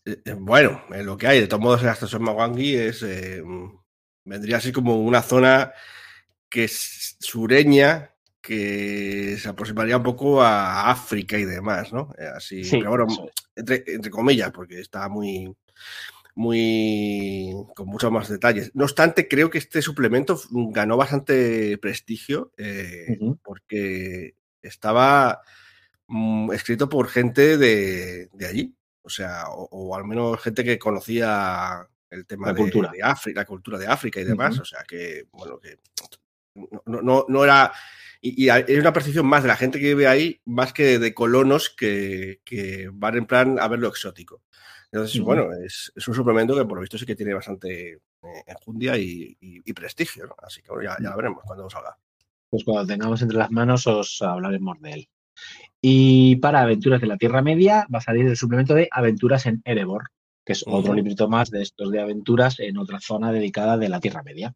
[0.05, 3.03] Eh, eh, bueno, lo que hay, de todos modos, la estación Mawangi es.
[3.03, 3.43] Eh,
[4.25, 5.71] vendría así como una zona
[6.49, 12.13] que es sureña, que se aproximaría un poco a África y demás, ¿no?
[12.35, 13.07] Así, pero bueno,
[13.55, 15.53] entre, entre, comillas, porque está muy,
[16.35, 18.71] muy, con muchos más detalles.
[18.73, 22.51] No obstante, creo que este suplemento ganó bastante prestigio,
[23.43, 24.35] porque
[24.67, 25.41] estaba
[26.07, 32.25] mm, escrito por gente de, allí, o sea, o, al menos gente que conocía el
[32.25, 32.91] tema de, cultura.
[32.91, 35.77] de África, la cultura de África y demás, o sea, que, bueno, que
[36.85, 37.71] no, no, era...
[38.19, 41.69] Y, es una percepción más de la gente que vive ahí, más que de colonos
[41.69, 42.39] que,
[42.93, 44.41] van en plan a ver lo exótico.
[44.91, 48.97] Entonces, bueno, es, un suplemento que por lo visto sí que tiene bastante eh, enjundia
[48.97, 51.97] y, prestigio, Así que ya, ya, veremos cuando salga
[52.49, 55.09] pues cuando tengamos entre las manos os hablaremos de él.
[55.81, 59.61] Y para Aventuras de la Tierra Media va a salir el suplemento de Aventuras en
[59.63, 60.09] Erebor,
[60.43, 63.99] que es otro librito más de estos de aventuras en otra zona dedicada de la
[63.99, 64.53] Tierra Media.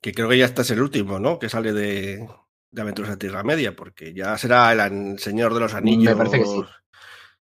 [0.00, 1.38] Que creo que ya este es el último, ¿no?
[1.38, 2.28] Que sale de,
[2.76, 6.14] Aventuras de la Tierra Media, porque ya será el Señor de los Anillos.
[6.14, 6.62] Me parece que sí.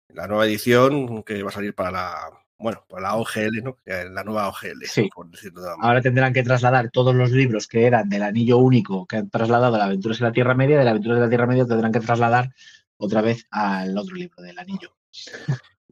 [0.10, 2.30] La nueva edición que va a salir para la,
[2.60, 3.78] bueno, pues la OGL, ¿no?
[3.86, 5.10] La nueva OGL, sí.
[5.14, 9.06] por decirlo de Ahora tendrán que trasladar todos los libros que eran del anillo único
[9.06, 11.30] que han trasladado a la Aventuras de la Tierra Media, de la Aventuras de la
[11.30, 12.54] Tierra Media tendrán que trasladar
[12.98, 14.94] otra vez al otro libro del anillo.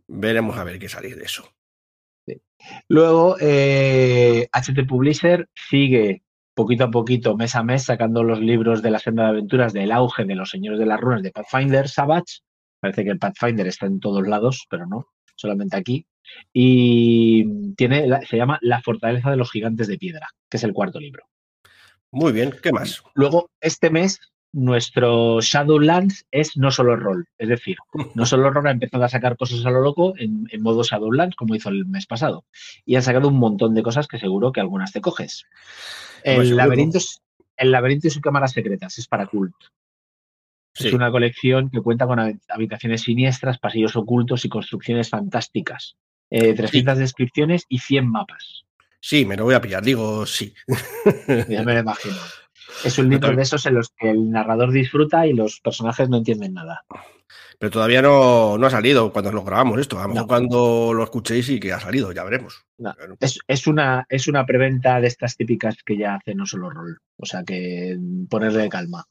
[0.07, 1.49] Veremos a ver qué sale de eso.
[2.89, 6.23] Luego, HT eh, Publisher sigue
[6.53, 9.91] poquito a poquito, mes a mes, sacando los libros de la senda de aventuras del
[9.91, 12.41] auge de los señores de las runas de Pathfinder Savage.
[12.80, 16.07] Parece que el Pathfinder está en todos lados, pero no, solamente aquí.
[16.53, 20.99] Y tiene, se llama La fortaleza de los gigantes de piedra, que es el cuarto
[20.99, 21.25] libro.
[22.11, 23.03] Muy bien, ¿qué más?
[23.13, 24.19] Luego, este mes,
[24.53, 27.27] nuestro Shadowlands es no solo rol.
[27.37, 27.77] Es decir,
[28.15, 31.55] no solo rol ha empezado a sacar cosas a lo loco en, modo Shadowlands, como
[31.55, 32.45] hizo el mes pasado.
[32.85, 35.45] Y han sacado un montón de cosas que seguro que algunas te coges.
[36.23, 36.99] El laberinto,
[37.57, 39.55] el laberinto y sus cámaras secretas es para cult.
[40.73, 45.97] Es una colección que cuenta con habitaciones siniestras, pasillos ocultos y construcciones fantásticas.
[46.29, 48.65] 300 eh, descripciones y 100 mapas.
[48.99, 50.53] Sí, me lo voy a pillar, digo sí.
[51.27, 52.17] Ya me lo imagino.
[52.83, 56.17] Es un libro de esos en los que el narrador disfruta y los personajes no
[56.17, 56.83] entienden nada.
[57.59, 59.99] Pero todavía no, no ha salido cuando lo grabamos esto.
[59.99, 62.65] A lo mejor cuando lo escuchéis sí que ha salido, ya veremos.
[63.19, 66.99] Es, es, una, es una preventa de estas típicas que ya hace no solo rol.
[67.17, 67.97] O sea que
[68.29, 69.05] ponerle calma.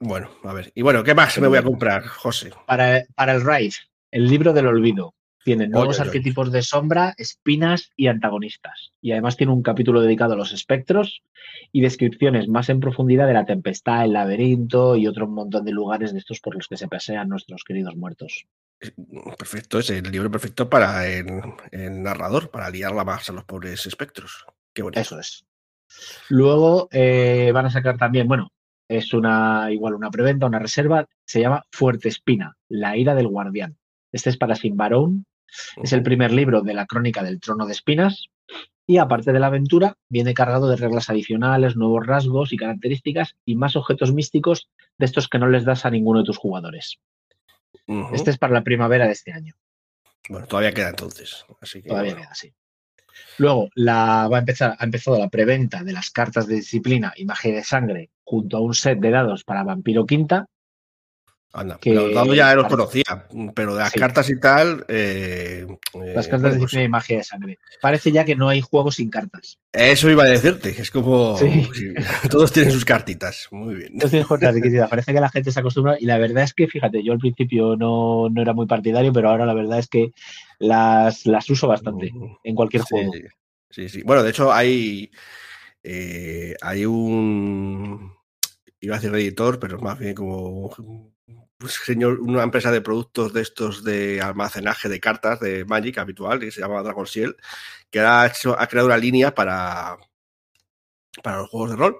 [0.00, 0.72] Bueno, a ver.
[0.74, 2.50] Y bueno, ¿qué más me voy a comprar, José?
[2.66, 5.14] Para, para el Rise, el libro del olvido.
[5.44, 8.92] Tiene nuevos arquetipos de sombra, espinas y antagonistas.
[9.02, 11.22] Y además tiene un capítulo dedicado a los espectros
[11.70, 16.14] y descripciones más en profundidad de la tempestad, el laberinto y otro montón de lugares
[16.14, 18.46] de estos por los que se pasean nuestros queridos muertos.
[19.38, 21.26] Perfecto, es el libro perfecto para el,
[22.02, 24.46] narrador, para liarla más a los pobres espectros.
[24.72, 25.00] Qué bonito.
[25.00, 25.44] Eso es.
[26.30, 28.50] Luego eh, van a sacar también, bueno,
[28.88, 33.76] es una igual una preventa, una reserva, se llama Fuerte Espina, la ira del guardián.
[34.10, 35.26] Este es para Simbarón
[35.82, 38.28] es el primer libro de la crónica del trono de espinas
[38.86, 43.56] y aparte de la aventura viene cargado de reglas adicionales, nuevos rasgos y características y
[43.56, 44.68] más objetos místicos
[44.98, 46.98] de estos que no les das a ninguno de tus jugadores.
[48.12, 49.54] Este es para la primavera de este año.
[50.28, 51.44] Bueno, todavía queda entonces.
[51.60, 52.52] Así que, todavía queda, sí.
[53.38, 57.24] Luego la, va a empezar, ha empezado la preventa de las cartas de disciplina y
[57.24, 60.46] magia de sangre junto a un set de dados para Vampiro Quinta,
[61.56, 64.84] Anda, que, los dados ya los conocía, pero de las cartas y tal.
[64.88, 65.64] Eh,
[66.12, 67.60] las cartas de pues de magia de sangre.
[67.80, 69.60] Parece ya que no hay juegos sin cartas.
[69.72, 71.38] Eso iba a decirte, es como.
[72.30, 73.46] todos tienen sus cartitas.
[73.52, 73.92] Muy bien.
[74.90, 75.96] Parece que la gente se acostumbra.
[76.00, 79.46] Y la verdad es que, fíjate, yo al principio no, era muy partidario, pero ahora
[79.46, 80.10] la verdad es que
[80.58, 82.12] las, las uso bastante
[82.42, 83.12] en cualquier juego.
[83.70, 84.02] Sí, sí.
[84.02, 85.08] Bueno, de hecho, hay.
[85.84, 88.12] Eh, hay un.
[88.80, 91.13] Iba a decir editor, pero más bien como
[91.68, 96.50] señor, una empresa de productos de estos de almacenaje de cartas de Magic habitual, que
[96.50, 97.36] se llama Dragon Shield,
[97.90, 99.96] que ha, hecho, ha creado una línea para,
[101.22, 101.98] para los juegos de rol.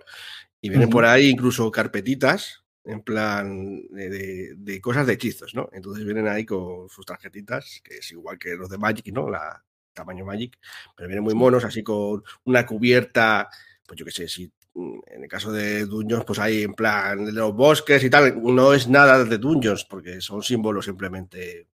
[0.60, 5.68] Y vienen por ahí incluso carpetitas en plan de, cosas de hechizos, ¿no?
[5.72, 9.28] Entonces vienen ahí con sus tarjetitas, que es igual que los de Magic, ¿no?
[9.28, 9.62] La
[9.93, 10.59] tamaño Magic,
[10.97, 13.48] pero vienen muy monos, así con una cubierta,
[13.86, 17.32] pues yo qué sé, si en el caso de Dungeons, pues hay en plan de
[17.32, 21.68] los bosques y tal, no es nada de Dungeons, porque son símbolos simplemente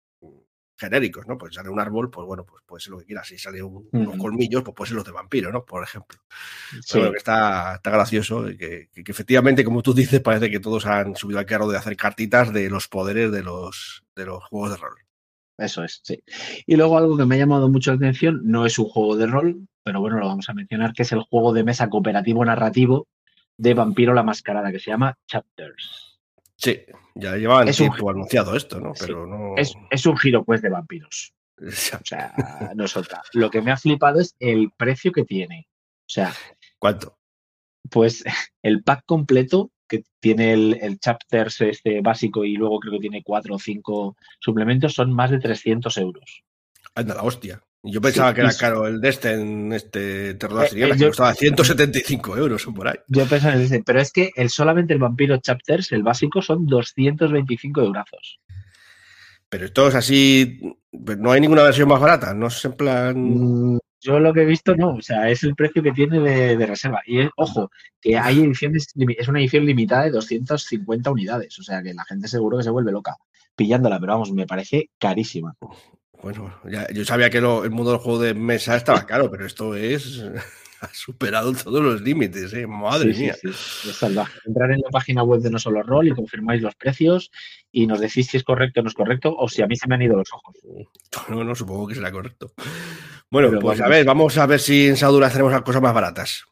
[0.78, 1.38] genéricos, ¿no?
[1.38, 3.28] Pues sale un árbol, pues bueno, pues puede ser lo que quieras.
[3.28, 5.66] Si sale unos colmillos, pues puede ser los de vampiro, ¿no?
[5.66, 6.20] Por ejemplo.
[6.92, 11.16] Pero que está, está gracioso y que, efectivamente, como tú dices, parece que todos han
[11.16, 14.78] subido al carro de hacer cartitas de los poderes de los, de los juegos de
[14.78, 14.96] rol.
[15.58, 16.24] Eso es, sí.
[16.68, 19.26] Y luego algo que me ha llamado mucho la atención, no es un juego de
[19.26, 23.08] rol, pero bueno, lo vamos a mencionar, que es el juego de mesa cooperativo narrativo
[23.56, 26.20] de Vampiro la Mascarada, que se llama Chapters.
[26.58, 26.82] Sí,
[27.16, 28.92] ya llevaban tiempo anunciado esto, ¿no?
[29.00, 29.56] Pero no...
[29.56, 31.34] Es, un giro pues de vampiros.
[31.62, 32.34] O sea,
[32.76, 33.22] no es otra.
[33.32, 35.70] Lo que me ha flipado es el precio que tiene.
[36.02, 36.34] O sea.
[36.78, 37.18] ¿Cuánto?
[37.90, 38.26] Pues
[38.62, 43.24] el pack completo que tiene el, el chapters este básico y luego creo que tiene
[43.24, 46.44] cuatro o cinco suplementos, son más de 300 euros.
[46.94, 47.64] Anda, la hostia.
[47.84, 52.68] Yo pensaba que era caro el Destin, este Terror eh, eh, que costaba 175 euros
[52.68, 52.98] o por ahí.
[53.08, 56.66] Yo pensaba en ese, pero es que el, solamente el Vampiro Chapters, el básico, son
[56.66, 58.40] 225 euros.
[59.50, 60.60] Pero esto es así,
[60.92, 63.16] pues no hay ninguna versión más barata, no es en plan...
[63.18, 66.66] Mm, yo lo que he visto no, o sea, es el precio que tiene de,
[66.66, 67.02] reserva.
[67.06, 67.72] Y ojo,
[68.02, 72.28] que hay ediciones, es una edición limitada de 250 unidades, o sea que la gente
[72.28, 73.16] seguro que se vuelve loca
[73.56, 75.56] pillándola, pero vamos, me parece carísima.
[76.22, 76.54] Bueno,
[76.94, 80.24] yo sabía que el mundo del juego de mesa estaba caro, pero esto es
[80.82, 82.68] ha superado todos los límites, ¿eh?
[82.68, 83.36] madre mía.
[84.46, 87.32] Entrar en la página web de No Solo Roll y confirmáis los precios
[87.72, 89.88] y nos decís si es correcto o no es correcto o si a mí se
[89.88, 90.56] me han ido los ojos.
[91.30, 92.54] No, no, supongo que será correcto.
[93.30, 96.46] Bueno, pues a ver, vamos a ver si en Sadura tenemos cosas más baratas.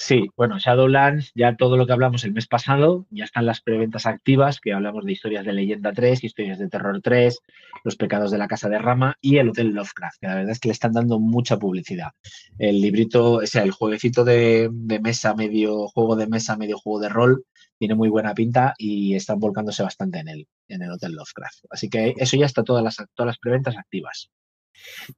[0.00, 4.06] Sí, bueno, Shadowlands, ya todo lo que hablamos el mes pasado, ya están las preventas
[4.06, 7.36] activas, que hablamos de historias de Leyenda 3, historias de Terror 3,
[7.82, 10.60] Los pecados de la Casa de Rama y el Hotel Lovecraft, que la verdad es
[10.60, 12.12] que le están dando mucha publicidad.
[12.58, 14.70] El librito, o sea, el jueguecito de,
[15.02, 17.44] mesa, medio juego de mesa, medio juego de rol,
[17.76, 21.64] tiene muy buena pinta y están volcándose bastante en él, en el Hotel Lovecraft.
[21.70, 24.30] Así que eso ya está todas las, todas las preventas activas.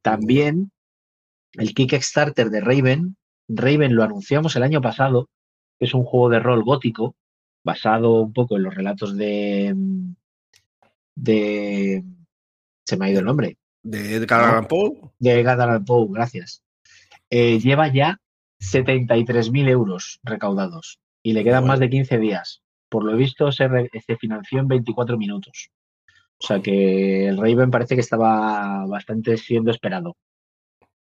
[0.01, 0.73] También
[1.53, 3.17] el Kickstarter de Raven,
[3.53, 5.29] Raven lo anunciamos el año pasado,
[5.79, 7.17] es un juego de rol gótico,
[7.65, 9.75] basado un poco en los relatos de.
[11.17, 12.05] de.
[12.85, 13.59] Se me ha ido el nombre.
[13.83, 14.93] ¿De Edgar Allan Poe?
[15.19, 16.63] De Edgar Allan Poe, gracias.
[17.31, 18.19] Eh, lleva ya
[18.61, 22.63] 73.000 euros recaudados y le quedan más de 15 días.
[22.89, 23.69] Por lo visto, se,
[24.05, 25.71] se, financió en 24 minutos.
[26.39, 30.17] O sea que el Raven parece que estaba bastante siendo esperado.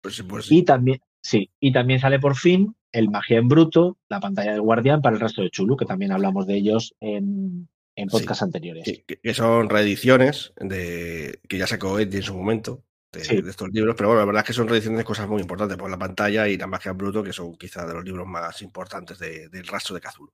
[0.02, 4.18] Pues, pues y también, Sí, y también sale por fin el Magia en Bruto, la
[4.18, 8.08] pantalla del Guardián para el resto de Chulu, que también hablamos de ellos en, en
[8.08, 9.02] podcast anteriores.
[9.06, 12.82] Que, son reediciones de que ya sacó Eddie en su momento.
[13.10, 15.78] De, estos libros, pero bueno, la verdad es que son reediciones de cosas muy importantes,
[15.78, 19.18] por la pantalla y la magia bruto, que son quizá de los libros más importantes
[19.18, 20.30] del rastro de Cthulhu.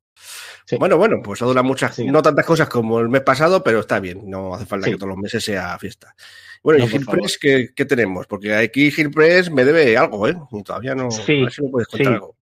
[0.80, 4.00] Bueno, bueno, pues ha durado muchas, no tantas cosas como el mes pasado, pero está
[4.00, 6.16] bien, no hace falta que todos los meses sea fiesta.
[6.64, 8.26] Bueno, y Gilpress, ¿qué, ¿qué, tenemos?
[8.26, 10.36] Porque aquí Gilpress me debe algo, ¿eh?
[10.50, 12.36] Y todavía no, sí, me puedes contar algo.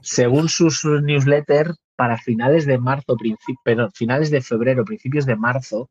[0.00, 3.16] Según sus newsletters, para finales de marzo,
[3.64, 5.88] perdón, finales de febrero, principios de marzo,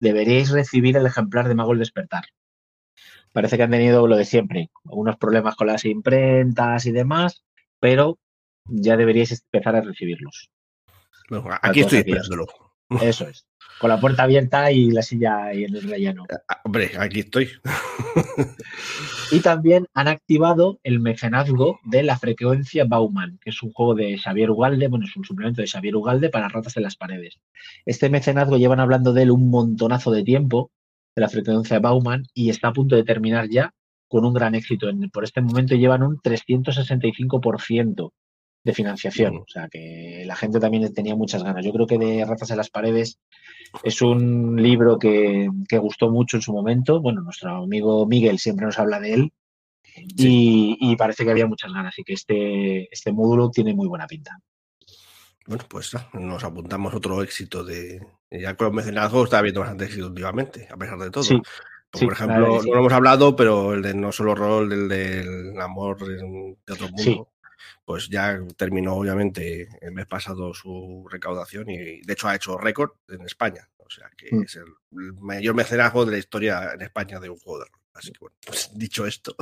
[0.00, 2.24] deberíais recibir el ejemplar de Mago el Despertar.
[3.32, 7.44] Parece que han tenido lo de siempre, algunos problemas con las imprentas y demás,
[7.80, 8.18] pero
[8.64, 10.50] ya deberíais empezar a recibirlos.
[11.62, 12.46] aquí estoy esperándolo.
[13.00, 13.46] Eso es.
[13.80, 16.24] Con la puerta abierta y la silla ahí en el relleno.
[16.48, 17.48] Ah, hombre, aquí estoy.
[19.32, 24.18] y también han activado el mecenazgo de la frecuencia Bauman, que es un juego de
[24.18, 27.40] Xavier Ugalde, bueno, es un suplemento de Xavier Ugalde para ratas en las paredes.
[27.84, 30.70] Este mecenazgo llevan hablando de él un montonazo de tiempo,
[31.14, 33.72] de la frecuencia Bauman, y está a punto de terminar ya
[34.08, 34.88] con un gran éxito.
[35.12, 38.12] Por este momento llevan un 365%
[38.64, 39.38] de financiación.
[39.38, 41.64] O sea que la gente también tenía muchas ganas.
[41.64, 43.18] Yo creo que de Ratas en las Paredes
[43.82, 45.48] es un libro que,
[45.78, 47.00] gustó mucho en su momento.
[47.00, 49.32] Bueno, nuestro amigo Miguel siempre nos habla de él.
[50.16, 54.38] Y, parece que había muchas ganas y que este, este módulo tiene muy buena pinta.
[55.46, 58.00] Bueno, pues nos apuntamos otro éxito de.
[58.40, 61.24] Ya con los mecenazgos está habiendo bastante éxito últimamente, a pesar de todo.
[61.90, 65.98] por ejemplo, no lo hemos hablado, pero el de no solo rol, el del amor
[65.98, 67.32] de otro mundo
[67.84, 72.92] pues ya terminó obviamente el mes pasado su recaudación y de hecho ha hecho récord
[73.08, 73.68] en España.
[73.78, 74.42] O sea que mm.
[74.42, 77.80] es el, mayor mecenazgo de la historia en España de un juego de rol.
[77.94, 79.34] Así que bueno, pues dicho esto,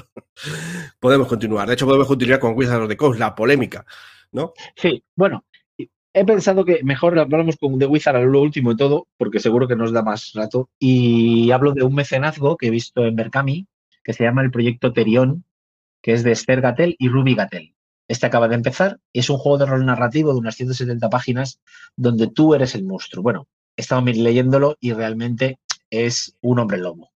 [0.99, 1.69] podemos continuar.
[1.69, 3.87] De hecho, podemos continuar con Wizards of the Coast, la polémica,
[4.33, 4.53] ¿no?
[4.75, 5.45] Sí, bueno,
[6.13, 9.69] he pensado que mejor hablamos con The Wizard a lo último y todo, porque seguro
[9.69, 10.69] que nos da más rato.
[10.79, 13.67] Y hablo de un mecenazgo que he visto en Berkami,
[14.03, 15.45] que se llama el proyecto Terion,
[16.03, 17.75] que es de Esther Gatel y Ruby Gatel.
[18.09, 21.61] Este acaba de empezar es un juego de rol narrativo de unas 170 páginas
[21.95, 23.23] donde tú eres el monstruo.
[23.23, 23.47] Bueno,
[23.77, 25.61] he estado leyéndolo y realmente
[25.91, 27.13] es un hombre lobo.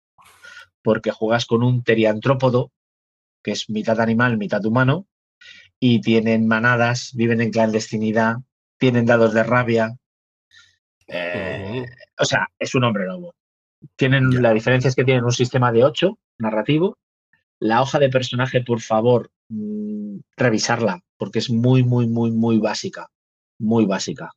[0.83, 2.71] Porque juegas con un teriantrópodo,
[3.41, 5.07] que es mitad animal, mitad humano,
[5.79, 8.37] y tienen manadas, viven en clandestinidad,
[8.77, 9.91] tienen dados de rabia.
[11.07, 11.85] Eh,
[12.19, 13.35] o sea, es un hombre lobo.
[13.95, 16.97] Tienen, La diferencia es que tienen un sistema de 8 narrativo.
[17.59, 23.09] La hoja de personaje, por favor, Mm, revisarla, porque es muy, muy, muy, muy básica,
[23.59, 24.31] muy básica.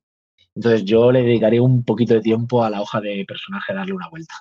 [0.55, 4.09] Entonces yo le dedicaré un poquito de tiempo a la hoja de personaje, darle una
[4.09, 4.35] vuelta.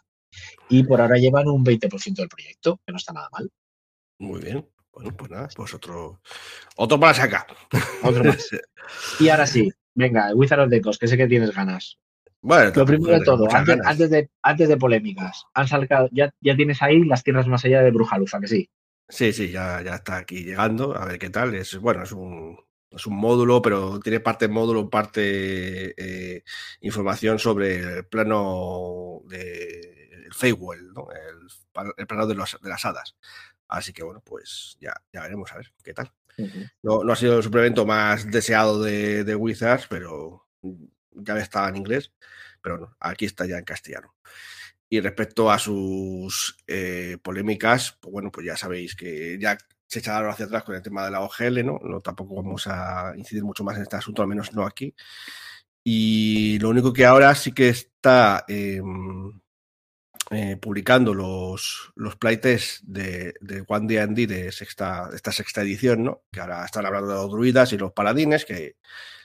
[0.70, 3.50] Y por ahora llevan un 20% del proyecto, que no está nada mal.
[4.20, 4.68] Muy bien.
[4.92, 6.22] Bueno, pues nada, pues otro,
[6.78, 7.48] otro para sacar.
[8.04, 8.50] Otro más.
[9.20, 11.98] y ahora sí, venga, Wizard of the Coast, que sé que tienes ganas.
[12.42, 16.80] Bueno, lo primero de todo, antes, de, antes de polémicas, han salcado, ya, ya tienes
[16.84, 18.70] ahí las tierras más allá de Brujaluza, que sí.
[19.10, 20.96] Sí, sí, ya, ya está aquí llegando.
[20.96, 21.56] A ver qué tal.
[21.56, 22.58] Es bueno, es un,
[22.92, 26.44] es un módulo, pero tiene parte módulo, parte eh,
[26.82, 31.08] información sobre el plano de el Feywild, ¿no?
[31.98, 33.16] el, plano de, los, de, las hadas.
[33.68, 36.12] Así que bueno, pues ya, ya veremos a ver qué tal.
[36.84, 40.48] no, no, ha sido el suplemento más deseado de, de Wizards, pero
[41.12, 42.12] ya está en inglés.
[42.62, 44.16] Pero no, aquí está ya en castellano.
[44.90, 50.30] Y respecto a sus eh, polémicas, pues bueno, pues ya sabéis que ya se echaron
[50.30, 51.80] hacia atrás con el tema de la OGL, ¿no?
[51.84, 52.02] ¿no?
[52.02, 54.96] Tampoco vamos a incidir mucho más en este asunto, al menos no aquí.
[55.84, 59.40] Y lo único que ahora sí que está em,
[60.32, 66.24] eh, publicando los, los playtests de, de One de, sexta, de esta sexta edición, ¿no?
[66.32, 68.76] Que ahora están hablando de los druidas y los paladines, que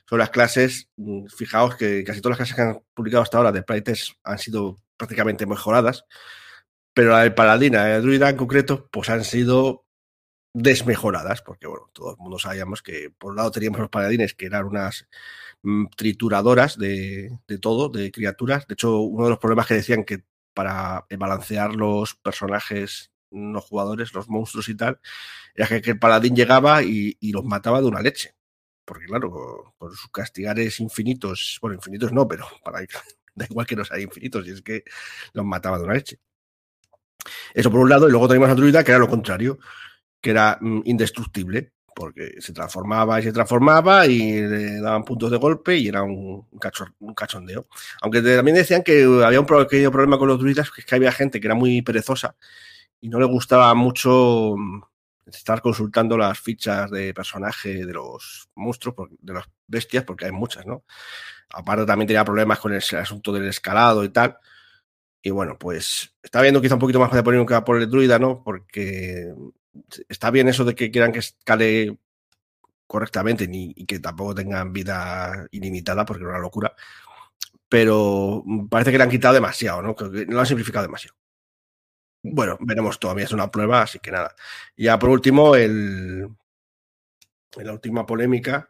[0.09, 3.53] son las clases, mm, fijaos que casi todas las clases que han publicado hasta ahora
[3.53, 6.05] de playtest han sido prácticamente mejoradas,
[6.93, 9.87] pero la de Paladina y la Druida en concreto, pues han sido
[10.53, 14.47] desmejoradas, porque bueno, todo el mundo sabíamos que por un lado teníamos los paladines que
[14.47, 15.07] eran unas
[15.63, 18.67] mm, trituradoras de, de, todo, de criaturas.
[18.67, 20.25] De hecho, uno de los problemas que decían que
[20.55, 25.01] para balancear los personajes no jugadores, los monstruos y tal,
[25.55, 28.35] era que, el paladín llegaba y, los mataba de una leche.
[28.85, 32.47] Porque claro, por sus castigares infinitos, bueno, infinitos no, pero
[33.35, 34.83] Da igual que no sea infinitos, y es que
[35.33, 36.19] los mataba de una leche.
[37.55, 39.59] Eso por un lado, y luego teníamos a Druida, que era lo contrario,
[40.21, 45.37] que era mm, indestructible, porque se transformaba y se transformaba y le daban puntos de
[45.37, 46.47] golpe y era un,
[47.01, 47.67] un cachondeo.
[48.01, 51.13] Aunque también decían que había un pequeño problema con los druidas, que es que había
[51.13, 52.35] gente que era muy perezosa
[53.03, 54.83] y no le gustaba mucho mm,
[55.27, 60.65] estar consultando las fichas de personaje de los monstruos, de las bestias, porque hay muchas,
[60.65, 60.85] ¿no?
[61.51, 64.39] Aparte también tenía problemas con el asunto del escalado y tal.
[65.23, 68.43] Y bueno, pues está viendo quizá un poquito más de polémica por el druida, ¿no?
[68.43, 69.35] Porque
[70.09, 71.99] está bien eso de que quieran que escale
[72.87, 76.75] correctamente y que tampoco tengan vida ilimitada, porque es una locura.
[77.69, 79.95] Pero parece que le han quitado demasiado, ¿no?
[79.95, 81.17] Que lo han simplificado demasiado.
[82.23, 84.35] Bueno, veremos, todavía es una prueba, así que nada.
[84.77, 86.29] Ya por último, el,
[87.57, 88.69] la última polémica,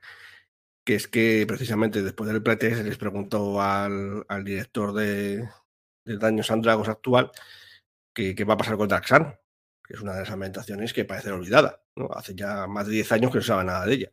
[0.85, 5.49] que es que precisamente después del pretest se les preguntó al, al director de,
[6.05, 7.31] de Daños and Dragons actual
[8.13, 9.39] que qué va a pasar con Daxan,
[9.91, 11.83] que es una de las ambientaciones que parece olvidada.
[11.97, 12.09] ¿no?
[12.15, 14.13] Hace ya más de 10 años que no se sabe nada de ella.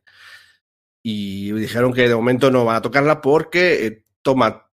[1.04, 4.68] Y dijeron que de momento no van a tocarla porque eh, toma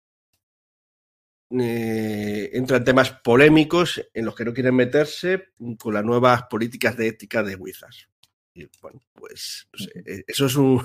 [1.51, 6.97] eh, entra en temas polémicos en los que no quieren meterse con las nuevas políticas
[6.97, 8.09] de ética de Wizards.
[8.55, 10.81] Y bueno, pues eh, eso es un.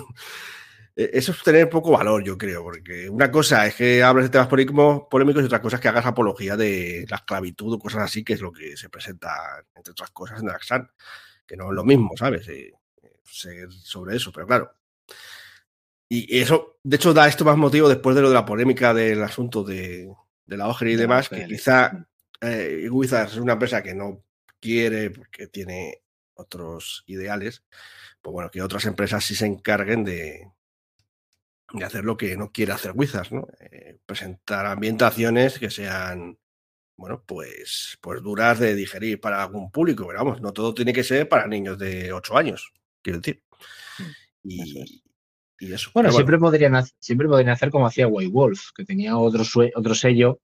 [0.97, 4.31] Eh, eso es tener poco valor, yo creo, porque una cosa es que hables de
[4.31, 8.25] temas polémicos y otra cosa es que hagas apología de la esclavitud o cosas así,
[8.25, 10.91] que es lo que se presenta, entre otras cosas, en Daxan,
[11.47, 12.47] que no es lo mismo, ¿sabes?
[13.25, 14.75] ser sobre eso, pero claro.
[16.09, 19.23] Y eso, de hecho, da esto más motivo después de lo de la polémica del
[19.23, 20.13] asunto de,
[20.45, 22.05] de la OGRI y demás, que quizá
[22.41, 24.25] eh, Wizards es una empresa que no
[24.59, 26.03] quiere porque tiene
[26.35, 27.63] otros ideales,
[28.21, 30.51] pues bueno, que otras empresas sí se encarguen de,
[31.73, 33.47] de hacer lo que no quiere hacer Wizards, ¿no?
[33.61, 36.39] Eh, presentar ambientaciones que sean,
[36.97, 41.05] bueno, pues, pues duras de digerir para algún público, pero vamos, no todo tiene que
[41.05, 42.73] ser para niños de 8 años,
[43.03, 43.43] quiero decir.
[44.43, 44.85] Mm,
[45.61, 49.45] y, bueno, siempre, Podrían, siempre podrían hacer como hacía White Wolf, que tenía otro,
[49.75, 50.41] otro sello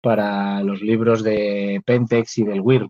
[0.00, 2.88] para los libros de Pentex y del WIR.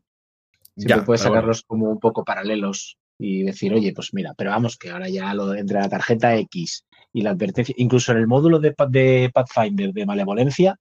[0.76, 4.90] Siempre puedes sacarlos como un poco paralelos y decir, oye, pues mira, pero vamos, que
[4.90, 8.74] ahora ya lo entre la tarjeta X y la advertencia, incluso en el módulo de,
[8.88, 10.76] de Pathfinder de malevolencia,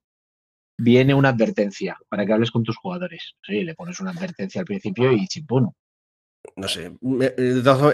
[0.78, 3.34] viene una advertencia para que hables con tus jugadores.
[3.42, 5.74] Sí, le pones una advertencia al principio y chimpuno.
[6.56, 6.92] No sé,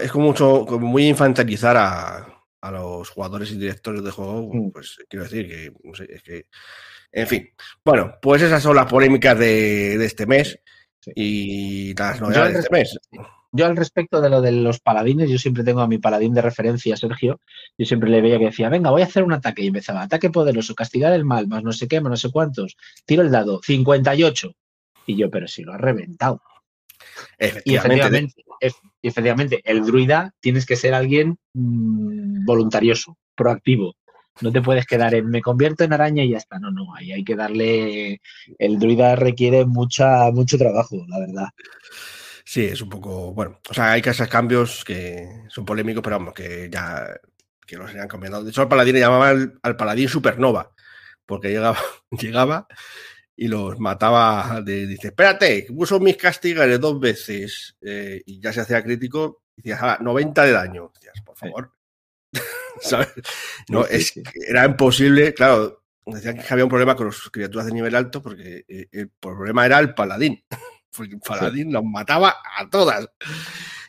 [0.01, 4.71] es como mucho, como muy infantilizar a, a los jugadores y directores de juego, mm.
[4.71, 6.45] pues quiero decir que, no sé, es que,
[7.11, 7.49] en fin.
[7.83, 10.59] Bueno, pues esas son las polémicas de, este mes
[11.15, 12.99] y las novedades de este mes.
[13.51, 16.41] Yo al respecto de lo de los paladines, yo siempre tengo a mi paladín de
[16.41, 17.39] referencia, Sergio,
[17.77, 20.29] yo siempre le veía que decía, venga, voy a hacer un ataque y empezaba, ataque
[20.29, 22.75] poderoso, castigar el mal, más no sé qué, más no sé cuántos,
[23.05, 24.51] tiro el dado, 58.
[25.05, 26.41] Y yo, pero si lo has reventado.
[27.37, 28.43] Efectivamente.
[29.01, 33.95] Y efectivamente, el druida tienes que ser alguien mm, voluntarioso, proactivo.
[34.41, 36.59] No te puedes quedar en me convierto en araña y ya está.
[36.59, 38.21] No, no, ahí hay que darle.
[38.59, 41.47] El druida requiere mucha, mucho trabajo, la verdad.
[42.49, 43.33] Sí, es un poco.
[43.33, 47.05] Bueno, o sea, hay que hacer cambios que son polémicos, pero vamos, que ya
[47.65, 48.41] que los hayan cambiado.
[48.41, 50.73] De hecho, al paladín le llamaban al, paladín supernova,
[51.25, 51.77] porque llegaba,
[52.11, 52.67] llegaba
[53.35, 54.61] y los mataba.
[54.61, 59.43] De, dice, espérate, puso mis castigares dos veces eh, y ya se hacía crítico.
[59.53, 60.91] Decías, 90 de daño.
[60.95, 61.73] Decías, por favor.
[62.79, 63.13] ¿Sabes?
[63.67, 64.13] No, es
[64.47, 65.83] era imposible, claro.
[66.05, 69.65] Decían que había un problema con las criaturas de nivel alto porque eh, el problema
[69.65, 70.41] era el paladín.
[71.25, 73.07] Paladín los mataba a todas.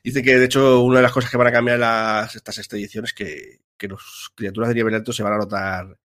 [0.03, 3.11] Dice que de hecho una de las cosas que van a cambiar las, estas expediciones
[3.11, 5.99] es que, que las criaturas de nivel alto se van a notar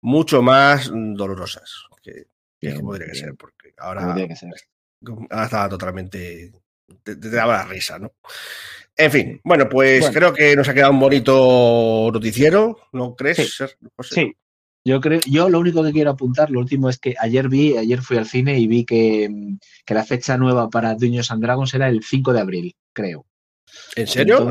[0.00, 1.86] mucho más dolorosas.
[2.02, 2.26] Que
[2.60, 4.14] es como que ser, porque ahora,
[5.44, 6.52] está totalmente.
[7.02, 8.12] Te, daba la risa, ¿no?
[8.94, 13.58] En fin, bueno, pues creo que nos ha quedado un bonito noticiero, ¿no crees?
[14.02, 14.36] Sí.
[14.84, 18.02] Yo creo, yo lo único que quiero apuntar, lo último es que ayer vi, ayer
[18.02, 19.30] fui al cine y vi que,
[19.84, 23.26] que la fecha nueva para Dueños and Dragons era el 5 de abril, creo.
[23.94, 24.50] ¿En serio?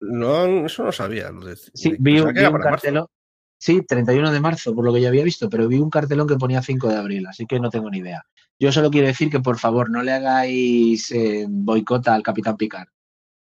[0.00, 1.30] no, eso no sabía.
[1.74, 3.06] sí, vi, un cartelón.
[3.58, 6.36] Sí, 31 de marzo, por lo que ya había visto, pero vi un cartelón que
[6.36, 8.24] ponía 5 de abril, así que no tengo ni idea.
[8.58, 12.88] Yo solo quiero decir que por favor no le hagáis eh, boicota al Capitán Picard.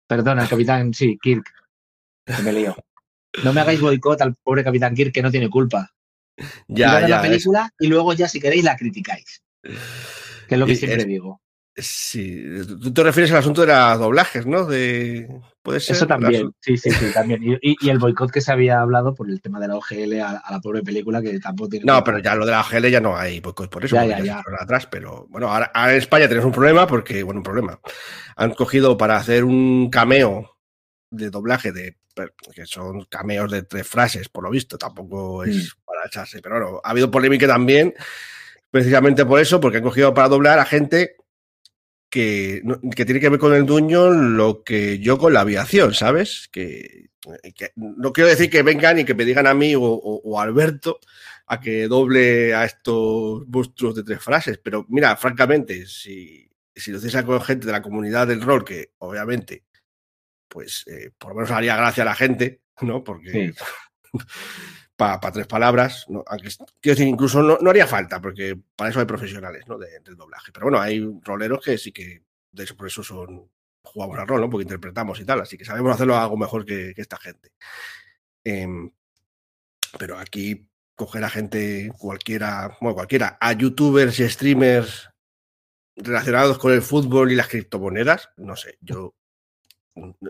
[0.06, 1.44] Perdón, al Capitán, sí, Kirk.
[2.24, 2.76] Que me lío.
[3.44, 5.92] No me hagáis boicot al pobre Capitán Kirk que no tiene culpa.
[6.68, 7.08] Ya, ya.
[7.08, 9.42] la película y luego ya si queréis la criticáis.
[9.62, 11.40] Que es lo que siempre digo.
[11.76, 12.44] Sí,
[12.82, 14.64] tú te refieres al asunto de los doblajes, ¿no?
[14.64, 15.28] De,
[15.62, 15.96] ¿Puede ser?
[15.96, 17.42] Eso también, sí, sí, sí, también.
[17.42, 20.60] Y, el boicot que se había hablado por el tema de la OGL a, la
[20.60, 21.86] pobre película que tampoco tiene...
[21.86, 24.18] No, pero ya lo de la OGL ya no hay boicot por eso, ya, ya,
[24.20, 24.42] ya.
[24.58, 27.78] atrás, pero bueno, ahora, en España tenemos un problema porque, bueno, un problema.
[28.36, 30.56] Han cogido para hacer un cameo
[31.10, 31.99] de doblaje de
[32.54, 35.84] que son cameos de tres frases, por lo visto, tampoco es mm.
[35.84, 37.94] para echarse, pero bueno, ha habido polémica también
[38.70, 41.16] precisamente por eso, porque han cogido para doblar a gente
[42.08, 42.62] que,
[42.94, 46.48] que tiene que ver con el Dungeon lo que yo con la aviación, ¿sabes?
[46.50, 47.10] Que,
[47.54, 50.40] que no quiero decir que vengan y que me digan a mí o, o, o
[50.40, 50.98] a Alberto
[51.46, 56.98] a que doble a estos monstruos de tres frases, pero mira, francamente, si, si lo
[56.98, 59.64] hiciese con gente de la comunidad del rol, que obviamente,
[60.50, 63.02] pues eh, por lo menos haría gracia a la gente, ¿no?
[63.04, 63.54] Porque
[64.12, 64.18] Sí.
[64.96, 66.22] para tres palabras, ¿no?
[66.26, 66.48] Aunque,
[66.80, 69.78] quiero decir, incluso no, no haría falta, porque para eso hay profesionales, ¿no?
[69.78, 70.50] De- del doblaje.
[70.52, 72.22] Pero bueno, hay roleros que sí que,
[72.52, 73.48] de eso, por eso son,
[73.82, 74.50] jugamos al rol, ¿no?
[74.50, 77.52] Porque interpretamos y tal, así que sabemos hacerlo algo mejor que, que esta gente.
[78.44, 78.90] Em,
[79.98, 85.08] pero aquí coger a gente cualquiera, bueno, cualquiera, a youtubers y streamers
[85.96, 89.14] relacionados con el fútbol y las criptomonedas, no sé, yo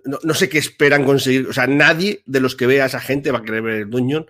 [0.05, 3.01] no, no sé qué esperan conseguir, o sea, nadie de los que vea a esa
[3.01, 4.27] gente va a querer ver el Dungeon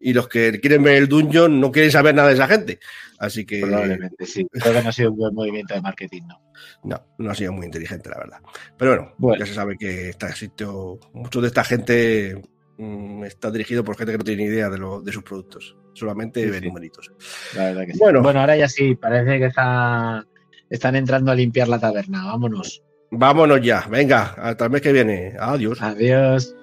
[0.00, 2.80] y los que quieren ver el Dungeon no quieren saber nada de esa gente,
[3.18, 4.46] así que Probablemente, sí.
[4.50, 6.40] Creo que no ha sido un buen movimiento de marketing, ¿no?
[6.84, 8.38] no, no ha sido muy inteligente, la verdad.
[8.76, 9.38] Pero bueno, Bueno.
[9.44, 12.42] ya se sabe que está sitio, mucho de esta gente
[12.78, 15.76] mm, está dirigido por gente que no tiene ni idea de, lo, de sus productos,
[15.94, 16.66] solamente Sí, ve sí.
[16.66, 17.12] numeritos.
[17.54, 17.98] La verdad que sí.
[18.00, 18.22] Bueno.
[18.22, 20.26] Bueno, ahora ya sí, parece que está-
[20.68, 22.24] están entrando a limpiar la taberna.
[22.24, 22.82] Vámonos.
[23.14, 25.34] Vámonos ya, venga, hasta el mes que viene.
[25.38, 25.82] Adiós.
[25.82, 26.54] Adiós.